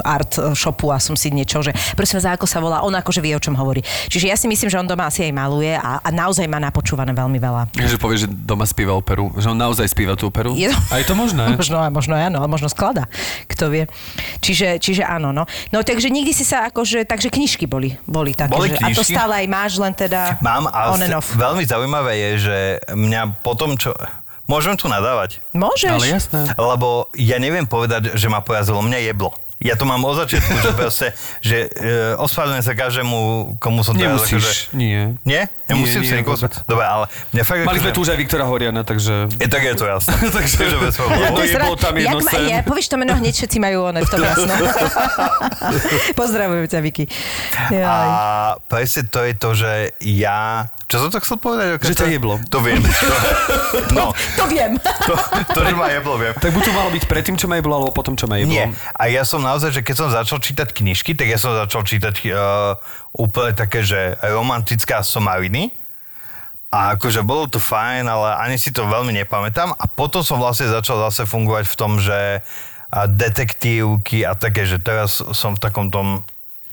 art 0.00 0.40
shopu 0.56 0.88
a 0.92 0.98
som 0.98 1.12
si 1.12 1.28
niečo, 1.28 1.60
že 1.60 1.76
prosím 1.92 2.18
vás, 2.24 2.40
ako 2.40 2.46
sa 2.48 2.64
volá, 2.64 2.80
on 2.80 2.96
akože 2.96 3.20
vie, 3.20 3.36
o 3.36 3.42
čom 3.42 3.52
hovorí. 3.52 3.84
Čiže 4.08 4.32
ja 4.32 4.36
si 4.40 4.48
myslím, 4.48 4.72
že 4.72 4.80
on 4.80 4.88
doma 4.88 5.12
asi 5.12 5.28
aj 5.28 5.32
maluje 5.36 5.76
a, 5.76 6.00
a 6.00 6.08
naozaj 6.08 6.48
má 6.48 6.56
napočúvané 6.56 7.12
veľmi 7.12 7.36
veľa. 7.36 7.76
Že 7.76 8.00
povie, 8.00 8.24
že 8.24 8.28
doma 8.28 8.64
spíva 8.64 8.96
operu. 8.96 9.28
Že 9.36 9.52
on 9.52 9.58
naozaj 9.60 9.84
spíva 9.92 10.16
tú 10.16 10.32
operu. 10.32 10.56
Je 10.56 10.72
A 10.72 11.00
je 11.00 11.04
to 11.04 11.12
možné. 11.12 11.52
Možno, 11.60 11.80
možno 11.90 12.14
áno, 12.14 12.38
ale 12.40 12.48
možno 12.48 12.70
sklada. 12.70 13.10
Kto 13.50 13.68
vie. 13.68 13.90
Čiže, 14.38 14.78
čiže 14.78 15.02
áno, 15.02 15.34
no. 15.34 15.44
No 15.74 15.78
takže 15.82 16.08
nikdy 16.08 16.30
si 16.30 16.46
sa 16.46 16.70
akože, 16.70 17.04
takže 17.04 17.28
knižky 17.28 17.66
boli, 17.66 17.98
boli 18.06 18.32
také. 18.32 18.54
Boli 18.54 18.70
že, 18.74 18.78
a 18.80 18.88
to 18.94 19.02
stále 19.02 19.34
aj 19.42 19.46
máš, 19.50 19.72
len 19.82 19.92
teda 19.92 20.38
Mám 20.38 20.70
a 20.70 20.94
on 20.94 21.02
and 21.02 21.18
off. 21.18 21.34
veľmi 21.34 21.66
zaujímavé 21.66 22.12
je, 22.14 22.30
že 22.50 22.58
mňa 22.94 23.42
potom, 23.42 23.74
čo... 23.74 23.94
Môžem 24.48 24.80
tu 24.80 24.88
nadávať? 24.88 25.44
Môžeš. 25.52 25.92
Ale 25.92 26.08
jasné. 26.08 26.40
Lebo 26.56 27.12
ja 27.12 27.36
neviem 27.36 27.68
povedať, 27.68 28.16
že 28.16 28.32
ma 28.32 28.40
porazilo, 28.40 28.80
mňa 28.80 29.12
jeblo. 29.12 29.36
Ja 29.58 29.74
to 29.74 29.82
mám 29.82 29.98
od 30.00 30.14
začiatku, 30.14 30.54
že 30.54 30.70
proste, 30.70 31.06
že 31.42 31.66
e, 31.66 32.14
ospravedlňujem 32.14 32.62
sa 32.62 32.74
každému, 32.74 33.16
komu 33.58 33.82
som 33.82 33.98
teraz 33.98 34.22
Nemusíš. 34.22 34.38
akože... 34.38 34.78
Nie. 34.78 35.18
Nie? 35.26 35.50
Nemusím 35.66 36.06
Nie, 36.06 36.22
niekoho... 36.22 36.38
vôbec. 36.38 36.54
Dobre, 36.62 36.86
ale 36.86 37.04
mňa 37.34 37.42
fakt... 37.42 37.58
Mali 37.66 37.82
sme 37.82 37.90
akože- 37.90 37.96
tu 37.98 38.00
už 38.00 38.10
aj 38.14 38.18
Viktora 38.22 38.46
Horiana, 38.46 38.86
takže... 38.86 39.26
Je, 39.34 39.50
tak 39.50 39.66
je 39.66 39.74
to 39.74 39.84
jasné. 39.84 40.14
Takže- 40.38 40.58
Takže 40.58 40.76
bez 40.78 40.94
problémov. 40.94 41.26
Jedno 41.26 41.42
je 41.42 41.56
bolo 41.58 41.74
tam, 41.76 41.92
jedno 41.92 42.20
sem. 42.22 42.42
je, 42.46 42.56
povieš 42.62 42.86
to 42.86 42.96
meno 42.96 43.12
hneď, 43.18 43.34
všetci 43.34 43.58
majú 43.58 43.78
one 43.84 44.00
v 44.00 44.08
tom 44.08 44.20
jasno. 44.22 44.52
Pozdravujem 46.20 46.66
ťa, 46.66 46.78
Vicky. 46.78 47.04
A 47.74 47.94
presne 48.66 49.10
to 49.10 49.26
je 49.26 49.34
to, 49.34 49.50
že 49.58 49.72
ja 50.00 50.70
Čo 50.88 51.04
som 51.04 51.08
to 51.12 51.20
chcel 51.20 51.36
povedať? 51.36 51.76
Že 51.84 52.00
ťa 52.00 52.08
jeblo. 52.08 52.40
To 52.48 52.64
viem. 52.64 52.80
No, 53.92 54.16
To 54.40 54.44
viem. 54.48 54.80
to, 54.80 55.14
to 55.52 55.60
že 55.60 55.74
ma 55.76 55.92
jeblo, 55.92 56.16
viem. 56.16 56.32
Tak 56.32 56.48
buď 56.56 56.62
to 56.64 56.72
malo 56.72 56.88
byť 56.88 57.04
predtým, 57.04 57.36
čo 57.36 57.44
ma 57.44 57.60
jeblo, 57.60 57.76
alebo 57.76 57.92
potom, 57.92 58.16
čo 58.16 58.24
ma 58.24 58.40
jeblo. 58.40 58.56
Nie. 58.56 58.72
A 58.96 59.12
ja 59.12 59.28
som 59.28 59.44
naozaj, 59.44 59.76
že 59.76 59.84
keď 59.84 59.94
som 60.00 60.08
začal 60.08 60.40
čítať 60.40 60.72
knižky, 60.72 61.12
tak 61.12 61.28
ja 61.28 61.36
som 61.36 61.52
začal 61.52 61.84
čítať 61.84 62.14
uh, 62.32 62.80
úplne 63.12 63.52
také, 63.52 63.84
že 63.84 64.16
romantické 64.24 64.96
a 64.96 65.04
somariny. 65.04 65.68
A 66.72 66.96
akože 66.96 67.20
bolo 67.20 67.48
to 67.48 67.60
fajn, 67.60 68.08
ale 68.08 68.40
ani 68.40 68.56
si 68.56 68.72
to 68.72 68.88
veľmi 68.88 69.12
nepamätám. 69.12 69.76
A 69.76 69.84
potom 69.84 70.24
som 70.24 70.40
vlastne 70.40 70.68
začal 70.72 71.00
zase 71.08 71.28
fungovať 71.28 71.64
v 71.68 71.76
tom, 71.76 72.00
že 72.00 72.40
a 72.88 73.04
detektívky 73.04 74.24
a 74.24 74.32
také, 74.32 74.64
že 74.64 74.80
teraz 74.80 75.20
som 75.36 75.52
v 75.52 75.60
takom 75.60 75.92
tom 75.92 76.24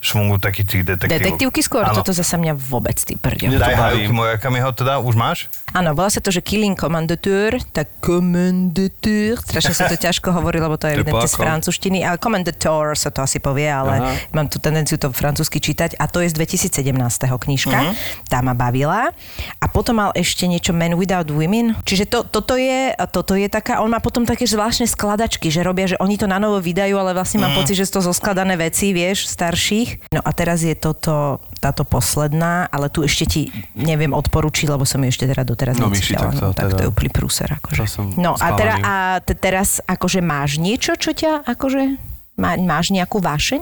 šmungu 0.05 0.37
takých 0.37 0.65
tých 0.67 0.83
detektívok. 0.85 1.17
Detektívky 1.17 1.59
skôr, 1.59 1.83
Áno. 1.83 1.97
toto 1.97 2.13
zasa 2.13 2.37
mňa 2.37 2.53
vôbec 2.53 2.93
ty 2.95 3.17
prďo. 3.17 3.49
Daj 3.51 3.73
baví. 3.73 4.05
Haruki 4.05 4.13
Murakamiho 4.13 4.69
teda, 4.71 5.01
už 5.01 5.15
máš? 5.15 5.49
Áno, 5.71 5.91
volá 5.91 6.07
sa 6.07 6.21
to, 6.21 6.29
že 6.29 6.39
Killing 6.39 6.73
Commandateur, 6.73 7.57
tak 7.73 7.89
Commandateur, 7.99 9.35
strašne 9.37 9.73
sa 9.73 9.85
to 9.85 9.97
ťažko 9.97 10.31
hovorí, 10.31 10.57
lebo 10.57 10.75
to 10.75 10.85
je 10.85 10.95
evidentne 10.95 11.25
z 11.25 11.35
francúzštiny, 11.35 11.99
ale 11.99 12.15
Commandateur 12.15 12.93
sa 12.93 13.09
to 13.09 13.19
asi 13.19 13.37
povie, 13.37 13.65
ale 13.65 13.93
Aha. 13.97 14.13
mám 14.31 14.45
tu 14.45 14.55
tendenciu 14.57 14.95
to 14.95 15.09
francúzsky 15.09 15.57
čítať 15.57 15.95
a 15.95 16.05
to 16.05 16.21
je 16.21 16.29
z 16.29 16.35
2017. 16.37 17.01
knižka, 17.35 17.75
Mhm. 17.75 17.93
tá 18.25 18.39
ma 18.39 18.53
bavila. 18.53 19.09
A 19.57 19.64
potom 19.75 19.99
mal 19.99 20.15
ešte 20.15 20.47
niečo 20.47 20.71
Men 20.71 20.95
Without 20.95 21.27
Women, 21.27 21.75
čiže 21.83 22.07
to, 22.07 22.23
toto, 22.23 22.55
je, 22.55 22.95
toto 23.11 23.35
je 23.35 23.51
taká, 23.51 23.83
on 23.83 23.91
má 23.91 23.99
potom 23.99 24.23
také 24.23 24.47
zvláštne 24.47 24.87
skladačky, 24.87 25.51
že 25.51 25.59
robia, 25.59 25.91
že 25.91 25.99
oni 25.99 26.15
to 26.15 26.31
na 26.31 26.39
novo 26.39 26.63
vydajú, 26.63 26.95
ale 26.95 27.11
vlastne 27.11 27.43
mám 27.43 27.51
pocit, 27.59 27.75
že 27.75 27.83
sú 27.83 27.99
to 27.99 28.07
zoskladané 28.15 28.55
veci, 28.55 28.95
vieš, 28.95 29.27
starších. 29.27 30.15
No 30.15 30.23
a 30.23 30.31
teraz 30.31 30.63
je 30.63 30.71
toto, 30.79 31.43
táto 31.59 31.83
posledná, 31.83 32.71
ale 32.71 32.87
tu 32.87 33.03
ešte 33.03 33.27
ti 33.27 33.41
neviem 33.75 34.15
odporučiť, 34.15 34.71
lebo 34.71 34.87
som 34.87 35.03
ju 35.03 35.11
ešte 35.11 35.27
teda 35.27 35.43
doteraz 35.43 35.75
No, 35.75 35.91
myši, 35.91 36.15
nečítala. 36.15 36.31
tak 36.31 36.39
to 36.39 36.45
no, 36.45 36.51
tak 36.55 36.65
to 36.65 36.71
teda- 36.71 36.83
je 36.85 36.87
úplný 36.87 37.09
prúser. 37.11 37.49
Akože. 37.51 37.83
To 37.83 38.01
No 38.15 38.31
a, 38.39 38.47
teda, 38.55 38.73
a 38.79 38.93
te, 39.19 39.35
teraz 39.35 39.83
akože 39.83 40.23
máš 40.23 40.55
niečo, 40.55 40.95
čo 40.95 41.11
ťa 41.11 41.43
akože, 41.43 41.99
má, 42.39 42.55
máš 42.55 42.95
nejakú 42.95 43.19
vášeň? 43.19 43.59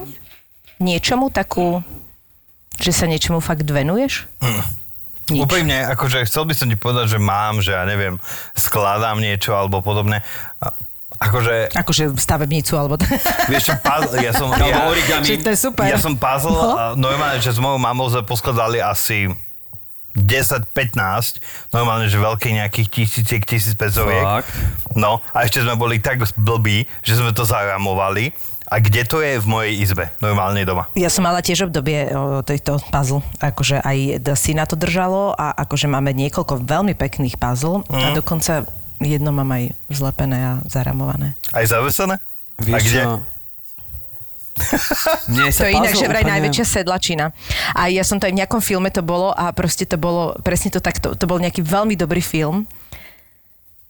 Niečomu 0.78 1.34
takú, 1.34 1.82
že 2.78 2.92
sa 2.94 3.10
niečomu 3.10 3.40
fakt 3.40 3.66
venuješ? 3.66 4.30
Nič. 5.26 5.40
Úprimne, 5.40 5.88
akože 5.88 6.24
chcel 6.24 6.44
by 6.44 6.54
som 6.54 6.68
ti 6.68 6.76
povedať, 6.76 7.06
že 7.08 7.18
mám, 7.18 7.58
že 7.58 7.72
ja 7.72 7.84
neviem, 7.84 8.20
skladám 8.54 9.18
niečo 9.18 9.52
alebo 9.52 9.80
podobné. 9.80 10.20
A- 10.60 10.76
Akože, 11.16 11.72
Akože 11.72 12.04
stavebnicu 12.14 12.76
alebo... 12.76 13.00
vieš 13.52 13.72
čo, 13.72 13.76
puzzle, 13.80 14.20
ja 14.20 14.36
som... 14.36 14.52
Alebo 14.52 14.68
ja, 14.68 14.92
origami. 14.92 15.24
Čiže 15.24 15.40
to 15.40 15.50
je 15.50 15.60
super. 15.62 15.88
Ja 15.88 15.96
som 15.96 16.14
puzzle, 16.14 16.52
No. 16.52 16.76
no. 16.92 17.08
normálne, 17.08 17.40
že 17.40 17.48
s 17.50 17.64
mojou 17.64 17.80
mamou 17.80 18.12
sme 18.12 18.22
poskladali 18.22 18.84
asi 18.84 19.32
10-15, 20.14 21.40
normálne, 21.72 22.06
že 22.06 22.18
veľkých 22.18 22.54
nejakých 22.56 22.88
tisíciek, 22.88 23.42
tisíc 23.42 23.74
pecoviek. 23.74 24.46
No, 24.94 25.24
a 25.28 25.38
ešte 25.42 25.58
sme 25.60 25.74
boli 25.74 25.98
tak 25.98 26.22
blbí, 26.36 26.86
že 27.02 27.16
sme 27.16 27.32
to 27.32 27.42
zaramovali. 27.42 28.36
A 28.74 28.80
kde 28.80 29.02
to 29.04 29.22
je 29.22 29.38
v 29.38 29.46
mojej 29.46 29.74
izbe? 29.78 30.10
Normálne 30.18 30.64
doma. 30.64 30.90
Ja 30.94 31.06
som 31.08 31.22
mala 31.22 31.40
tiež 31.40 31.64
obdobie 31.64 32.10
o, 32.10 32.42
tejto 32.42 32.82
puzzle, 32.84 33.22
akože 33.38 33.78
aj 33.78 33.98
d- 34.18 34.34
si 34.34 34.52
na 34.52 34.66
to 34.66 34.74
držalo 34.74 35.30
a 35.32 35.54
akože 35.56 35.86
máme 35.86 36.10
niekoľko 36.12 36.58
veľmi 36.60 36.94
pekných 36.94 37.38
puzzle 37.38 37.86
a 37.88 38.10
Mhm. 38.10 38.18
dokonca 38.18 38.66
jedno 39.00 39.30
mám 39.32 39.46
aj 39.48 39.64
zlepené 39.88 40.38
a 40.40 40.64
zaramované. 40.66 41.38
Aj 41.50 41.62
zavesené? 41.64 42.18
Vieš 42.58 42.74
a 42.74 42.80
kde? 42.80 43.00
čo? 43.00 43.12
Mne 45.28 45.50
To 45.50 45.64
je 45.64 45.72
inak, 45.72 45.94
že 45.94 46.06
vraj 46.06 46.22
úplne- 46.22 46.34
najväčšia 46.40 46.66
sedlačina. 46.68 47.26
A 47.72 47.90
ja 47.90 48.02
som 48.02 48.18
to 48.18 48.26
aj 48.26 48.34
v 48.34 48.40
nejakom 48.40 48.60
filme 48.60 48.88
to 48.88 49.02
bolo 49.02 49.30
a 49.30 49.50
proste 49.50 49.84
to 49.84 49.98
bolo, 49.98 50.38
presne 50.40 50.70
to 50.70 50.80
takto, 50.80 51.14
to 51.14 51.26
bol 51.26 51.38
nejaký 51.38 51.62
veľmi 51.62 51.94
dobrý 51.94 52.22
film. 52.22 52.66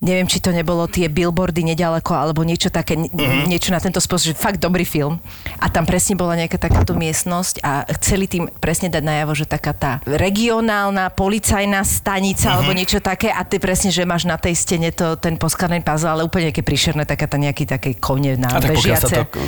Neviem, 0.03 0.27
či 0.27 0.43
to 0.43 0.51
nebolo 0.51 0.83
tie 0.91 1.07
billboardy 1.07 1.63
nedaleko, 1.63 2.11
alebo 2.11 2.43
niečo 2.43 2.67
také, 2.67 2.99
mm-hmm. 2.99 3.47
niečo 3.47 3.71
na 3.71 3.79
tento 3.79 4.03
spôsob, 4.03 4.35
že 4.35 4.37
fakt 4.37 4.59
dobrý 4.59 4.83
film. 4.83 5.15
A 5.63 5.71
tam 5.71 5.87
presne 5.87 6.19
bola 6.19 6.35
nejaká 6.35 6.59
takáto 6.59 6.91
miestnosť 6.91 7.63
a 7.63 7.87
chceli 7.97 8.27
tým 8.27 8.51
presne 8.59 8.91
dať 8.91 8.99
najavo, 8.99 9.31
že 9.31 9.47
taká 9.47 9.71
tá 9.71 9.91
regionálna 10.03 11.07
policajná 11.15 11.87
stanica 11.87 12.51
mm-hmm. 12.51 12.55
alebo 12.59 12.71
niečo 12.75 12.99
také 12.99 13.31
a 13.31 13.47
ty 13.47 13.63
presne, 13.63 13.95
že 13.95 14.03
máš 14.03 14.27
na 14.27 14.35
tej 14.35 14.59
stene 14.59 14.91
to, 14.91 15.15
ten 15.15 15.39
poskladaný 15.39 15.79
puzzle, 15.87 16.19
ale 16.19 16.27
úplne 16.27 16.51
nejaké 16.51 16.67
príšerné, 16.67 17.07
taká 17.07 17.31
tá 17.31 17.39
nejaký 17.39 17.63
také 17.63 17.95
kone 17.95 18.35
na 18.35 18.51
A 18.51 18.59
tak 18.59 18.75
bežiace. 18.75 19.07
to 19.07 19.39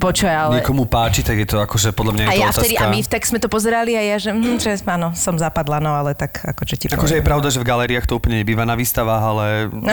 Počuj, 0.00 0.32
ale... 0.32 0.64
Niekomu 0.64 0.88
páči, 0.88 1.20
tak 1.20 1.36
je 1.36 1.48
to 1.48 1.60
akože 1.60 1.92
podľa 1.92 2.12
mňa 2.16 2.22
je 2.24 2.28
A 2.28 2.32
to 2.32 2.40
ja 2.40 2.48
otázka... 2.48 2.60
vtedy, 2.64 2.74
a 2.80 2.84
my 2.88 2.98
tak 3.04 3.22
sme 3.28 3.38
to 3.42 3.48
pozerali 3.52 3.92
a 3.92 4.02
ja, 4.02 4.16
že, 4.16 4.30
hm, 4.32 4.56
že 4.56 4.80
áno, 4.88 5.12
som 5.12 5.36
zapadla, 5.36 5.84
no 5.84 5.92
ale 5.92 6.16
tak 6.16 6.40
akože 6.40 6.74
ti 6.80 6.84
Akože 6.88 7.20
je 7.20 7.24
pravda, 7.24 7.52
že 7.52 7.60
v 7.60 7.66
galériách 7.68 8.08
to 8.08 8.16
úplne 8.16 8.40
nebýva 8.40 8.64
na 8.64 8.72
výstavách, 8.72 9.22
ale... 9.22 9.44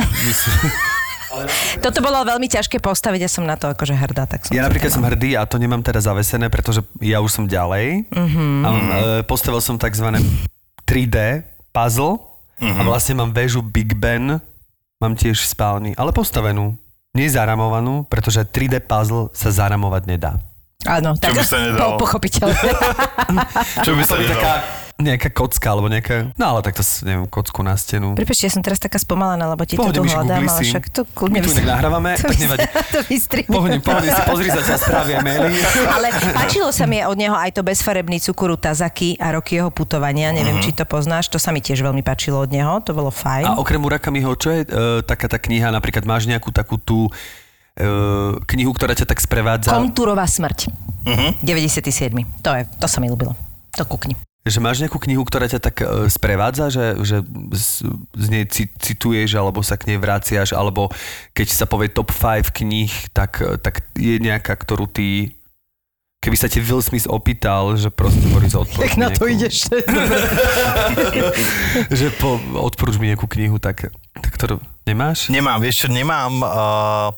Toto 1.83 1.99
bolo 1.99 2.23
veľmi 2.23 2.47
ťažké 2.47 2.79
postaviť, 2.79 3.27
ja 3.27 3.31
som 3.31 3.43
na 3.43 3.59
to 3.59 3.67
akože 3.67 3.91
hrdá, 3.91 4.23
tak 4.23 4.47
som 4.47 4.55
Ja 4.55 4.63
napríklad 4.63 4.91
som 4.91 5.03
hrdý 5.03 5.35
a 5.35 5.43
to 5.43 5.59
nemám 5.59 5.83
teraz 5.83 6.07
zavesené, 6.07 6.47
pretože 6.47 6.79
ja 7.03 7.19
už 7.19 7.31
som 7.31 7.43
ďalej. 7.43 8.07
Mhm. 8.07 8.43
A, 8.63 8.69
e, 8.69 8.77
postavil 9.27 9.59
som 9.59 9.75
tzv. 9.75 10.15
3D 10.85 11.43
puzzle 11.73 12.21
a 12.61 12.81
vlastne 12.87 13.19
mám 13.19 13.35
väžu 13.35 13.59
Big 13.59 13.91
Ben, 13.97 14.39
mám 15.01 15.13
tiež 15.17 15.43
v 15.43 15.47
spálni, 15.49 15.91
ale 15.99 16.15
postavenú. 16.15 16.77
Nezaramovanú, 17.15 18.03
pretože 18.07 18.43
3D 18.43 18.83
puzzle 18.83 19.31
sa 19.31 19.47
zaramovať 19.51 20.03
nedá. 20.07 20.35
Áno, 20.83 21.15
tak 21.17 21.33
by 21.33 21.43
sa 21.43 21.57
nedalo? 21.63 21.97
po, 21.97 22.05
pochopiteľne. 22.07 22.69
Čo 23.81 23.91
by 23.95 24.03
sa 24.03 24.15
nedalo? 24.19 24.35
taká 24.39 24.53
nejaká 24.95 25.27
kocka, 25.27 25.67
alebo 25.75 25.91
nejaká... 25.91 26.31
No 26.39 26.55
ale 26.55 26.63
tak 26.63 26.79
to, 26.79 26.83
neviem, 27.03 27.27
kocku 27.27 27.59
na 27.67 27.75
stenu. 27.75 28.15
Prepačte, 28.15 28.47
ja 28.47 28.51
som 28.55 28.63
teraz 28.63 28.79
taká 28.79 28.95
spomalená, 28.95 29.43
lebo 29.51 29.67
ti 29.67 29.75
to 29.75 29.83
Pohode, 29.83 29.99
tu 29.99 30.07
hľadám, 30.07 30.47
ale 30.47 30.61
si. 30.63 30.71
však 30.71 30.83
to 30.87 31.01
kľudne 31.11 31.43
My 31.43 31.43
tu 31.43 31.51
inak 31.51 31.67
nahrávame, 31.67 32.11
to 32.19 32.31
tak 32.31 32.37
nevadí. 32.39 32.67
to. 32.95 32.99
Pohodne, 33.51 33.79
pohodne 33.83 34.11
si 34.15 34.23
pozri 34.23 34.47
zatiaľ 34.47 34.79
správy 34.79 35.11
a 35.15 35.19
maily. 35.19 35.51
Ale 35.99 36.07
páčilo 36.31 36.71
sa 36.71 36.87
mi 36.87 37.03
od 37.03 37.17
neho 37.19 37.35
aj 37.35 37.59
to 37.59 37.61
bezfarebný 37.67 38.23
cukuru 38.23 38.55
Tazaki 38.55 39.19
a 39.19 39.35
roky 39.35 39.59
jeho 39.59 39.67
putovania. 39.67 40.31
Neviem, 40.31 40.63
či 40.63 40.71
to 40.71 40.87
poznáš. 40.87 41.27
To 41.35 41.39
sa 41.43 41.51
mi 41.51 41.59
tiež 41.59 41.83
veľmi 41.83 41.99
páčilo 41.99 42.39
od 42.39 42.47
neho. 42.47 42.79
To 42.87 42.95
bolo 42.95 43.11
fajn. 43.11 43.51
A 43.51 43.59
okrem 43.59 43.83
Murakamiho, 43.83 44.31
čo 44.39 44.55
je 44.55 44.63
uh, 44.63 45.03
taká 45.03 45.27
tá 45.27 45.35
kniha, 45.35 45.75
napríklad 45.75 46.07
máš 46.07 46.23
nejakú 46.23 46.55
takú 46.55 46.79
tú 46.79 47.11
uh, 47.11 48.39
knihu, 48.47 48.71
ktorá 48.71 48.95
ťa 48.95 49.11
tak 49.11 49.19
sprevádza, 49.19 49.75
Kontúrová 49.75 50.23
smrť. 50.23 50.71
Uh-huh. 51.03 51.35
97. 51.43 52.15
To 52.41 52.49
je, 52.55 52.63
to 52.79 52.87
sa 52.87 52.97
mi 53.03 53.11
ľúbilo. 53.11 53.35
To 53.75 53.83
kúkni. 53.83 54.15
Že 54.45 54.61
máš 54.61 54.77
nejakú 54.77 55.01
knihu, 55.01 55.25
ktorá 55.25 55.49
ťa 55.49 55.57
tak 55.57 55.81
uh, 55.81 56.05
sprevádza, 56.05 56.69
že, 56.69 57.01
že 57.01 57.17
z, 57.57 58.27
nej 58.29 58.45
ci- 58.45 58.69
cituješ, 58.69 59.33
alebo 59.41 59.65
sa 59.65 59.73
k 59.73 59.89
nej 59.89 59.97
vraciaš, 59.97 60.53
alebo 60.53 60.93
keď 61.33 61.47
sa 61.49 61.65
povie 61.65 61.89
top 61.89 62.13
5 62.13 62.53
kníh, 62.53 62.93
tak, 63.09 63.41
eh, 63.41 63.57
tak 63.57 63.81
je 63.97 64.21
nejaká, 64.21 64.53
ktorú 64.53 64.85
ty 64.85 65.33
Keby 66.25 66.41
sa 66.41 66.49
ti 66.49 66.57
Will 66.57 66.81
Smith 66.81 67.05
opýtal, 67.05 67.77
že 67.77 67.93
proste 67.93 68.25
Boris 68.33 68.57
odporúč 68.57 68.81
Tak 68.81 68.97
na 68.97 69.13
to 69.13 69.29
ideš. 69.29 69.69
že 72.01 72.09
po, 72.17 72.41
odporúč 72.57 72.97
mi 72.97 73.13
nejakú 73.13 73.29
knihu, 73.29 73.61
tak, 73.61 73.93
tak 73.93 74.31
ktorú 74.33 74.57
nemáš? 74.85 75.29
Nemám, 75.33 75.59
vieš 75.59 75.85
čo, 75.85 75.87
nemám. 75.89 76.33
Uh, 76.41 77.09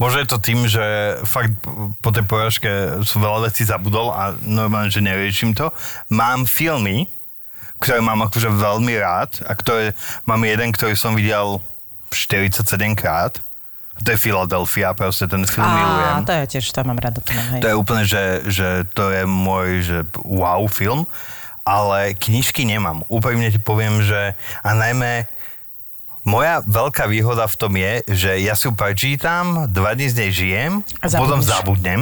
možno 0.00 0.24
je 0.24 0.28
to 0.28 0.38
tým, 0.40 0.64
že 0.66 0.82
fakt 1.28 1.52
po 2.00 2.10
tej 2.10 2.24
porážke 2.24 2.70
som 3.04 3.20
veľa 3.20 3.52
vecí 3.52 3.62
zabudol 3.64 4.10
a 4.10 4.34
normálne, 4.42 4.90
že 4.90 5.04
neriešim 5.04 5.52
to. 5.52 5.70
Mám 6.08 6.48
filmy, 6.48 7.06
ktoré 7.80 8.04
mám 8.04 8.20
akože 8.28 8.48
veľmi 8.52 8.94
rád 9.00 9.40
a 9.48 9.52
ktoré, 9.56 9.96
mám 10.28 10.40
jeden, 10.44 10.68
ktorý 10.72 10.96
som 10.96 11.16
videl 11.16 11.60
47 12.12 12.66
krát. 12.96 13.40
To 14.00 14.16
je 14.16 14.18
Philadelphia, 14.20 14.96
proste 14.96 15.28
ten 15.28 15.44
film 15.44 15.68
milujem. 15.68 16.14
Á, 16.16 16.24
to 16.24 16.32
ja 16.32 16.46
tiež, 16.48 16.64
to 16.72 16.80
mám 16.88 16.96
rada. 16.96 17.20
To, 17.20 17.30
mám, 17.36 17.48
hej. 17.56 17.60
To 17.60 17.68
je 17.68 17.76
úplne, 17.76 18.04
že, 18.08 18.24
že 18.48 18.68
to 18.96 19.12
je 19.12 19.28
môj 19.28 19.68
že 19.84 19.98
wow 20.24 20.64
film, 20.72 21.04
ale 21.68 22.16
knižky 22.16 22.64
nemám. 22.64 23.04
Úprimne 23.12 23.52
ti 23.52 23.60
poviem, 23.60 24.00
že 24.00 24.32
a 24.64 24.72
najmä 24.72 25.28
moja 26.22 26.60
veľká 26.62 27.08
výhoda 27.08 27.48
v 27.48 27.56
tom 27.56 27.72
je, 27.74 27.92
že 28.06 28.30
ja 28.40 28.52
si 28.52 28.68
ju 28.68 28.72
prečítam, 28.72 29.66
dva 29.66 29.96
dní 29.96 30.08
z 30.08 30.16
nej 30.20 30.30
žijem, 30.30 30.72
A 31.00 31.08
a 31.08 31.18
potom 31.18 31.40
zabudneš. 31.40 31.48
zabudnem. 31.48 32.00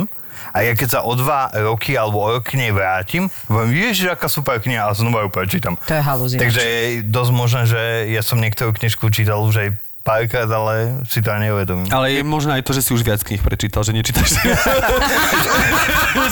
A 0.48 0.64
ja 0.64 0.72
keď 0.72 0.88
sa 0.88 1.00
o 1.04 1.12
dva 1.12 1.52
roky 1.52 1.92
alebo 1.92 2.24
o 2.24 2.28
rok 2.34 2.48
k 2.48 2.56
nej 2.56 2.72
vrátim, 2.72 3.28
poviem, 3.46 3.92
ježiš, 3.92 4.16
aká 4.16 4.32
super 4.32 4.56
kniha 4.58 4.88
a 4.88 4.96
znova 4.96 5.22
ju 5.22 5.30
prečítam. 5.30 5.76
To 5.86 5.92
je 5.92 6.02
halúzia. 6.02 6.38
Takže 6.40 6.62
je 6.62 6.82
dosť 7.04 7.32
možné, 7.36 7.62
že 7.68 7.80
ja 8.10 8.24
som 8.24 8.40
niektorú 8.40 8.72
knižku 8.72 9.12
čítal 9.12 9.44
už 9.44 9.54
aj 9.60 9.68
párkrát, 10.00 10.48
ale 10.48 11.04
si 11.04 11.20
to 11.20 11.28
neuvedomím. 11.28 11.92
Ale 11.92 12.16
je 12.16 12.24
možno 12.24 12.56
aj 12.56 12.64
to, 12.64 12.72
že 12.72 12.80
si 12.80 12.96
už 12.96 13.04
viac 13.04 13.20
kníh 13.20 13.44
prečítal, 13.44 13.84
že 13.84 13.92
nečítaš. 13.92 14.40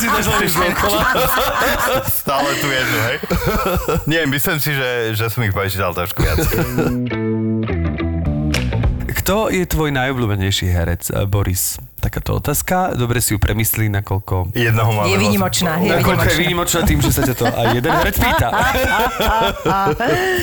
Čítaš 0.00 0.26
len. 0.28 0.72
Stále 2.08 2.48
tu 2.56 2.66
jednu, 2.72 2.98
hej? 3.04 3.16
Nie, 4.08 4.24
myslím 4.24 4.60
si, 4.60 4.72
že, 4.72 5.12
že 5.12 5.28
som 5.28 5.44
ich 5.44 5.52
prečítal 5.52 5.92
trošku 5.92 6.24
viac. 6.24 6.40
Kto 9.26 9.50
je 9.50 9.66
tvoj 9.66 9.90
najobľúbenejší 9.90 10.70
herec, 10.70 11.10
eh, 11.10 11.26
Boris? 11.26 11.82
Takáto 11.98 12.38
otázka. 12.38 12.94
Dobre 12.94 13.18
si 13.18 13.34
ju 13.34 13.42
premyslí, 13.42 13.90
nakoľko... 13.90 14.54
Jednoho 14.54 14.94
máme 14.94 15.10
Je 15.10 15.18
výnimočná, 15.18 15.82
je 15.82 15.98
Nakoľko 15.98 16.26
je 16.30 16.38
výnimočná. 16.46 16.86
tým, 16.86 17.02
že 17.02 17.10
sa 17.10 17.26
ťa 17.26 17.34
to 17.34 17.42
aj 17.50 17.66
jeden 17.74 17.90
herec 17.90 18.16
pýta. 18.22 18.48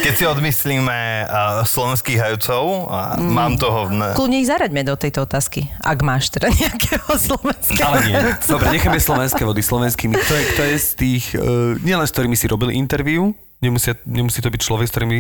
Keď 0.04 0.14
si 0.20 0.28
odmyslíme 0.28 1.00
uh, 1.24 1.64
slovenských 1.64 2.20
hercov, 2.20 2.92
a 2.92 3.16
mám 3.24 3.56
toho... 3.56 3.88
Ne, 3.88 4.12
Kľudne 4.20 4.44
ich 4.44 4.52
zaraďme 4.52 4.84
do 4.84 5.00
tejto 5.00 5.24
otázky, 5.24 5.72
ak 5.80 6.04
máš 6.04 6.36
teda 6.36 6.52
nejakého 6.52 7.08
slovenského. 7.08 7.88
Ale 7.88 8.04
nie. 8.04 8.20
Dobre, 8.44 8.68
necháme 8.68 9.00
slovenské 9.00 9.48
vody 9.48 9.64
slovenskými. 9.64 10.20
Kto 10.20 10.34
je, 10.36 10.44
kto 10.60 10.62
je 10.68 10.76
z 10.76 10.90
tých, 11.00 11.26
uh, 11.40 11.80
nielen 11.80 12.04
s 12.04 12.12
ktorými 12.12 12.36
si 12.36 12.52
robil 12.52 12.76
interview, 12.76 13.32
nemusí, 13.64 13.95
nemusí 14.03 14.43
to 14.43 14.51
byť 14.51 14.61
človek, 14.61 14.88
s 14.88 14.93
ktorými 14.93 15.20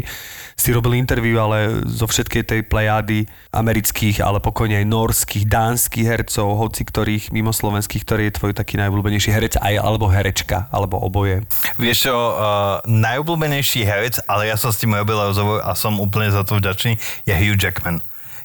si 0.59 0.69
robil 0.75 0.99
interview, 0.99 1.39
ale 1.39 1.87
zo 1.87 2.05
všetkej 2.05 2.43
tej 2.43 2.61
plejády 2.67 3.25
amerických, 3.55 4.21
ale 4.21 4.43
pokojne 4.43 4.83
aj 4.83 4.85
norských, 4.85 5.47
dánskych 5.47 6.05
hercov, 6.05 6.59
hoci 6.59 6.83
ktorých 6.85 7.31
mimo 7.31 7.55
slovenských, 7.55 8.03
ktorý 8.03 8.21
je 8.29 8.37
tvoj 8.37 8.51
taký 8.53 8.77
najobľúbenejší 8.77 9.31
herec, 9.33 9.57
aj 9.57 9.79
alebo 9.79 10.11
herečka, 10.11 10.69
alebo 10.69 11.01
oboje. 11.01 11.41
Vieš 11.79 12.11
čo, 12.11 12.15
uh, 12.15 12.83
najobľúbenejší 12.85 13.81
herec, 13.87 14.21
ale 14.29 14.51
ja 14.51 14.59
som 14.59 14.69
s 14.69 14.77
tým 14.77 14.93
robil 14.93 15.17
rozhovor 15.17 15.63
a 15.65 15.73
som 15.73 15.97
úplne 15.97 16.29
za 16.29 16.45
to 16.45 16.59
vďačný, 16.59 16.99
je 17.25 17.33
Hugh 17.33 17.57
Jackman. 17.57 18.03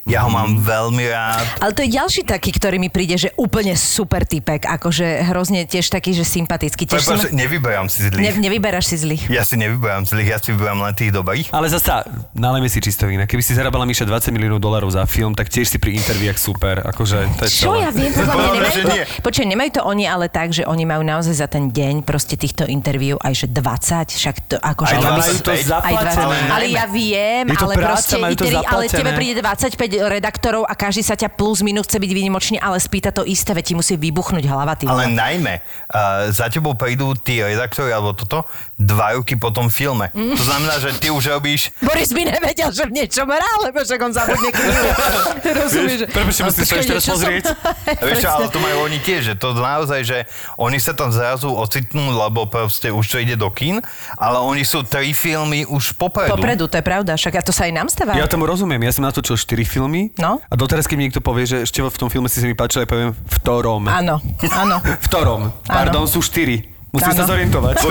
Ja 0.08 0.24
ho 0.24 0.30
mám 0.30 0.56
veľmi 0.56 1.04
rád. 1.04 1.44
Ale 1.60 1.72
to 1.72 1.84
je 1.84 1.90
ďalší 1.92 2.24
taký, 2.24 2.50
ktorý 2.50 2.76
mi 2.76 2.88
príde, 2.88 3.14
že 3.14 3.28
úplne 3.36 3.76
super 3.76 4.24
typek, 4.24 4.64
akože 4.64 5.04
hrozne 5.26 5.62
tiež 5.62 5.86
taký, 5.86 6.12
že 6.12 6.24
sympatický. 6.24 6.88
Tiež 6.88 7.04
Prepač, 7.04 7.28
nevyberám 7.30 7.86
si 7.86 8.02
ne, 8.02 8.10
zlých. 8.10 8.40
nevyberáš 8.40 8.88
si 8.88 8.96
zlých. 8.96 9.28
Ja 9.28 9.44
si 9.44 9.54
nevyberám 9.54 10.02
zlých, 10.02 10.28
ja 10.28 10.38
si 10.40 10.50
vyberám 10.50 10.80
len 10.80 10.94
tých 10.94 11.12
dobrých. 11.12 11.52
Ale 11.52 11.68
zasa, 11.68 12.08
nalejme 12.32 12.66
si 12.66 12.80
čisto 12.80 13.04
inak. 13.04 13.28
Keby 13.28 13.44
si 13.44 13.52
zarábala 13.52 13.84
Miša 13.84 14.02
20 14.02 14.32
miliónov 14.32 14.58
dolarov 14.58 14.88
za 14.88 15.04
film, 15.04 15.36
tak 15.36 15.46
tiež 15.46 15.68
si 15.68 15.76
pri 15.76 15.92
interviách 15.94 16.40
super. 16.40 16.80
Akože, 16.82 17.28
to 17.36 17.42
je 17.44 17.50
Čo 17.52 17.70
celé. 17.70 17.84
ja 17.84 17.90
viem, 17.92 18.12
podľa 18.18 18.34
mňa 18.34 18.48
nemajú 18.50 18.82
nie. 18.88 19.02
počuj, 19.20 19.44
nemajú 19.44 19.70
to 19.70 19.82
oni 19.84 20.04
ale 20.04 20.26
tak, 20.26 20.56
že 20.56 20.64
oni 20.64 20.84
majú 20.84 21.04
naozaj 21.04 21.34
za 21.36 21.46
ten 21.46 21.68
deň 21.68 22.00
proste 22.00 22.34
týchto 22.34 22.64
interviú 22.64 23.20
aj 23.20 23.34
že 23.34 23.46
20, 23.46 24.08
však 24.08 24.36
to 24.46 24.56
akože... 24.56 24.88
Aj 24.88 24.98
Ale 24.98 25.06
Majú 25.06 25.20
majú 25.20 25.34
to 25.36 25.52
25, 25.52 25.52
aj 25.52 25.60
20, 25.60 25.68
zaplatené. 25.68 26.48
ale 26.48 26.64
ja 26.70 26.84
viem, 26.86 27.44
ale 27.50 27.74
práca, 27.74 27.92
proste 27.92 28.16
iteri, 28.32 28.56
ale 28.58 28.82
tebe 28.88 29.10
príde 29.12 29.40
25 29.44 29.97
redaktorov 29.98 30.64
a 30.66 30.74
každý 30.78 31.02
sa 31.02 31.18
ťa 31.18 31.34
plus 31.34 31.62
minus 31.62 31.90
chce 31.90 31.98
byť 31.98 32.12
výnimočný, 32.14 32.56
ale 32.58 32.78
spýta 32.78 33.10
to 33.10 33.26
isté, 33.26 33.54
veď 33.54 33.64
ti 33.72 33.74
musí 33.74 33.94
vybuchnúť 33.98 34.44
hlava. 34.46 34.78
Ty 34.78 34.90
Ale 34.90 35.10
najmä, 35.10 35.58
uh, 35.58 36.30
za 36.30 36.46
tebou 36.52 36.78
prídu 36.78 37.18
tí 37.18 37.42
redaktori 37.42 37.90
alebo 37.90 38.14
toto 38.14 38.46
dva 38.78 39.18
roky 39.18 39.34
po 39.34 39.50
tom 39.50 39.72
filme. 39.72 40.10
To 40.14 40.44
znamená, 40.44 40.78
že 40.78 40.94
ty 40.98 41.08
už 41.10 41.34
robíš 41.34 41.70
Boris 41.78 42.10
by 42.12 42.22
nevedel, 42.28 42.68
že 42.74 42.84
v 42.84 42.92
niečom 42.92 43.24
hrá, 43.24 43.50
lebo 43.64 43.80
však 43.80 44.00
on 44.02 44.12
zabudne 44.12 44.50
knihu. 44.50 44.82
Rozumieš? 45.62 46.00
Prepačte, 46.10 46.42
musím 46.44 46.64
sa 46.66 46.74
ešte 46.82 46.94
raz 46.98 47.04
pozrieť. 47.06 47.44
Vieš 48.08 48.18
čo, 48.20 48.28
ale 48.28 48.46
to 48.50 48.58
majú 48.60 48.76
oni 48.84 48.98
tiež, 49.00 49.32
že 49.32 49.34
to 49.38 49.54
naozaj, 49.54 50.00
že 50.02 50.18
oni 50.58 50.82
sa 50.82 50.92
tam 50.92 51.14
zrazu 51.14 51.48
ocitnú, 51.48 52.10
lebo 52.10 52.50
proste 52.50 52.90
už 52.90 53.06
to 53.06 53.16
ide 53.22 53.38
do 53.38 53.48
kín, 53.54 53.78
ale 54.18 54.42
oni 54.42 54.66
sú 54.66 54.82
tri 54.82 55.14
filmy 55.14 55.62
už 55.64 55.94
popredu. 55.94 56.34
Popredu, 56.34 56.66
to 56.66 56.76
je 56.76 56.84
pravda, 56.84 57.14
však 57.14 57.38
a 57.38 57.42
to 57.46 57.54
sa 57.54 57.70
aj 57.70 57.72
nám 57.72 57.88
stáva. 57.88 58.18
Ja 58.18 58.26
tomu 58.26 58.44
rozumiem, 58.44 58.82
ja 58.82 58.92
som 58.92 59.06
natočil 59.06 59.38
4 59.38 59.62
filmy 59.62 59.77
No. 60.18 60.42
a 60.42 60.54
doteraz, 60.58 60.90
keď 60.90 60.96
mi 60.98 61.02
niekto 61.06 61.22
povie, 61.22 61.46
že 61.46 61.62
ešte 61.62 61.78
v 61.80 61.94
tom 61.94 62.10
filme 62.10 62.26
si 62.26 62.42
sa 62.42 62.46
mi 62.46 62.58
páčil, 62.58 62.82
ja 62.82 62.88
poviem 62.90 63.14
v 63.14 63.34
ktorom. 63.38 63.86
Áno, 63.86 64.18
áno. 64.50 64.76
V 65.02 65.06
ktorom? 65.06 65.54
Pardon, 65.64 66.04
sú 66.10 66.18
4. 66.18 66.74
Musím 66.88 67.12
sa 67.12 67.28
zorientovať. 67.28 67.84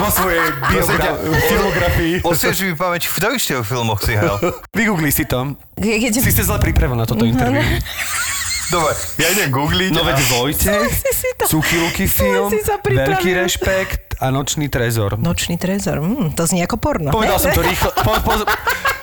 vo 0.00 0.08
svojej 0.08 0.44
biogra- 0.72 1.20
filmografii. 1.20 2.14
Osvieži 2.28 2.72
mi 2.72 2.74
pamäť, 2.74 3.04
v 3.06 3.14
ktorých 3.20 3.40
štyroch 3.40 3.66
filmoch 3.68 4.00
si 4.00 4.16
hral? 4.16 4.40
Vygoogli 4.78 5.12
si 5.12 5.28
to. 5.28 5.54
Si 5.76 6.30
ste 6.32 6.42
zle 6.42 6.56
pripravený 6.56 7.04
na 7.04 7.06
toto 7.06 7.28
interview. 7.28 7.60
Dobre, 8.72 8.96
ja 9.20 9.28
idem 9.28 9.52
googliť. 9.52 9.92
No 9.92 10.08
veď 10.08 10.18
Vojtech, 10.24 10.88
Luky 11.52 12.08
film, 12.08 12.48
pripravil. 12.80 13.12
Veľký 13.12 13.30
rešpekt 13.36 14.03
a 14.16 14.26
Nočný 14.28 14.66
trezor. 14.66 15.16
Nočný 15.16 15.54
trezor, 15.54 15.98
mm, 15.98 16.32
to 16.32 16.44
znie 16.44 16.62
ako 16.62 16.76
porno. 16.76 17.10
Povedal 17.10 17.36
som 17.36 17.50
to 17.50 17.62
rýchlo. 17.64 17.90
Po, 17.96 18.12
po, 18.18 18.32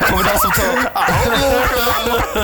povedal 0.02 0.36
som 0.36 0.50
to... 0.50 0.64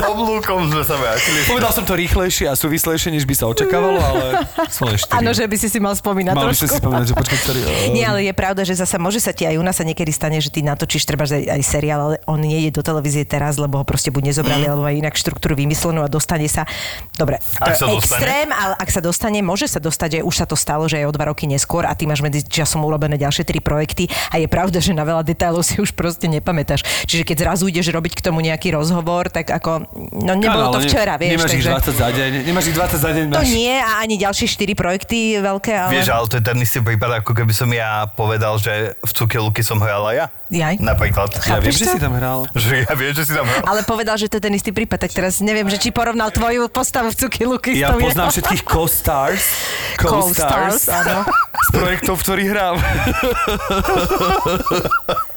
Oblúkom 0.08 0.68
sme 0.68 0.82
sa 0.82 0.96
vrátili. 0.96 1.40
Povedal 1.46 1.72
som 1.72 1.84
to 1.84 1.94
rýchlejšie 1.94 2.46
a 2.46 2.54
súvislejšie, 2.54 3.10
než 3.10 3.24
by 3.24 3.34
sa 3.34 3.46
očakávalo, 3.48 3.98
ale 3.98 4.26
sú 4.68 4.84
len 4.84 4.96
4. 4.96 5.16
Áno, 5.16 5.32
že 5.32 5.44
by 5.44 5.56
si 5.56 5.68
si 5.68 5.78
mal 5.78 5.94
spomínať 5.94 6.34
Mali 6.34 6.46
trošku. 6.48 6.60
ste 6.60 6.68
si 6.68 6.78
spomenúť, 6.78 7.08
že 7.08 7.16
počkaj, 7.16 7.38
ktorý... 7.40 7.60
Nie, 7.96 8.06
ale 8.08 8.20
je 8.22 8.34
pravda, 8.34 8.62
že 8.62 8.74
zasa 8.74 8.98
môže 8.98 9.18
sa 9.18 9.32
ti 9.32 9.44
aj 9.44 9.56
u 9.56 9.64
nás 9.64 9.74
sa 9.74 9.84
niekedy 9.84 10.10
stane, 10.10 10.38
že 10.38 10.50
ty 10.50 10.62
natočíš 10.62 11.04
treba 11.04 11.24
aj, 11.24 11.34
aj 11.50 11.62
seriál, 11.62 12.00
ale 12.02 12.16
on 12.26 12.40
nie 12.40 12.62
je 12.62 12.72
do 12.72 12.82
televízie 12.82 13.24
teraz, 13.24 13.56
lebo 13.56 13.78
ho 13.78 13.86
proste 13.86 14.10
buď 14.10 14.24
nezobrali, 14.28 14.56
Mm. 14.60 14.70
alebo 14.70 14.82
má 14.82 14.92
inak 14.92 15.14
štruktúru 15.14 15.54
vymyslenú 15.54 16.02
a 16.02 16.08
dostane 16.08 16.48
sa. 16.48 16.66
Dobre, 17.14 17.38
to 17.54 17.62
Ak 17.62 17.70
je 17.70 17.78
sa 17.78 17.86
dostane? 17.86 18.00
extrém, 18.00 18.48
ale 18.50 18.74
ak 18.76 18.90
sa 18.90 19.00
dostane, 19.00 19.40
môže 19.40 19.66
sa 19.66 19.78
dostať, 19.78 20.10
že 20.12 20.20
už 20.22 20.36
sa 20.36 20.46
to 20.46 20.56
stalo, 20.56 20.86
že 20.86 20.98
aj 20.98 21.06
o 21.06 21.12
dva 21.12 21.26
roky 21.28 21.46
neskôr 21.46 21.84
a 21.84 21.94
ty 21.94 22.04
máš 22.04 22.20
medzi 22.20 22.42
časom 22.58 22.82
urobené 22.82 23.22
ďalšie 23.22 23.46
tri 23.46 23.62
projekty 23.62 24.10
a 24.34 24.42
je 24.42 24.48
pravda, 24.50 24.82
že 24.82 24.98
na 24.98 25.06
veľa 25.06 25.22
detailov 25.22 25.62
si 25.62 25.78
už 25.78 25.94
proste 25.94 26.26
nepamätáš. 26.26 26.82
Čiže 27.06 27.22
keď 27.22 27.38
zrazu 27.46 27.70
ideš 27.70 27.94
robiť 27.94 28.18
k 28.18 28.22
tomu 28.26 28.42
nejaký 28.42 28.74
rozhovor, 28.74 29.30
tak 29.30 29.54
ako, 29.54 29.86
no 30.18 30.34
nebolo 30.34 30.70
Áno, 30.70 30.74
to 30.74 30.80
ale 30.82 30.86
ne- 30.86 30.90
včera, 30.90 31.14
vieš. 31.22 31.32
Nemáš 31.38 31.54
ich 31.54 31.66
takže... 31.66 31.94
20 31.94 32.02
za 32.02 32.10
deň, 32.10 32.32
nemáš 32.48 32.66
ich 32.66 32.76
20 32.76 32.98
za 32.98 33.12
deň, 33.14 33.26
To 33.30 33.42
máš... 33.44 33.50
nie 33.54 33.76
a 33.78 33.92
ani 34.02 34.16
ďalšie 34.18 34.48
štyri 34.50 34.74
projekty 34.74 35.38
veľké, 35.38 35.74
ale... 35.78 35.92
Vieš, 35.94 36.08
ale 36.10 36.26
to 36.26 36.36
je 36.40 36.44
ten 36.44 36.58
istý 36.58 36.80
prípad, 36.82 37.22
ako 37.22 37.32
keby 37.38 37.54
som 37.54 37.70
ja 37.70 38.10
povedal, 38.10 38.58
že 38.58 38.98
v 38.98 39.12
Cukie 39.14 39.38
Luky 39.38 39.62
som 39.62 39.78
hral 39.78 40.02
aj 40.10 40.16
ja. 40.18 40.26
Jaj. 40.50 40.80
Napríklad. 40.80 41.28
Ja 41.36 41.60
viem, 41.60 41.68
Chápeš 41.68 41.74
že 41.74 41.84
to? 41.84 41.92
si 41.92 42.00
tam 42.00 42.14
hral. 42.14 42.40
Že 42.50 42.74
ja 42.82 42.94
viem, 42.94 43.12
že 43.12 43.24
si 43.24 43.34
tam 43.34 43.44
hral. 43.44 43.64
Ale 43.64 43.82
povedal, 43.84 44.16
že 44.16 44.26
to 44.26 44.36
je 44.36 44.44
ten 44.44 44.54
istý 44.54 44.72
prípad, 44.72 44.96
tak 44.98 45.12
teraz 45.12 45.40
neviem, 45.40 45.66
že 45.66 45.76
či 45.76 45.90
porovnal 45.90 46.30
tvoju 46.30 46.68
postavu 46.68 47.12
v 47.12 47.16
Cuky 47.18 47.44
Luky 47.44 47.72
s 47.74 47.82
Ja 47.82 47.92
poznám 47.92 48.30
jeho. 48.30 48.36
všetkých 48.38 48.62
co-stars, 48.64 49.44
Co-stars, 50.00 50.32
co-stars 50.32 50.82
áno. 50.88 51.28
z 51.66 51.70
projektov, 51.70 52.16
v 52.16 52.22
ktorých 52.24 52.50
hrám. 52.50 52.76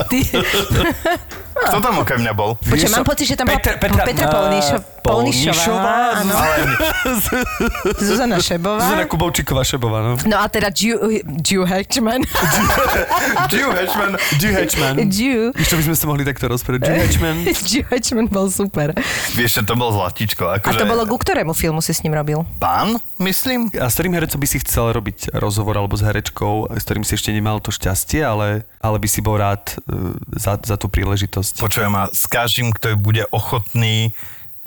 Ty, 0.07 0.19
Kto 1.51 1.79
tam 1.79 1.95
okrem 1.99 2.19
mňa 2.21 2.33
bol? 2.33 2.57
Vieš 2.63 2.89
mám 2.89 3.05
pocit, 3.05 3.27
že 3.27 3.35
tam 3.35 3.45
bola 3.45 3.59
Petra- 3.59 3.77
Petra, 3.77 4.03
Petra- 4.03 4.31
Polnišo, 4.31 4.77
Polnišová, 5.03 5.97
áno. 6.19 6.35
Zuzana 7.99 8.39
Šebová. 8.39 8.81
Zuzana 8.81 9.05
Kubovčíková 9.05 9.63
Šebová, 9.63 9.99
no. 10.03 10.13
No 10.25 10.37
a 10.37 10.47
teda 10.47 10.73
Ju 10.73 10.97
Hatchman. 11.63 12.25
Drew 13.49 13.69
Hatchman. 13.69 14.13
Drew 14.39 14.53
Hatchman. 14.53 14.95
Ju. 15.09 15.55
Ešte 15.57 15.75
by 15.79 15.83
sme 15.89 15.97
sa 15.97 16.05
mohli 16.11 16.23
takto 16.29 16.45
rozprávať. 16.51 16.81
Drew 16.85 16.99
Hatchman. 17.01 17.37
Ju 17.73 17.83
Hatchman 17.89 18.27
bol 18.29 18.53
super. 18.53 18.93
Vieš, 19.33 19.61
že 19.61 19.63
to 19.65 19.75
bol 19.79 19.89
zlatičko. 19.95 20.45
A 20.51 20.61
Akože 20.61 20.85
to 20.85 20.91
bolo 20.91 21.09
ku 21.09 21.17
ktorému 21.17 21.57
filmu 21.57 21.81
si 21.81 21.97
s 21.97 22.05
ním 22.05 22.13
robil? 22.17 22.45
Pán, 22.61 23.01
myslím? 23.21 23.73
A 23.77 23.89
s 23.89 23.97
ktorým 23.97 24.15
herecom 24.17 24.41
by 24.41 24.49
si 24.49 24.59
chcel 24.61 24.93
robiť 24.93 25.33
rozhovor 25.37 25.77
alebo 25.77 25.97
s 25.97 26.03
herečkou, 26.05 26.73
s 26.73 26.83
ktorým 26.85 27.05
si 27.05 27.17
ešte 27.17 27.31
nemal 27.33 27.59
to 27.61 27.73
šťastie, 27.73 28.21
ale, 28.25 28.69
ale 28.81 28.97
by 29.01 29.09
si 29.09 29.21
bol 29.25 29.41
rád 29.41 29.77
uh, 29.87 30.17
za, 30.37 30.61
za 30.61 30.77
tú 30.77 30.89
príležitosť? 30.93 31.61
Počujem 31.61 31.93
ma, 31.93 32.09
s 32.09 32.25
každým, 32.29 32.73
kto 32.77 32.97
bude 32.97 33.25
ochotný 33.33 34.13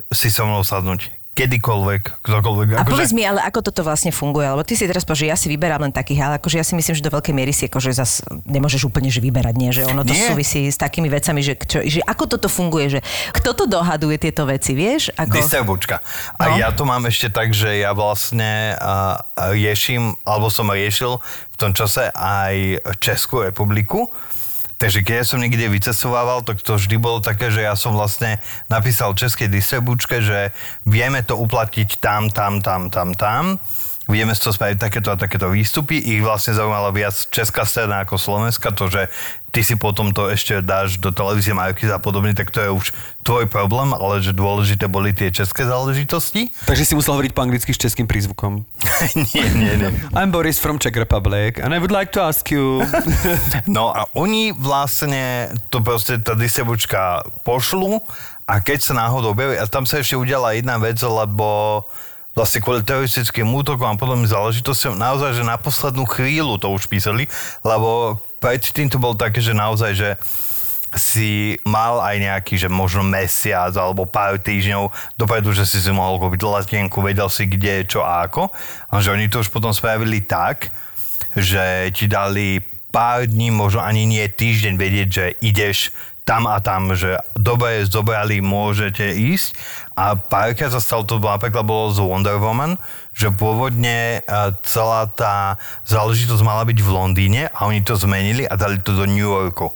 si 0.09 0.29
so 0.29 0.45
mnou 0.45 0.65
sadnúť. 0.65 1.22
Kedykoľvek, 1.33 2.21
ktokoľvek. 2.21 2.67
A 2.71 2.75
Akože- 2.79 2.93
povedz 2.93 3.11
mi, 3.11 3.25
ale 3.25 3.41
ako 3.41 3.59
toto 3.63 3.81
vlastne 3.81 4.09
funguje? 4.09 4.45
Lebo 4.45 4.61
ty 4.61 4.73
si 4.73 4.85
teraz 4.85 5.01
povedal, 5.01 5.17
že 5.19 5.27
ja 5.27 5.35
si 5.35 5.49
vyberám 5.49 5.81
len 5.81 5.89
takých, 5.89 6.21
ale 6.21 6.33
akože 6.37 6.55
ja 6.55 6.63
si 6.63 6.73
myslím, 6.73 6.93
že 6.93 7.01
do 7.01 7.09
veľkej 7.09 7.33
miery 7.33 7.49
si 7.49 7.65
akože 7.65 7.89
zas 7.89 8.21
nemôžeš 8.43 8.85
úplne 8.85 9.09
že 9.09 9.17
vyberať, 9.17 9.55
nie? 9.55 9.69
Že 9.69 9.89
ono 9.89 10.01
to 10.01 10.13
Nie. 10.13 10.29
súvisí 10.29 10.63
s 10.63 10.77
takými 10.77 11.09
vecami, 11.09 11.41
že, 11.41 11.57
čo, 11.57 11.81
že 11.81 11.99
ako 12.03 12.23
toto 12.29 12.45
funguje, 12.47 12.85
že 12.87 12.99
kto 13.33 13.49
to 13.51 13.65
dohaduje 13.65 14.17
tieto 14.19 14.45
veci, 14.45 14.71
vieš? 14.71 15.09
Ako... 15.11 15.33
Distribučka. 15.35 16.05
A 16.37 16.43
No. 16.47 16.55
ja 16.55 16.69
to 16.69 16.83
mám 16.83 17.01
ešte 17.03 17.27
tak, 17.27 17.49
že 17.49 17.81
ja 17.81 17.91
vlastne 17.91 18.77
riešim, 19.35 20.13
alebo 20.23 20.47
som 20.47 20.69
riešil 20.69 21.17
v 21.49 21.55
tom 21.55 21.71
čase 21.71 22.09
aj 22.09 22.77
Českú 22.99 23.41
republiku. 23.41 24.13
Takže 24.83 24.99
keď 24.99 25.15
ja 25.15 25.23
som 25.23 25.39
niekde 25.39 25.71
vycestovával, 25.71 26.43
tak 26.43 26.59
to 26.59 26.75
vždy 26.75 26.99
bolo 26.99 27.23
také, 27.23 27.47
že 27.47 27.63
ja 27.63 27.71
som 27.71 27.95
vlastne 27.95 28.43
napísal 28.67 29.15
českej 29.15 29.47
distribučke, 29.47 30.19
že 30.19 30.51
vieme 30.83 31.23
to 31.23 31.39
uplatiť 31.39 32.03
tam, 32.03 32.27
tam, 32.27 32.59
tam, 32.59 32.91
tam, 32.91 33.15
tam. 33.15 33.63
Z 34.03 34.39
toho 34.43 34.51
spraviť 34.51 34.77
takéto 34.83 35.09
a 35.13 35.17
takéto 35.17 35.47
výstupy. 35.47 35.95
Ich 35.95 36.19
vlastne 36.19 36.51
zaujímala 36.51 36.91
viac 36.91 37.15
česká 37.31 37.63
scéna 37.63 38.03
ako 38.03 38.19
slovenská, 38.19 38.75
to, 38.75 38.91
že 38.91 39.07
ty 39.53 39.61
si 39.61 39.77
potom 39.77 40.09
to 40.11 40.33
ešte 40.33 40.65
dáš 40.65 40.97
do 40.97 41.13
televízie 41.13 41.53
Marky 41.53 41.85
a 41.85 42.01
podobne, 42.01 42.33
tak 42.33 42.49
to 42.49 42.59
je 42.59 42.69
už 42.73 42.85
tvoj 43.21 43.45
problém, 43.45 43.93
ale 43.93 44.19
že 44.19 44.33
dôležité 44.33 44.89
boli 44.89 45.13
tie 45.13 45.29
české 45.29 45.69
záležitosti. 45.69 46.49
Takže 46.65 46.83
si 46.83 46.93
musel 46.97 47.13
hovoriť 47.15 47.31
po 47.31 47.45
anglicky 47.45 47.71
s 47.71 47.79
českým 47.79 48.09
prízvukom. 48.09 48.65
nie, 49.31 49.45
nie, 49.53 49.73
nie. 49.77 49.89
I'm 50.17 50.33
Boris 50.33 50.57
from 50.57 50.81
Czech 50.81 50.97
Republic 50.97 51.61
and 51.61 51.71
I 51.71 51.77
would 51.77 51.93
like 51.93 52.09
to 52.17 52.25
ask 52.25 52.49
you... 52.49 52.81
No 53.69 53.93
a 53.93 54.09
oni 54.17 54.51
vlastne 54.51 55.53
to 55.69 55.79
proste, 55.79 56.19
tá 56.19 56.33
distribučka 56.33 57.23
pošlu 57.45 58.01
a 58.49 58.59
keď 58.59 58.83
sa 58.83 58.93
náhodou 58.97 59.37
objaví, 59.37 59.55
a 59.55 59.69
tam 59.69 59.87
sa 59.87 60.01
ešte 60.01 60.17
udiala 60.19 60.57
jedna 60.57 60.81
vec, 60.81 60.99
lebo 60.99 61.79
vlastne 62.33 62.59
kvôli 62.65 62.81
teroristickým 62.81 63.45
útokom 63.45 63.85
a 63.85 63.97
podobným 63.97 64.29
záležitostiam, 64.29 64.97
naozaj, 64.97 65.37
že 65.37 65.45
na 65.45 65.57
poslednú 65.57 66.05
chvíľu 66.09 66.57
to 66.57 66.73
už 66.73 66.89
písali, 66.89 67.29
lebo 67.61 68.17
predtým 68.41 68.89
to 68.89 68.97
bolo 68.97 69.13
také, 69.13 69.39
že 69.39 69.53
naozaj, 69.53 69.91
že 69.93 70.09
si 70.93 71.57
mal 71.65 72.01
aj 72.01 72.15
nejaký, 72.21 72.53
že 72.57 72.69
možno 72.69 73.01
mesiac 73.01 73.73
alebo 73.73 74.05
pár 74.05 74.37
týždňov 74.37 74.93
dopredu, 75.17 75.49
že 75.53 75.65
si 75.65 75.81
si 75.81 75.89
mohol 75.89 76.21
kúpiť 76.21 76.41
letenku, 76.45 77.01
vedel 77.01 77.29
si 77.33 77.49
kde, 77.49 77.85
čo 77.85 78.05
a 78.05 78.29
ako. 78.29 78.53
A 78.93 79.01
že 79.01 79.13
oni 79.13 79.25
to 79.29 79.41
už 79.41 79.49
potom 79.49 79.73
spravili 79.73 80.21
tak, 80.21 80.69
že 81.33 81.89
ti 81.97 82.05
dali 82.05 82.61
pár 82.93 83.25
dní, 83.25 83.49
možno 83.49 83.81
ani 83.81 84.05
nie 84.05 84.21
týždeň 84.29 84.73
vedieť, 84.77 85.09
že 85.09 85.25
ideš 85.41 85.89
tam 86.23 86.47
a 86.47 86.61
tam, 86.63 86.95
že 86.95 87.19
dobre 87.35 87.83
zobrali, 87.83 88.39
môžete 88.39 89.11
ísť. 89.11 89.57
A 89.93 90.17
párkrát 90.17 90.73
sa 90.73 90.81
stalo, 90.81 91.05
to 91.05 91.21
napríklad 91.21 91.61
bolo 91.61 91.93
z 91.93 92.01
Wonder 92.01 92.41
Woman, 92.41 92.81
že 93.13 93.29
pôvodne 93.29 94.25
e, 94.25 94.41
celá 94.65 95.05
tá 95.05 95.61
záležitosť 95.85 96.41
mala 96.41 96.65
byť 96.65 96.79
v 96.81 96.89
Londýne 96.89 97.41
a 97.53 97.69
oni 97.69 97.85
to 97.85 97.93
zmenili 97.93 98.49
a 98.49 98.57
dali 98.57 98.81
to 98.81 98.97
do 98.97 99.05
New 99.05 99.21
Yorku. 99.21 99.69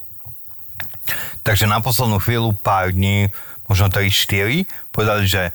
Takže 1.46 1.70
na 1.70 1.80
poslednú 1.80 2.18
chvíľu, 2.18 2.52
pár 2.58 2.92
dní, 2.92 3.30
možno 3.70 3.94
3-4, 3.94 4.66
povedali, 4.90 5.24
že 5.30 5.54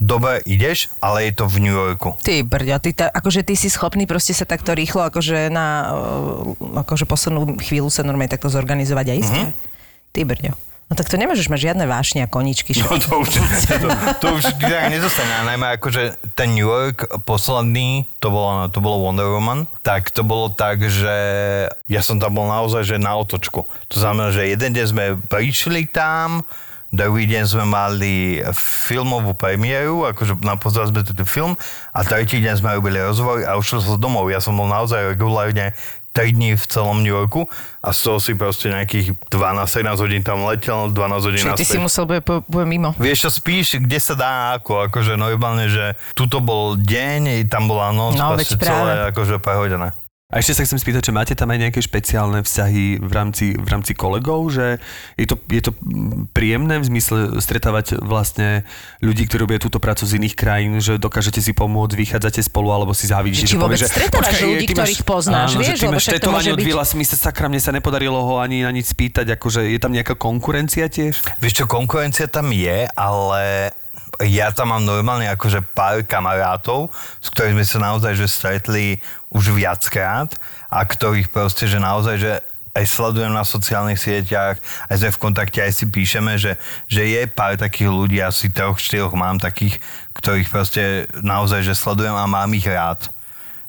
dobre, 0.00 0.40
ideš, 0.48 0.88
ale 0.98 1.28
je 1.28 1.32
to 1.36 1.44
v 1.46 1.56
New 1.62 1.76
Yorku. 1.76 2.16
Ty 2.24 2.40
brďa, 2.42 2.76
ty 2.80 2.90
ta, 2.96 3.12
akože 3.12 3.44
ty 3.44 3.54
si 3.54 3.68
schopný 3.68 4.08
proste 4.08 4.32
sa 4.32 4.48
takto 4.48 4.72
rýchlo, 4.72 5.06
akože 5.06 5.52
na 5.52 5.66
uh, 5.92 6.82
akože 6.82 7.04
poslednú 7.04 7.60
chvíľu 7.60 7.92
sa 7.92 8.00
normálne 8.02 8.32
takto 8.32 8.48
zorganizovať 8.48 9.06
a 9.06 9.14
ísť. 9.14 9.34
Mm-hmm. 9.36 9.52
Ty 10.10 10.20
brďo. 10.24 10.52
No 10.90 10.98
tak 10.98 11.06
to 11.06 11.14
nemôžeš 11.14 11.46
mať 11.46 11.70
žiadne 11.70 11.86
vášne 11.86 12.26
a 12.26 12.28
koničky. 12.28 12.74
No 12.82 12.98
to 12.98 13.22
už, 13.22 13.30
to, 13.30 13.88
to 14.18 14.26
už 14.34 14.42
tak 14.58 14.90
nezostane. 14.90 15.30
A 15.38 15.46
najmä 15.46 15.78
akože 15.78 16.18
ten 16.34 16.50
New 16.58 16.66
York 16.66 17.06
posledný, 17.22 18.10
to 18.18 18.34
bolo, 18.34 18.66
to 18.66 18.82
bolo 18.82 19.06
Wonder 19.06 19.30
Woman, 19.30 19.70
tak 19.86 20.10
to 20.10 20.26
bolo 20.26 20.50
tak, 20.50 20.82
že 20.90 21.14
ja 21.86 22.02
som 22.02 22.18
tam 22.18 22.34
bol 22.34 22.50
naozaj 22.50 22.82
že 22.82 22.96
na 22.98 23.14
otočku. 23.14 23.70
To 23.86 23.96
znamená, 24.02 24.34
že 24.34 24.50
jeden 24.50 24.74
deň 24.74 24.86
sme 24.90 25.04
prišli 25.30 25.86
tam, 25.86 26.42
Druhý 26.90 27.30
deň 27.30 27.46
sme 27.46 27.62
mali 27.70 28.42
filmovú 28.58 29.30
premiéru, 29.30 30.10
akože 30.10 30.42
napozorali 30.42 30.90
sme 30.90 31.06
ten 31.06 31.22
film 31.22 31.54
a 31.94 32.02
tretí 32.02 32.42
deň 32.42 32.58
sme 32.58 32.74
robili 32.74 32.98
rozhovor 32.98 33.46
a 33.46 33.54
ušiel 33.54 33.78
som 33.78 33.94
domov. 33.94 34.26
Ja 34.26 34.42
som 34.42 34.58
bol 34.58 34.66
naozaj 34.66 35.14
regulárne 35.14 35.70
3 36.10 36.34
dní 36.34 36.58
v 36.58 36.64
celom 36.66 37.06
New 37.06 37.14
Yorku 37.14 37.46
a 37.78 37.94
z 37.94 37.98
toho 38.02 38.18
si 38.18 38.34
proste 38.34 38.66
nejakých 38.66 39.14
12-13 39.30 40.02
hodín 40.02 40.22
tam 40.26 40.42
letel, 40.42 40.90
12 40.90 41.26
hodín 41.30 41.42
Čiže 41.46 41.54
ty 41.54 41.64
si 41.64 41.78
musel 41.78 42.04
bude, 42.10 42.20
bude 42.26 42.66
mimo. 42.66 42.90
Vieš 42.98 43.26
čo, 43.26 43.30
spíš, 43.30 43.78
kde 43.78 43.98
sa 44.02 44.18
dá 44.18 44.32
ako, 44.58 44.90
akože 44.90 45.14
normálne, 45.14 45.70
že 45.70 45.94
tuto 46.18 46.42
bol 46.42 46.74
deň, 46.74 47.46
tam 47.46 47.70
bola 47.70 47.94
noc, 47.94 48.18
No, 48.18 48.34
veď 48.34 48.58
celé 48.58 48.58
práve. 48.58 48.92
akože 49.14 49.34
prehodené. 49.38 49.94
A 50.30 50.38
ešte 50.38 50.54
sa 50.54 50.62
chcem 50.62 50.78
spýtať, 50.78 51.10
či 51.10 51.12
máte 51.12 51.34
tam 51.34 51.50
aj 51.50 51.58
nejaké 51.58 51.82
špeciálne 51.82 52.46
vzťahy 52.46 53.02
v 53.02 53.12
rámci, 53.12 53.58
v 53.58 53.66
rámci 53.66 53.98
kolegov, 53.98 54.46
že 54.54 54.78
je 55.18 55.26
to, 55.26 55.34
je 55.50 55.58
to 55.58 55.74
príjemné 56.30 56.78
v 56.78 56.86
zmysle 56.86 57.42
stretávať 57.42 57.98
vlastne 57.98 58.62
ľudí, 59.02 59.26
ktorí 59.26 59.42
robia 59.42 59.58
túto 59.58 59.82
prácu 59.82 60.06
z 60.06 60.22
iných 60.22 60.38
krajín, 60.38 60.78
že 60.78 61.02
dokážete 61.02 61.42
si 61.42 61.50
pomôcť, 61.50 61.98
vychádzate 61.98 62.46
spolu, 62.46 62.70
alebo 62.70 62.94
si 62.94 63.10
závidíte. 63.10 63.50
Či 63.50 63.58
vôbec 63.58 63.82
stretávaš 63.82 64.38
"Počkaj, 64.38 64.46
ľudí, 64.46 64.66
máš- 64.70 64.78
ktorých 64.78 65.02
poznáš, 65.02 65.48
áno, 65.50 65.58
vieš, 65.58 65.68
že 65.74 65.78
ty 65.82 65.86
máš 65.90 66.06
tetovanie 66.06 66.50
od 66.54 66.62
Willa 66.62 66.86
Smitha, 66.86 67.16
sakra, 67.18 67.50
mne 67.50 67.58
sa 67.58 67.74
nepodarilo 67.74 68.22
ho 68.22 68.38
ani 68.38 68.62
na 68.62 68.70
nič 68.70 68.94
spýtať, 68.94 69.34
akože 69.34 69.66
je 69.66 69.78
tam 69.82 69.90
nejaká 69.90 70.14
konkurencia 70.14 70.86
tiež? 70.86 71.26
Vieš 71.42 71.54
čo, 71.58 71.64
konkurencia 71.66 72.30
tam 72.30 72.54
je, 72.54 72.86
ale 72.94 73.74
ja 74.26 74.52
tam 74.52 74.76
mám 74.76 74.84
normálne 74.84 75.28
akože 75.32 75.64
pár 75.72 76.04
kamarátov, 76.04 76.92
s 77.20 77.28
ktorými 77.32 77.64
sme 77.64 77.66
sa 77.66 77.78
naozaj 77.80 78.12
že 78.16 78.26
stretli 78.28 79.00
už 79.32 79.56
viackrát 79.56 80.36
a 80.68 80.84
ktorých 80.84 81.32
proste, 81.32 81.64
že 81.64 81.80
naozaj, 81.80 82.16
že 82.20 82.32
aj 82.70 82.84
sledujem 82.86 83.34
na 83.34 83.42
sociálnych 83.42 83.98
sieťach, 83.98 84.62
aj 84.86 84.96
sme 85.02 85.10
v 85.10 85.22
kontakte, 85.22 85.58
aj 85.58 85.72
si 85.74 85.84
píšeme, 85.90 86.38
že, 86.38 86.54
že 86.86 87.02
je 87.02 87.22
pár 87.26 87.58
takých 87.58 87.90
ľudí, 87.90 88.22
asi 88.22 88.46
troch, 88.46 88.78
štyroch 88.78 89.10
mám 89.18 89.42
takých, 89.42 89.82
ktorých 90.14 90.48
proste 90.48 91.10
naozaj, 91.18 91.66
že 91.66 91.74
sledujem 91.74 92.14
a 92.14 92.30
mám 92.30 92.50
ich 92.54 92.66
rád. 92.66 93.10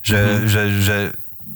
Že, 0.06 0.20
mm-hmm. 0.22 0.46
že, 0.50 0.62
že 0.82 0.98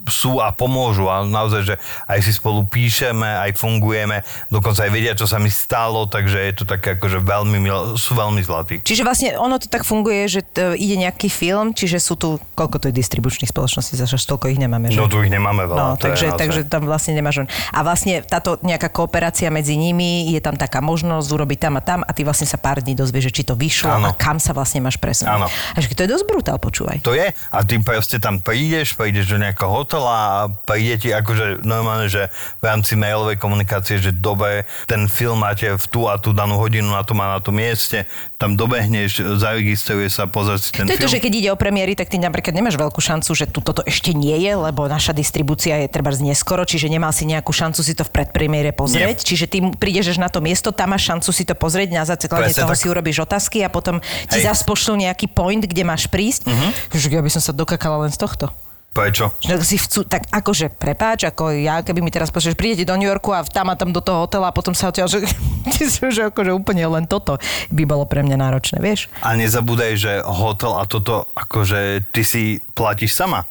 sú 0.06 0.38
a 0.38 0.50
pomôžu 0.50 1.06
a 1.06 1.22
naozaj, 1.22 1.62
že 1.64 1.76
aj 2.06 2.20
si 2.22 2.32
spolu 2.32 2.62
píšeme, 2.64 3.26
aj 3.26 3.58
fungujeme, 3.58 4.22
dokonca 4.48 4.86
aj 4.86 4.92
vedia, 4.92 5.14
čo 5.14 5.26
sa 5.26 5.38
mi 5.38 5.50
stalo, 5.50 6.06
takže 6.06 6.38
je 6.38 6.54
to 6.54 6.64
také 6.64 6.94
akože 6.94 7.20
veľmi, 7.20 7.58
mil, 7.58 7.78
sú 7.96 8.14
veľmi 8.14 8.38
zlatí. 8.40 8.80
Čiže 8.80 9.02
vlastne 9.02 9.34
ono 9.34 9.58
to 9.58 9.66
tak 9.66 9.82
funguje, 9.82 10.26
že 10.28 10.42
t- 10.42 10.78
ide 10.78 10.96
nejaký 11.00 11.26
film, 11.26 11.74
čiže 11.74 11.98
sú 11.98 12.14
tu, 12.14 12.38
koľko 12.54 12.78
to 12.78 12.86
je 12.88 12.96
distribučných 12.96 13.50
spoločností, 13.50 13.98
zase 13.98 14.14
toľko 14.20 14.46
ich 14.48 14.62
nemáme, 14.62 14.94
že? 14.94 14.98
No 14.98 15.10
tu 15.10 15.20
ich 15.20 15.30
nemáme 15.30 15.66
No, 15.66 15.74
veľa. 15.74 15.98
je 15.98 16.06
takže, 16.06 16.28
takže 16.36 16.62
tam 16.66 16.86
vlastne 16.86 17.18
nemáš. 17.18 17.50
A 17.74 17.80
vlastne 17.82 18.22
táto 18.22 18.62
nejaká 18.62 18.88
kooperácia 18.88 19.50
medzi 19.50 19.74
nimi, 19.74 20.30
je 20.30 20.40
tam 20.40 20.54
taká 20.54 20.80
možnosť 20.80 21.28
urobiť 21.28 21.60
tam 21.60 21.74
a 21.76 21.82
tam 21.82 22.00
a 22.00 22.12
ty 22.14 22.22
vlastne 22.22 22.46
sa 22.46 22.56
pár 22.56 22.80
dní 22.80 22.94
dozvieš, 22.94 23.28
že 23.28 23.36
či 23.36 23.44
to 23.44 23.58
vyšlo 23.58 23.90
a 23.90 23.98
Áno. 23.98 24.10
kam 24.14 24.38
sa 24.38 24.54
vlastne 24.54 24.80
máš 24.80 24.96
presunúť. 24.96 25.34
Áno. 25.34 25.48
A 25.50 25.78
to 25.82 26.02
je 26.02 26.10
dosť 26.10 26.26
brutál, 26.30 26.58
počúvaj. 26.62 27.02
To 27.02 27.12
je 27.12 27.34
a 27.34 27.58
ty 27.62 27.76
proste 27.78 28.22
tam 28.22 28.38
prídeš, 28.38 28.94
prídeš 28.94 29.28
do 29.28 29.38
nejakého 29.38 29.72
hotela 29.76 30.16
a 30.16 30.32
príde 30.48 30.96
ti 30.98 31.10
akože 31.12 31.68
normálne, 31.68 32.08
že 32.08 32.32
v 32.60 32.64
rámci 32.64 32.96
mailovej 32.96 33.36
komunikácie, 33.36 34.00
že 34.00 34.16
dobre, 34.16 34.64
ten 34.88 35.12
film 35.12 35.44
máte 35.44 35.68
v 35.76 35.86
tú 35.92 36.08
a 36.08 36.16
tú 36.16 36.32
danú 36.32 36.56
hodinu 36.56 36.90
na 36.90 37.04
tom 37.04 37.20
a 37.20 37.36
na 37.36 37.40
tom 37.44 37.60
mieste, 37.60 38.08
tam 38.40 38.56
dobehneš, 38.56 39.20
zaregistruje 39.36 40.08
sa, 40.08 40.28
pozrieš 40.28 40.70
si 40.70 40.72
ten 40.72 40.88
To 40.88 40.96
je 40.96 41.02
to, 41.02 41.08
film. 41.08 41.16
že 41.16 41.24
keď 41.24 41.32
ide 41.36 41.50
o 41.52 41.58
premiéry, 41.60 41.94
tak 41.96 42.08
ty 42.08 42.18
napríklad 42.20 42.56
nemáš 42.56 42.80
veľkú 42.80 43.00
šancu, 43.00 43.32
že 43.36 43.46
tu 43.52 43.60
toto 43.60 43.84
ešte 43.84 44.16
nie 44.16 44.36
je, 44.44 44.56
lebo 44.56 44.88
naša 44.88 45.12
distribúcia 45.12 45.80
je 45.84 45.88
treba 45.92 46.12
neskoro, 46.16 46.64
čiže 46.64 46.88
nemal 46.88 47.12
si 47.12 47.28
nejakú 47.28 47.52
šancu 47.52 47.82
si 47.84 47.92
to 47.92 48.08
v 48.08 48.12
predpremiére 48.12 48.72
pozrieť. 48.72 49.18
Nie. 49.22 49.28
Čiže 49.28 49.46
ty 49.52 49.58
prídeš 49.76 50.16
až 50.16 50.18
na 50.24 50.30
to 50.32 50.40
miesto, 50.40 50.72
tam 50.72 50.96
máš 50.96 51.10
šancu 51.12 51.30
si 51.34 51.44
to 51.44 51.56
pozrieť, 51.58 51.90
na 51.92 52.06
základe 52.08 52.54
toho 52.56 52.72
tak. 52.72 52.80
si 52.80 52.86
urobíš 52.88 53.24
otázky 53.26 53.66
a 53.66 53.70
potom 53.70 54.00
ti 54.30 54.40
Hej. 54.40 54.46
Mhm. 54.46 54.48
zas 54.48 54.60
pošlú 54.64 54.94
nejaký 55.02 55.28
point, 55.32 55.64
kde 55.64 55.84
máš 55.84 56.08
prísť. 56.08 56.48
Uh-huh. 56.48 56.70
Že 56.94 57.08
ja 57.12 57.22
by 57.24 57.32
som 57.32 57.42
sa 57.44 57.52
dokakala 57.52 58.06
len 58.06 58.12
z 58.14 58.20
tohto. 58.22 58.52
Prečo? 58.96 59.36
Že 59.44 59.56
si 59.68 59.76
chcú, 59.76 60.08
tak 60.08 60.24
akože 60.32 60.72
prepáč, 60.72 61.28
ako 61.28 61.52
ja, 61.52 61.84
keby 61.84 62.00
mi 62.00 62.16
teraz 62.16 62.32
pošleš, 62.32 62.56
prídete 62.56 62.88
do 62.88 62.96
New 62.96 63.12
Yorku 63.12 63.36
a 63.36 63.44
tam 63.44 63.68
a 63.68 63.76
tam 63.76 63.92
do 63.92 64.00
toho 64.00 64.24
hotela 64.24 64.48
a 64.48 64.56
potom 64.56 64.72
sa 64.72 64.88
odtiaľ, 64.88 65.12
že, 65.12 65.28
že 66.16 66.32
akože 66.32 66.56
úplne 66.56 66.88
len 66.88 67.04
toto 67.04 67.36
by 67.76 67.84
bolo 67.84 68.08
pre 68.08 68.24
mňa 68.24 68.40
náročné, 68.40 68.80
vieš? 68.80 69.12
A 69.20 69.36
nezabúdaj, 69.36 69.92
že 70.00 70.14
hotel 70.24 70.80
a 70.80 70.88
toto, 70.88 71.28
akože 71.36 72.08
ty 72.16 72.24
si 72.24 72.64
platíš 72.72 73.20
sama. 73.20 73.44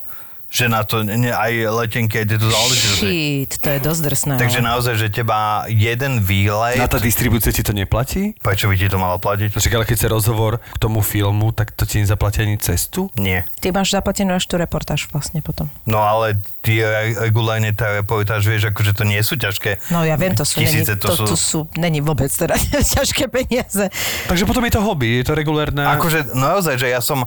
Že 0.55 0.71
na 0.71 0.87
to 0.87 1.03
ne, 1.03 1.35
aj 1.35 1.51
letenky, 1.67 2.23
aj 2.23 2.27
tieto 2.31 2.47
záležitosti. 2.47 3.03
Shit, 3.03 3.59
to 3.59 3.69
je 3.75 3.79
dosť 3.83 4.01
drsné. 4.07 4.35
Takže 4.39 4.63
ale- 4.63 4.69
naozaj, 4.71 4.95
že 4.95 5.07
teba 5.11 5.67
jeden 5.67 6.23
výlet... 6.23 6.79
Na 6.79 6.87
tá 6.87 7.03
distribúcia 7.03 7.51
ti 7.51 7.67
to 7.67 7.75
neplatí? 7.75 8.39
Prečo 8.39 8.71
by 8.71 8.79
ti 8.79 8.87
to 8.87 8.95
malo 8.95 9.19
platiť? 9.19 9.51
Však 9.51 9.75
ale 9.75 9.83
keď 9.83 9.99
sa 9.99 10.09
rozhovor 10.09 10.63
k 10.63 10.79
tomu 10.79 11.03
filmu, 11.03 11.51
tak 11.51 11.75
to 11.75 11.83
ti 11.83 11.99
nezaplatia 11.99 12.47
ani 12.47 12.55
cestu? 12.55 13.11
Nie. 13.19 13.51
Ty 13.59 13.75
máš 13.75 13.91
zaplatenú 13.91 14.39
až 14.39 14.47
tú 14.47 14.55
reportáž 14.55 15.11
vlastne 15.11 15.43
potom. 15.43 15.67
No 15.91 15.99
ale 15.99 16.39
ty 16.63 16.79
re- 16.79 17.19
regulárne 17.19 17.75
tá 17.75 17.91
reportáž, 17.91 18.47
vieš, 18.47 18.71
akože 18.71 18.95
to 18.95 19.03
nie 19.03 19.19
sú 19.27 19.35
ťažké. 19.35 19.91
No 19.91 20.07
ja 20.07 20.15
viem, 20.15 20.39
to 20.39 20.47
sú, 20.47 20.63
není, 20.63 20.71
Tisíce, 20.87 20.95
to, 20.95 21.11
to, 21.19 21.35
sú, 21.35 21.67
není 21.75 21.99
vôbec 21.99 22.31
teda 22.31 22.55
ťažké 22.95 23.27
peniaze. 23.27 23.91
Takže 24.31 24.47
potom 24.47 24.63
je 24.63 24.73
to 24.73 24.87
hobby, 24.87 25.19
je 25.19 25.27
to 25.27 25.35
regulérne. 25.35 25.83
Akože 25.83 26.31
naozaj, 26.31 26.79
že 26.79 26.95
ja 26.95 27.03
som 27.03 27.27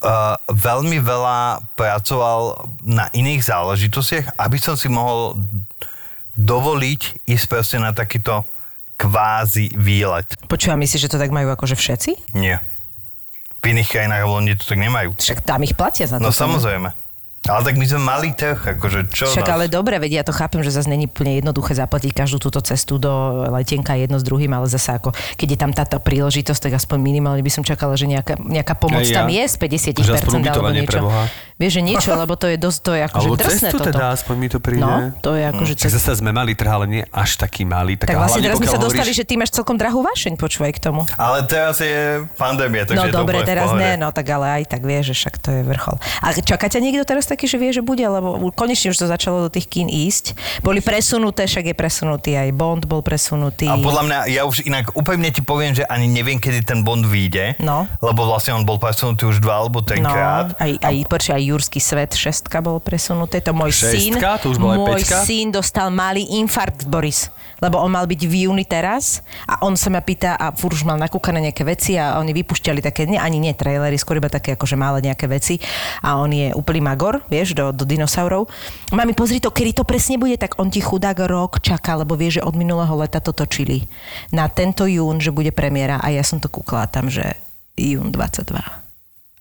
uh, 0.00 0.36
veľmi 0.48 0.98
veľa 1.00 1.64
pracoval 1.78 2.70
na 2.84 3.08
iných 3.12 3.42
záležitostiach, 3.44 4.36
aby 4.40 4.58
som 4.58 4.74
si 4.74 4.88
mohol 4.88 5.38
dovoliť 6.34 7.26
ísť 7.30 7.46
proste 7.46 7.76
na 7.78 7.94
takýto 7.94 8.42
kvázi 8.98 9.74
výlet. 9.74 10.26
Počúvam, 10.46 10.78
myslíš, 10.82 11.06
že 11.06 11.12
to 11.12 11.18
tak 11.18 11.30
majú 11.30 11.50
akože 11.50 11.74
všetci? 11.74 12.34
Nie. 12.38 12.62
V 13.62 13.72
iných 13.72 13.88
krajinách 13.90 14.22
v 14.26 14.30
Londýne 14.30 14.58
to 14.60 14.66
tak 14.68 14.78
nemajú. 14.78 15.16
Však 15.16 15.40
tam 15.42 15.62
ich 15.64 15.74
platia 15.74 16.04
za 16.04 16.20
to. 16.20 16.24
No 16.24 16.30
samozrejme. 16.34 17.03
Ale 17.44 17.60
tak 17.60 17.76
my 17.76 17.84
sme 17.84 18.00
mali 18.00 18.28
trh, 18.32 18.56
akože 18.74 19.12
čo 19.12 19.28
Však 19.28 19.44
nás... 19.44 19.54
ale 19.54 19.64
dobre, 19.68 20.00
vedia, 20.00 20.20
ja 20.20 20.24
to 20.24 20.32
chápem, 20.32 20.64
že 20.64 20.72
zase 20.72 20.88
není 20.88 21.04
úplne 21.04 21.36
jednoduché 21.36 21.76
zaplatiť 21.76 22.16
každú 22.16 22.40
túto 22.40 22.64
cestu 22.64 22.96
do 22.96 23.12
letenka 23.52 23.92
jedno 23.94 24.16
s 24.16 24.24
druhým, 24.24 24.48
ale 24.48 24.64
zase 24.64 24.96
ako, 24.96 25.12
keď 25.36 25.48
je 25.52 25.58
tam 25.60 25.70
táto 25.70 26.00
príležitosť, 26.00 26.60
tak 26.64 26.72
aspoň 26.80 26.98
minimálne 26.98 27.44
by 27.44 27.52
som 27.52 27.60
čakala, 27.60 28.00
že 28.00 28.08
nejaká, 28.08 28.40
nejaká 28.40 28.72
pomoc 28.72 29.04
ja. 29.04 29.20
tam 29.20 29.28
je 29.28 29.44
z 29.44 29.56
50% 29.60 30.00
Že 30.00 30.12
aspoň 30.24 30.40
alebo 30.40 30.72
niečo. 30.72 30.88
pre 30.88 31.00
Boha. 31.04 31.24
Vieš, 31.54 31.72
že 31.78 31.82
niečo, 31.84 32.10
lebo 32.22 32.34
to 32.34 32.46
je 32.48 32.56
dosť, 32.56 32.78
to 32.80 32.92
je 32.96 33.02
akože 33.04 33.26
Alebo 33.28 33.36
drsné 33.36 33.68
cestu 33.70 33.76
toto. 33.76 33.88
teda, 33.92 34.04
aspoň 34.10 34.34
mi 34.40 34.48
to 34.48 34.58
príde. 34.58 34.80
No, 34.80 35.12
to 35.20 35.30
je 35.36 35.44
akože 35.44 35.72
cez... 35.76 35.92
zase 35.92 36.24
sme 36.24 36.32
mali 36.32 36.56
trh, 36.56 36.70
ale 36.72 36.86
nie 36.88 37.02
až 37.12 37.36
taký 37.36 37.68
malý. 37.68 37.94
Tak, 38.00 38.08
Tak 38.08 38.16
vlastne 38.16 38.40
teraz 38.40 38.56
sme 38.56 38.66
sa 38.66 38.74
pokiaľ 38.74 38.86
dostali, 38.88 39.10
hovoríš- 39.12 39.20
že 39.20 39.28
ty 39.28 39.34
máš 39.36 39.50
celkom 39.52 39.76
drahú 39.76 40.00
vášeň, 40.00 40.32
počúvaj 40.40 40.72
k 40.74 40.80
tomu. 40.80 41.04
Ale 41.14 41.44
teraz 41.44 41.78
je 41.78 42.24
pandémia, 42.40 42.88
takže 42.88 43.12
No 43.12 43.22
dobre, 43.22 43.44
teraz 43.44 43.70
ne, 43.76 44.00
no 44.00 44.08
tak 44.10 44.26
ale 44.32 44.62
aj 44.62 44.62
tak 44.66 44.82
vieš, 44.82 45.12
že 45.12 45.24
však 45.24 45.34
to 45.44 45.48
je 45.52 45.62
vrchol. 45.62 45.96
A 46.24 46.32
čaká 46.34 46.66
ťa 46.66 46.80
niekto 46.80 47.04
teraz 47.04 47.28
taký, 47.34 47.44
že 47.44 47.58
vie, 47.58 47.70
že 47.70 47.82
bude, 47.82 48.00
lebo 48.00 48.30
konečne 48.50 48.88
už 48.88 48.96
to 48.96 49.06
začalo 49.06 49.42
do 49.42 49.50
tých 49.50 49.66
kín 49.66 49.86
ísť. 49.86 50.32
Boli 50.60 50.78
presunuté, 50.78 51.44
však 51.44 51.70
je 51.70 51.74
presunutý 51.74 52.30
aj 52.32 52.48
Bond 52.50 52.86
bol 52.86 53.02
presunutý. 53.02 53.66
A 53.66 53.74
podľa 53.76 54.02
mňa, 54.02 54.18
ja 54.30 54.42
už 54.42 54.62
inak 54.62 54.94
úplne 54.94 55.28
ti 55.28 55.40
poviem, 55.40 55.74
že 55.74 55.82
ani 55.84 56.06
neviem, 56.06 56.38
kedy 56.38 56.62
ten 56.62 56.80
Bond 56.80 57.02
vyjde, 57.04 57.58
No. 57.58 57.90
lebo 57.98 58.24
vlastne 58.24 58.54
on 58.54 58.62
bol 58.62 58.78
presunutý 58.78 59.26
už 59.26 59.38
dva 59.38 59.58
alebo 59.58 59.82
No, 59.82 59.86
trikrát. 59.86 60.54
aj, 60.56 60.78
aj, 60.78 60.94
počkaj, 61.04 61.34
aj 61.34 61.44
Jurský 61.44 61.80
svet, 61.80 62.14
šestka 62.14 62.60
bolo 62.60 62.78
presunuté, 62.78 63.40
to 63.40 63.50
môj 63.50 63.74
syn, 63.74 64.14
Šestka? 64.14 64.38
To 64.40 64.54
už 64.54 64.58
aj 64.58 64.62
môj 64.62 64.86
peťka? 65.02 65.18
syn 65.24 65.50
dostal 65.50 65.90
malý 65.90 66.22
infarkt, 66.38 66.86
Boris, 66.86 67.33
lebo 67.62 67.78
on 67.78 67.92
mal 67.94 68.06
byť 68.06 68.20
v 68.26 68.48
júni 68.48 68.64
teraz 68.66 69.22
a 69.46 69.62
on 69.66 69.74
sa 69.78 69.90
ma 69.90 70.00
pýta 70.00 70.34
a 70.38 70.54
furt 70.54 70.74
už 70.74 70.86
mal 70.86 70.98
nakúkané 70.98 71.50
nejaké 71.50 71.62
veci 71.66 71.98
a 71.98 72.18
oni 72.18 72.34
vypušťali 72.34 72.80
také, 72.82 73.06
nie, 73.06 73.18
ani 73.20 73.42
nie 73.42 73.54
trailery, 73.54 73.98
skôr 73.98 74.18
iba 74.18 74.30
také 74.30 74.54
akože 74.58 74.74
malé 74.78 75.04
nejaké 75.04 75.26
veci 75.30 75.58
a 76.02 76.18
on 76.18 76.30
je 76.30 76.50
úplný 76.54 76.84
magor, 76.84 77.22
vieš, 77.26 77.56
do, 77.56 77.70
do 77.70 77.82
dinosaurov. 77.88 78.46
Mami, 78.94 79.14
pozri 79.16 79.42
to, 79.42 79.50
kedy 79.50 79.74
to 79.76 79.84
presne 79.86 80.20
bude, 80.20 80.38
tak 80.38 80.58
on 80.60 80.70
ti 80.70 80.84
chudák 80.84 81.16
rok 81.26 81.62
čaká, 81.64 81.98
lebo 81.98 82.14
vie, 82.14 82.34
že 82.34 82.44
od 82.44 82.54
minulého 82.54 82.92
leta 82.98 83.18
to 83.18 83.32
točili 83.32 83.86
na 84.30 84.50
tento 84.50 84.84
jún, 84.84 85.18
že 85.18 85.34
bude 85.34 85.50
premiéra 85.50 85.98
a 86.02 86.12
ja 86.12 86.22
som 86.22 86.38
to 86.38 86.52
kúkla 86.52 86.86
tam, 86.90 87.08
že 87.08 87.38
jún 87.74 88.14
22. 88.14 88.83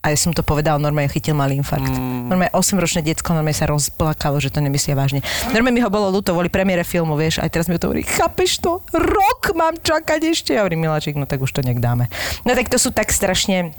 A 0.04 0.12
ja 0.12 0.20
som 0.20 0.36
to 0.36 0.44
povedal, 0.44 0.84
normálne 0.84 1.08
chytil 1.08 1.32
malý 1.32 1.64
infarkt. 1.64 1.88
Mm. 1.88 2.28
Normálne 2.28 2.52
8-ročné 2.52 3.08
detsko 3.08 3.32
normálne 3.32 3.56
sa 3.56 3.72
rozplakalo, 3.72 4.36
že 4.44 4.52
to 4.52 4.60
nemyslia 4.60 5.00
vážne. 5.00 5.24
Normálne 5.56 5.80
mi 5.80 5.84
ho 5.84 5.88
bolo 5.88 6.12
ľúto, 6.12 6.36
boli 6.36 6.52
premiére 6.52 6.84
filmu, 6.84 7.16
vieš, 7.16 7.40
aj 7.40 7.48
teraz 7.48 7.72
mi 7.72 7.80
to 7.80 7.88
hovorí, 7.88 8.04
chápeš 8.04 8.60
to? 8.60 8.84
Rok 8.92 9.56
mám 9.56 9.80
čakať 9.80 10.28
ešte. 10.28 10.60
Ja 10.60 10.68
hovorím, 10.68 10.92
Miláčik, 10.92 11.16
no 11.16 11.24
tak 11.24 11.40
už 11.40 11.56
to 11.56 11.64
nech 11.64 11.80
dáme. 11.80 12.12
No 12.44 12.52
tak 12.52 12.68
to 12.68 12.76
sú 12.76 12.92
tak 12.92 13.16
strašne 13.16 13.72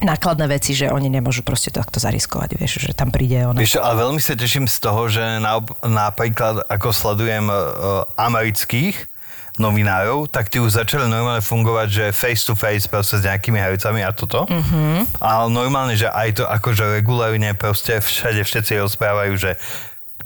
nákladné 0.00 0.48
veci, 0.48 0.72
že 0.72 0.92
oni 0.92 1.08
nemôžu 1.08 1.40
proste 1.44 1.72
to 1.72 1.80
takto 1.80 2.00
zariskovať, 2.00 2.56
vieš, 2.56 2.72
že 2.80 2.92
tam 2.92 3.08
príde 3.08 3.44
ono. 3.44 3.56
Vieš, 3.56 3.80
ale 3.80 4.00
veľmi 4.00 4.20
sa 4.20 4.32
teším 4.32 4.68
z 4.68 4.76
toho, 4.80 5.08
že 5.08 5.40
na, 5.40 5.60
napríklad 5.84 6.68
ako 6.68 6.88
sledujem 6.92 7.48
uh, 7.48 8.04
amerických 8.16 9.15
novinárov, 9.56 10.28
tak 10.28 10.52
tí 10.52 10.60
už 10.60 10.76
začali 10.76 11.08
normálne 11.08 11.40
fungovať, 11.40 11.88
že 11.88 12.04
face 12.12 12.44
to 12.44 12.52
face 12.52 12.84
proste 12.84 13.20
s 13.20 13.24
nejakými 13.24 13.56
hercami 13.56 14.04
a 14.04 14.12
toto. 14.12 14.44
Mm-hmm. 14.44 15.16
Ale 15.16 15.48
normálne, 15.48 15.96
že 15.96 16.12
aj 16.12 16.40
to 16.40 16.44
akože 16.44 17.00
regulárne 17.00 17.56
proste 17.56 18.00
všade 18.00 18.44
všetci 18.44 18.76
rozprávajú, 18.84 19.32
že 19.40 19.56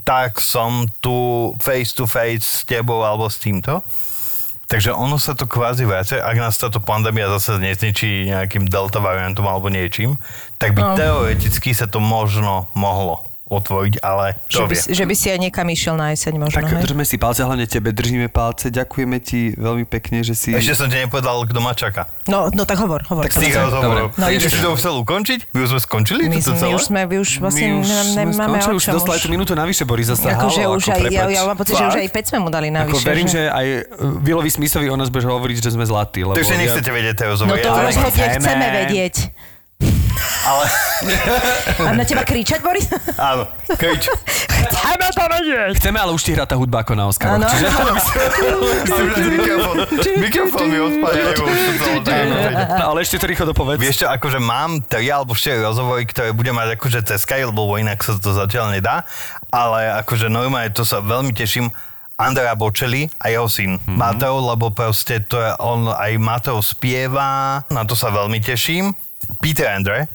tak 0.03 0.43
som 0.43 0.91
tu 0.99 1.51
face 1.63 1.95
to 1.95 2.11
face 2.11 2.43
s 2.43 2.61
tebou 2.67 3.07
alebo 3.07 3.31
s 3.31 3.39
týmto. 3.39 3.87
Takže 4.67 4.95
ono 4.95 5.19
sa 5.19 5.35
to 5.35 5.51
kvázi 5.51 5.83
vrácia, 5.83 6.23
ak 6.23 6.37
nás 6.39 6.55
táto 6.55 6.79
pandémia 6.79 7.27
zase 7.39 7.59
nezničí 7.59 8.31
nejakým 8.31 8.71
delta 8.71 9.03
variantom 9.03 9.47
alebo 9.47 9.67
niečím, 9.67 10.15
tak 10.63 10.79
by 10.79 10.83
No. 10.83 10.95
teoreticky 10.95 11.75
sa 11.75 11.91
to 11.91 11.99
možno 11.99 12.71
mohlo 12.75 13.30
otvoriť, 13.51 13.99
ale 14.01 14.39
Že 14.47 14.55
to 14.55 14.63
by, 14.63 14.73
vie. 14.73 14.83
že 14.95 15.05
by 15.05 15.15
si 15.17 15.27
aj 15.27 15.39
niekam 15.41 15.67
išiel 15.67 15.95
na 15.95 16.15
jeseň 16.15 16.39
možno, 16.39 16.55
Tak 16.57 16.71
hej? 16.71 16.81
držme 16.81 17.03
si 17.03 17.17
palce, 17.17 17.43
hlavne 17.43 17.67
tebe 17.67 17.91
držíme 17.91 18.27
palce. 18.27 18.71
Ďakujeme 18.71 19.19
ti 19.19 19.53
veľmi 19.53 19.83
pekne, 19.85 20.23
že 20.23 20.33
si... 20.33 20.55
Ešte 20.55 20.73
som 20.77 20.87
ti 20.87 20.97
nepovedal, 20.97 21.43
kto 21.45 21.59
ma 21.59 21.75
čaká. 21.75 22.07
No, 22.25 22.47
no 22.49 22.63
tak 22.63 22.79
hovor, 22.79 23.03
hovor. 23.05 23.27
Tak 23.27 23.35
z 23.35 23.45
tých 23.45 23.59
rozhovorov. 23.59 24.15
No, 24.15 24.31
ideš. 24.31 24.55
si 24.55 24.63
to 24.63 24.71
chcel 24.73 24.95
ukončiť? 24.97 25.51
My 25.51 25.59
už 25.61 25.69
sme 25.69 25.81
skončili 25.81 26.23
My, 26.25 26.39
toto 26.39 26.47
sme, 26.47 26.55
my 26.55 26.61
celé? 26.61 26.73
už 26.73 26.83
sme, 26.85 27.01
my 27.03 27.17
už 27.19 27.29
vlastne 27.37 27.67
My 27.67 27.75
už 27.77 27.89
nemáme 28.15 28.57
skončili, 28.57 28.77
už 28.77 28.85
dostali 28.95 29.19
tú 29.19 29.29
minútu 29.29 29.53
navyše, 29.53 29.83
Boris, 29.83 30.07
zase 30.07 30.31
Akože 30.31 30.63
už 30.65 30.83
ako 30.87 30.95
aj, 30.95 31.11
ja, 31.11 31.25
ja 31.27 31.43
mám 31.43 31.59
pocit, 31.59 31.75
že 31.75 31.85
už 31.85 31.97
aj 31.99 32.09
5 32.09 32.31
sme 32.31 32.39
mu 32.39 32.49
dali 32.49 32.69
Ako 32.69 32.79
navyše. 32.79 33.05
verím, 33.05 33.27
že... 33.27 33.33
že 33.33 33.43
aj 33.51 33.67
Vilovi 34.21 34.49
Smithovi 34.49 34.87
o 34.87 34.95
nás 34.95 35.09
budeš 35.09 35.27
hovoriť, 35.27 35.57
že 35.59 35.71
sme 35.73 35.83
zlatí. 35.83 36.23
Lebo 36.23 36.39
Takže 36.39 36.55
nechcete 36.55 36.87
vedieť 36.89 37.15
tie 37.17 37.27
No 37.27 37.33
rozhovory. 37.33 37.59
to 37.59 37.69
ale, 37.69 37.83
rozhodne 37.85 38.27
chceme 38.31 38.67
vedieť. 38.79 39.15
Ale, 40.45 40.65
Mám 41.87 41.97
na 41.97 42.05
teba 42.05 42.23
kričať, 42.25 42.61
Boris? 42.61 42.87
áno, 43.17 43.49
krič. 43.77 44.09
Chceme 44.61 45.07
to 45.17 45.25
vedieť. 45.41 45.73
Chceme, 45.81 45.99
ale 46.01 46.11
už 46.13 46.23
ti 46.23 46.31
hrá 46.37 46.45
tá 46.45 46.57
hudba 46.57 46.85
ako 46.85 46.93
na 46.97 47.05
Oscaroch. 47.09 47.41
Áno. 47.41 47.49
Čiže... 47.49 47.69
mikrofón, 50.21 50.67
mi. 50.69 50.79
No, 52.77 52.85
ale 52.95 52.99
ešte 53.05 53.17
to 53.21 53.27
rýchlo 53.29 53.47
dopovedz. 53.51 53.81
Vieš 53.81 53.97
čo, 54.05 54.07
akože 54.13 54.39
mám 54.41 54.85
tri 54.85 55.09
alebo 55.09 55.33
štyri 55.33 55.65
rozhovory, 55.65 56.05
ktoré 56.05 56.37
budem 56.37 56.53
mať 56.57 56.77
akože 56.77 57.01
cez 57.07 57.25
Skype, 57.25 57.49
lebo 57.49 57.65
inak 57.81 58.01
sa 58.01 58.17
to 58.21 58.33
zatiaľ 58.37 58.73
nedá, 58.75 59.09
ale 59.49 59.89
akože 60.05 60.29
normálne 60.29 60.73
to 60.73 60.85
sa 60.85 61.01
veľmi 61.01 61.33
teším. 61.33 61.73
Andrea 62.21 62.53
Bocelli 62.53 63.09
a 63.17 63.33
jeho 63.33 63.49
syn 63.49 63.81
mm-hmm. 63.81 63.97
Mateo, 63.97 64.45
lebo 64.45 64.69
proste 64.77 65.25
to 65.25 65.41
je, 65.41 65.57
on 65.57 65.89
aj 65.89 66.21
Mateo 66.21 66.61
spieva, 66.61 67.65
na 67.73 67.83
to 67.89 67.97
sa 67.97 68.13
veľmi 68.13 68.45
teším. 68.45 68.93
Peter 69.39 69.71
Andre, 69.71 70.11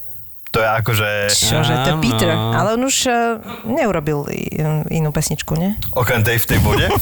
to 0.56 0.64
je 0.64 0.70
akože, 0.72 1.10
Čože, 1.36 1.74
to 1.84 1.90
je. 1.92 1.96
Peter. 2.00 2.32
Ale 2.32 2.80
on 2.80 2.82
už 2.88 3.12
uh, 3.12 3.44
neurobil 3.68 4.24
i- 4.32 4.56
inú 4.88 5.12
pesničku, 5.12 5.52
nie? 5.60 5.76
okrem 5.92 6.24
tej 6.24 6.40
v 6.40 6.46
tej 6.48 6.60
bode, 6.64 6.88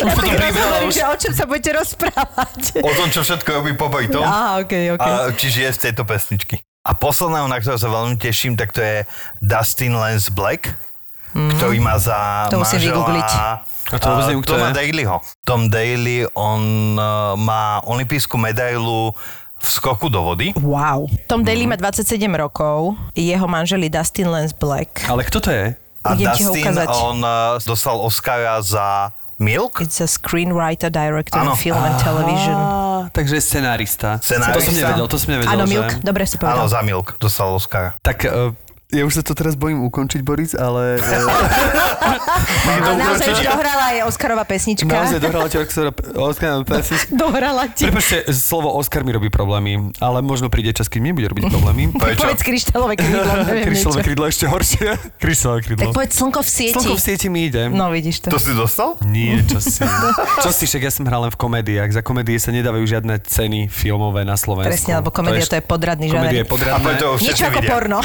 Ja 0.00 0.12
tak 0.16 0.40
rozhovorím, 0.40 0.88
že 0.88 1.02
o 1.04 1.16
čom 1.20 1.32
sa 1.36 1.44
budete 1.44 1.76
rozprávať. 1.76 2.80
o 2.80 2.92
tom, 2.96 3.08
čo 3.12 3.20
všetko 3.20 3.60
robí 3.60 3.76
po 3.76 3.92
tom. 3.92 4.24
Á, 4.24 4.56
okej, 4.64 4.96
okej. 4.96 5.12
A, 5.12 5.36
čiže 5.36 5.58
je 5.68 5.70
z 5.76 5.78
tejto 5.90 6.08
pesničky. 6.08 6.64
A 6.86 6.96
posledného, 6.96 7.44
na 7.50 7.60
ktorého 7.60 7.76
sa 7.76 7.90
veľmi 7.92 8.16
teším, 8.16 8.56
tak 8.56 8.72
to 8.72 8.80
je 8.80 9.04
Dustin 9.42 9.98
Lance 9.98 10.32
Black, 10.32 10.72
mm. 11.36 11.60
ktorý 11.60 11.76
má 11.82 12.00
za 12.00 12.48
To 12.48 12.62
musím 12.62 12.88
vygoogliť. 12.88 13.30
A 13.36 14.00
to 14.00 14.06
vôbec 14.06 14.26
neviem, 14.32 14.42
kto 14.42 14.52
Toma 14.54 14.68
je. 14.70 14.76
Dalyho. 14.80 15.16
Tom 15.44 15.68
Daly, 15.70 16.26
on 16.34 16.94
uh, 16.98 17.34
má 17.38 17.84
olympijskú 17.86 18.38
medailu 18.38 19.14
v 19.56 19.68
skoku 19.68 20.06
do 20.12 20.22
vody. 20.22 20.52
Wow. 20.60 21.08
Tom 21.26 21.40
Daly 21.42 21.66
má 21.66 21.76
27 21.80 22.04
rokov, 22.36 22.94
jeho 23.16 23.46
manžel 23.48 23.82
je 23.88 23.90
Dustin 23.90 24.28
Lance 24.28 24.52
Black. 24.52 25.02
Ale 25.08 25.24
kto 25.24 25.38
to 25.40 25.50
je? 25.50 25.64
A 26.06 26.14
Idem 26.14 26.30
Dustin, 26.30 26.70
on 26.86 27.18
uh, 27.18 27.58
dostal 27.66 27.98
Oscara 27.98 28.62
za 28.62 29.10
Milk. 29.42 29.82
It's 29.82 30.00
a 30.00 30.06
screenwriter, 30.06 30.88
director 30.88 31.42
Áno. 31.42 31.52
in 31.52 31.58
film 31.58 31.76
and 31.82 31.98
television. 32.00 32.56
Á, 32.56 33.10
takže 33.12 33.36
je 33.36 33.42
scenárista. 33.44 34.16
Scenárista. 34.22 34.54
To 34.54 34.60
som 34.64 34.74
nevedel, 34.76 35.06
to 35.10 35.16
som 35.18 35.30
nevedel. 35.34 35.52
Áno, 35.52 35.64
že... 35.66 35.72
Milk, 35.76 35.90
dobre 36.00 36.24
si 36.24 36.36
Áno, 36.38 36.42
povedal. 36.46 36.66
za 36.70 36.80
Milk 36.86 37.06
dostal 37.20 37.48
Oscara. 37.52 37.90
Tak 38.00 38.18
uh, 38.22 38.54
ja 38.86 39.02
už 39.02 39.18
sa 39.18 39.22
to 39.26 39.34
teraz 39.34 39.58
bojím 39.58 39.82
ukončiť, 39.82 40.20
Boris, 40.22 40.54
ale... 40.54 40.98
Ale 42.66 42.98
naozaj 42.98 43.26
už 43.32 43.42
dohrala 43.42 43.84
aj 43.90 43.98
Oscarová 44.06 44.44
pesnička. 44.46 44.86
naozaj 44.86 45.18
dohrala 45.18 45.46
ti 45.50 45.56
Oscar, 45.58 45.90
Oscar 46.14 46.62
pesničku. 46.68 47.10
Dohrala 47.14 47.66
ti. 47.70 47.88
Prepačte, 47.88 48.30
slovo 48.30 48.70
Oscar 48.74 49.02
mi 49.02 49.10
robí 49.10 49.30
problémy, 49.30 49.90
ale 49.98 50.22
možno 50.22 50.46
príde 50.50 50.70
čas, 50.70 50.86
keď 50.86 51.00
mi 51.02 51.10
bude 51.10 51.26
robiť 51.30 51.44
problémy. 51.50 51.82
Povedz 52.20 52.42
kryštálové 52.42 52.94
krídlo, 52.98 53.22
Kryštálové 53.66 54.02
krídlo 54.02 54.24
ešte 54.30 54.46
horšie. 54.46 54.88
Kryštálové 55.18 55.58
Tak 55.58 55.66
krídlo. 55.66 55.90
povedz 55.94 56.14
slnko 56.14 56.40
v 56.42 56.48
sieti. 56.50 56.74
Slnko 56.78 56.94
v 56.94 57.02
sieti 57.02 57.26
mi 57.26 57.40
ide. 57.50 57.66
No 57.70 57.90
vidíš 57.90 58.26
to. 58.26 58.28
To 58.34 58.38
si 58.38 58.52
dostal? 58.54 58.98
Nie, 59.06 59.42
čo 59.46 59.58
si. 59.58 59.82
čo 60.42 60.50
si, 60.54 60.64
však 60.68 60.82
ja 60.86 60.92
som 60.92 61.02
hral 61.06 61.26
len 61.26 61.32
v 61.32 61.38
komédiách. 61.38 61.90
Za 61.90 62.02
komédie 62.06 62.38
sa 62.38 62.54
nedávajú 62.54 62.84
žiadne 62.86 63.18
ceny 63.22 63.66
filmové 63.70 64.22
na 64.22 64.38
Slovensku. 64.38 64.70
Presne, 64.70 65.02
lebo 65.02 65.10
komédia 65.10 65.42
to 65.46 65.58
je 65.58 65.64
podradný 65.64 66.06
Komédia 66.10 66.42
je 66.42 66.46
žáner. 66.46 66.46
A 66.46 66.52
podradné. 66.52 66.84
preto 66.86 67.04
ho 67.10 67.14
všetci 67.18 67.42
Niečo 67.42 67.44
ako 67.50 67.60
porno. 67.66 67.98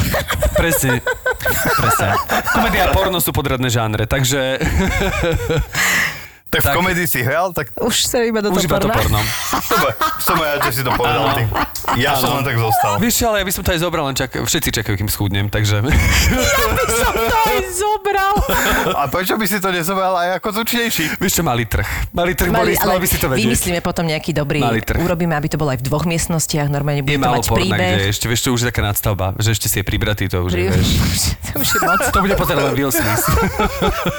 Presne. 0.72 1.04
Presne. 1.80 2.08
Komédia 2.56 2.88
a 2.88 2.94
porno 2.96 3.20
sú 3.20 3.30
podradné 3.36 3.68
žánre, 3.68 4.08
takže 4.08 4.56
Tak 6.52 6.60
v 6.60 6.66
Tak. 6.66 6.76
komedii 6.76 7.08
si 7.08 7.18
hral, 7.18 7.48
tak 7.50 7.72
Už 7.74 7.96
sa 8.02 8.20
iba 8.20 8.38
do 8.38 8.52
toho 8.52 8.60
už 8.60 8.68
iba 8.68 8.76
to 8.76 8.84
porna. 8.84 8.94
porno. 8.94 9.20
dobre, 9.66 9.90
som 10.20 10.36
rád, 10.36 10.60
že 10.62 10.70
si 10.70 10.82
to 10.82 10.92
povedal 10.92 11.32
ty. 11.32 11.44
Ja 11.96 12.12
som 12.14 12.28
len 12.34 12.44
tak 12.44 12.56
zostal. 12.56 13.00
Vieš 13.00 13.24
ale 13.24 13.40
ja 13.40 13.44
by 13.44 13.52
som 13.52 13.62
to 13.62 13.70
aj 13.70 13.80
zobral, 13.80 14.04
len 14.04 14.14
čak, 14.14 14.36
všetci 14.36 14.68
čakajú, 14.70 14.94
kým 14.94 15.08
schudnem, 15.08 15.46
takže... 15.48 15.80
Som 15.80 17.12
to 17.16 17.36
aj 17.42 17.58
zobral. 17.72 18.34
A 18.92 19.08
prečo 19.08 19.34
by 19.34 19.44
si 19.44 19.58
to 19.58 19.68
nezobral 19.68 20.12
aj 20.14 20.38
ako 20.38 20.48
zvučnejší? 20.54 21.16
Vieš 21.16 21.32
čo, 21.32 21.42
malý 21.42 21.64
trh. 21.64 21.88
Malý 22.12 22.32
trh, 22.34 22.48
Mali, 22.48 22.70
Boris, 22.70 22.80
mal 22.82 22.96
by 22.96 23.06
si 23.06 23.16
to 23.16 23.26
vedieť. 23.26 23.42
vymyslíme 23.42 23.80
potom 23.80 24.04
nejaký 24.04 24.30
dobrý, 24.30 24.60
Malý 24.60 24.80
trh. 24.82 25.00
urobíme, 25.00 25.32
aby 25.32 25.48
to 25.48 25.56
bolo 25.56 25.72
aj 25.72 25.80
v 25.80 25.84
dvoch 25.84 26.04
miestnostiach, 26.04 26.68
normálne 26.68 27.00
Je 27.00 27.06
bude 27.06 27.16
to 27.16 27.22
málo 27.22 27.34
mať 27.34 27.46
porna, 27.46 27.64
príbeh. 27.66 27.92
kde 27.94 28.06
ešte, 28.10 28.24
vieš 28.26 28.40
čo, 28.42 28.50
už 28.50 28.60
je 28.60 28.68
taká 28.68 28.82
nadstavba, 28.84 29.26
že 29.36 29.48
ešte 29.50 29.66
si 29.66 29.76
je 29.78 29.84
pribratý, 29.84 30.24
to 30.26 30.42
už 30.42 30.52
je, 30.52 30.58
Pri- 30.60 30.68
vieš. 30.70 30.88
to 31.46 31.56
už 31.62 31.68
je 31.70 31.80
moc. 31.80 32.00
To 32.04 32.18
bude 32.20 32.34
potom 32.36 32.56
len 32.58 32.72
Will 32.72 32.92
Smith. 32.92 33.24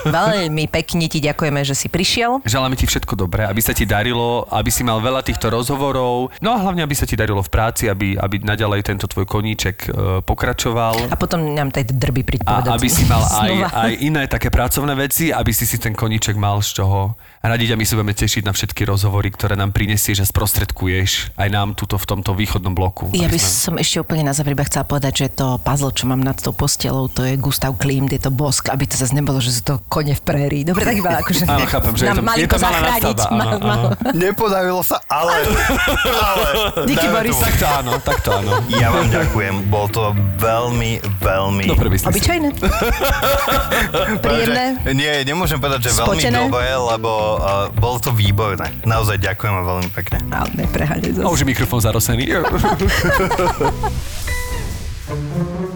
Veľmi 0.04 0.66
pekne 0.68 1.06
ti 1.06 1.20
ďakujeme, 1.20 1.62
že 1.62 1.74
si 1.74 1.88
prišiel. 1.88 2.23
Želáme 2.44 2.76
ti 2.80 2.86
všetko 2.86 3.14
dobré, 3.16 3.46
aby 3.48 3.62
sa 3.64 3.72
ti 3.76 3.88
darilo, 3.88 4.46
aby 4.50 4.70
si 4.70 4.82
mal 4.82 5.00
veľa 5.00 5.24
týchto 5.24 5.52
rozhovorov, 5.52 6.34
no 6.40 6.50
a 6.54 6.58
hlavne, 6.60 6.84
aby 6.84 6.96
sa 6.96 7.08
ti 7.08 7.18
darilo 7.18 7.42
v 7.44 7.50
práci, 7.52 7.88
aby, 7.88 8.16
aby 8.18 8.42
naďalej 8.42 8.86
tento 8.86 9.06
tvoj 9.10 9.26
koníček 9.28 9.78
e, 9.86 9.90
pokračoval. 10.24 11.12
A 11.12 11.16
potom 11.16 11.54
nám 11.54 11.72
tej 11.74 11.90
drby 11.92 12.22
príď 12.24 12.40
A 12.48 12.64
aby 12.64 12.90
si 12.90 13.04
mal 13.08 13.24
aj, 13.24 13.52
aj 13.72 13.92
iné 14.04 14.24
také 14.28 14.48
pracovné 14.54 14.94
veci, 14.96 15.30
aby 15.34 15.52
si 15.52 15.68
si 15.68 15.78
ten 15.80 15.92
koníček 15.96 16.36
mal 16.40 16.64
z 16.64 16.82
čoho 16.82 17.16
radiť 17.44 17.70
a 17.72 17.78
my 17.78 17.84
sa 17.84 18.00
budeme 18.00 18.16
tešiť 18.16 18.48
na 18.48 18.56
všetky 18.56 18.88
rozhovory, 18.88 19.28
ktoré 19.28 19.60
nám 19.60 19.76
prinesieš 19.76 20.24
a 20.24 20.26
sprostredkuješ 20.26 21.36
aj 21.36 21.50
nám 21.50 21.76
tuto 21.76 22.00
v 22.00 22.06
tomto 22.08 22.32
východnom 22.32 22.72
bloku. 22.72 23.12
Ja 23.12 23.28
by 23.28 23.36
som 23.36 23.76
ešte 23.76 24.00
úplne 24.00 24.24
na 24.24 24.32
záver 24.32 24.56
iba 24.56 24.64
chcela 24.64 24.88
povedať, 24.88 25.14
že 25.14 25.28
to 25.34 25.60
puzzle, 25.60 25.92
čo 25.92 26.08
mám 26.08 26.20
nad 26.20 26.40
tou 26.40 26.56
postelou, 26.56 27.12
to 27.12 27.20
je 27.22 27.36
Gustav 27.36 27.76
Klimt, 27.76 28.10
je 28.10 28.22
to 28.22 28.32
bosk, 28.32 28.72
aby 28.72 28.88
to 28.88 28.96
zase 28.96 29.12
nebolo, 29.12 29.44
že 29.44 29.52
sú 29.52 29.62
to 29.62 29.76
kone 29.86 30.16
v 30.16 30.24
prérii. 30.24 30.64
Dobre, 30.64 30.88
tak 30.88 30.96
iba 30.96 31.12
akože... 31.22 31.44
Áno, 31.44 31.68
chápem, 31.68 31.94
že 31.94 32.04
je 32.04 32.08
nám 32.08 32.16
to- 32.16 32.24
je 32.34 32.48
to 32.48 32.58
malá 32.58 32.80
zachrániť. 32.80 33.04
nadstavba, 33.04 33.28
áno, 33.28 33.44
mal- 33.60 33.60
mal- 33.60 34.16
Nepodarilo 34.16 34.80
sa, 34.80 34.98
ale... 35.06 35.36
ale 36.24 36.48
Díky, 36.88 37.08
Boris. 37.12 37.36
Tak 37.36 37.56
to 37.60 37.68
áno, 37.68 37.94
tak 38.00 38.18
to 38.24 38.30
áno. 38.32 38.52
Ja 38.72 38.88
vám 38.88 39.12
ďakujem, 39.12 39.68
bol 39.68 39.92
to 39.92 40.16
veľmi, 40.40 40.92
veľmi... 41.20 41.66
Dobre. 41.68 41.92
Obyčajné. 41.92 42.56
Príjemné. 44.24 44.66
Nie, 44.94 45.24
nemôžem 45.24 45.60
povedať, 45.60 45.92
že 45.92 46.00
veľmi 46.00 46.24
dobré, 46.48 46.72
lebo 46.72 47.33
uh, 47.36 47.42
bolo 47.74 48.00
to 48.00 48.12
výborné. 48.12 48.72
Naozaj 48.84 49.18
ďakujem 49.18 49.54
veľmi 49.64 49.90
pekne. 49.94 50.18
Ale 50.30 50.50
nepreháňaj 50.58 51.12
A 51.12 51.14
zase. 51.22 51.30
už 51.30 51.40
je 51.42 51.48
mikrofón 51.48 51.80
zarosený. 51.80 52.26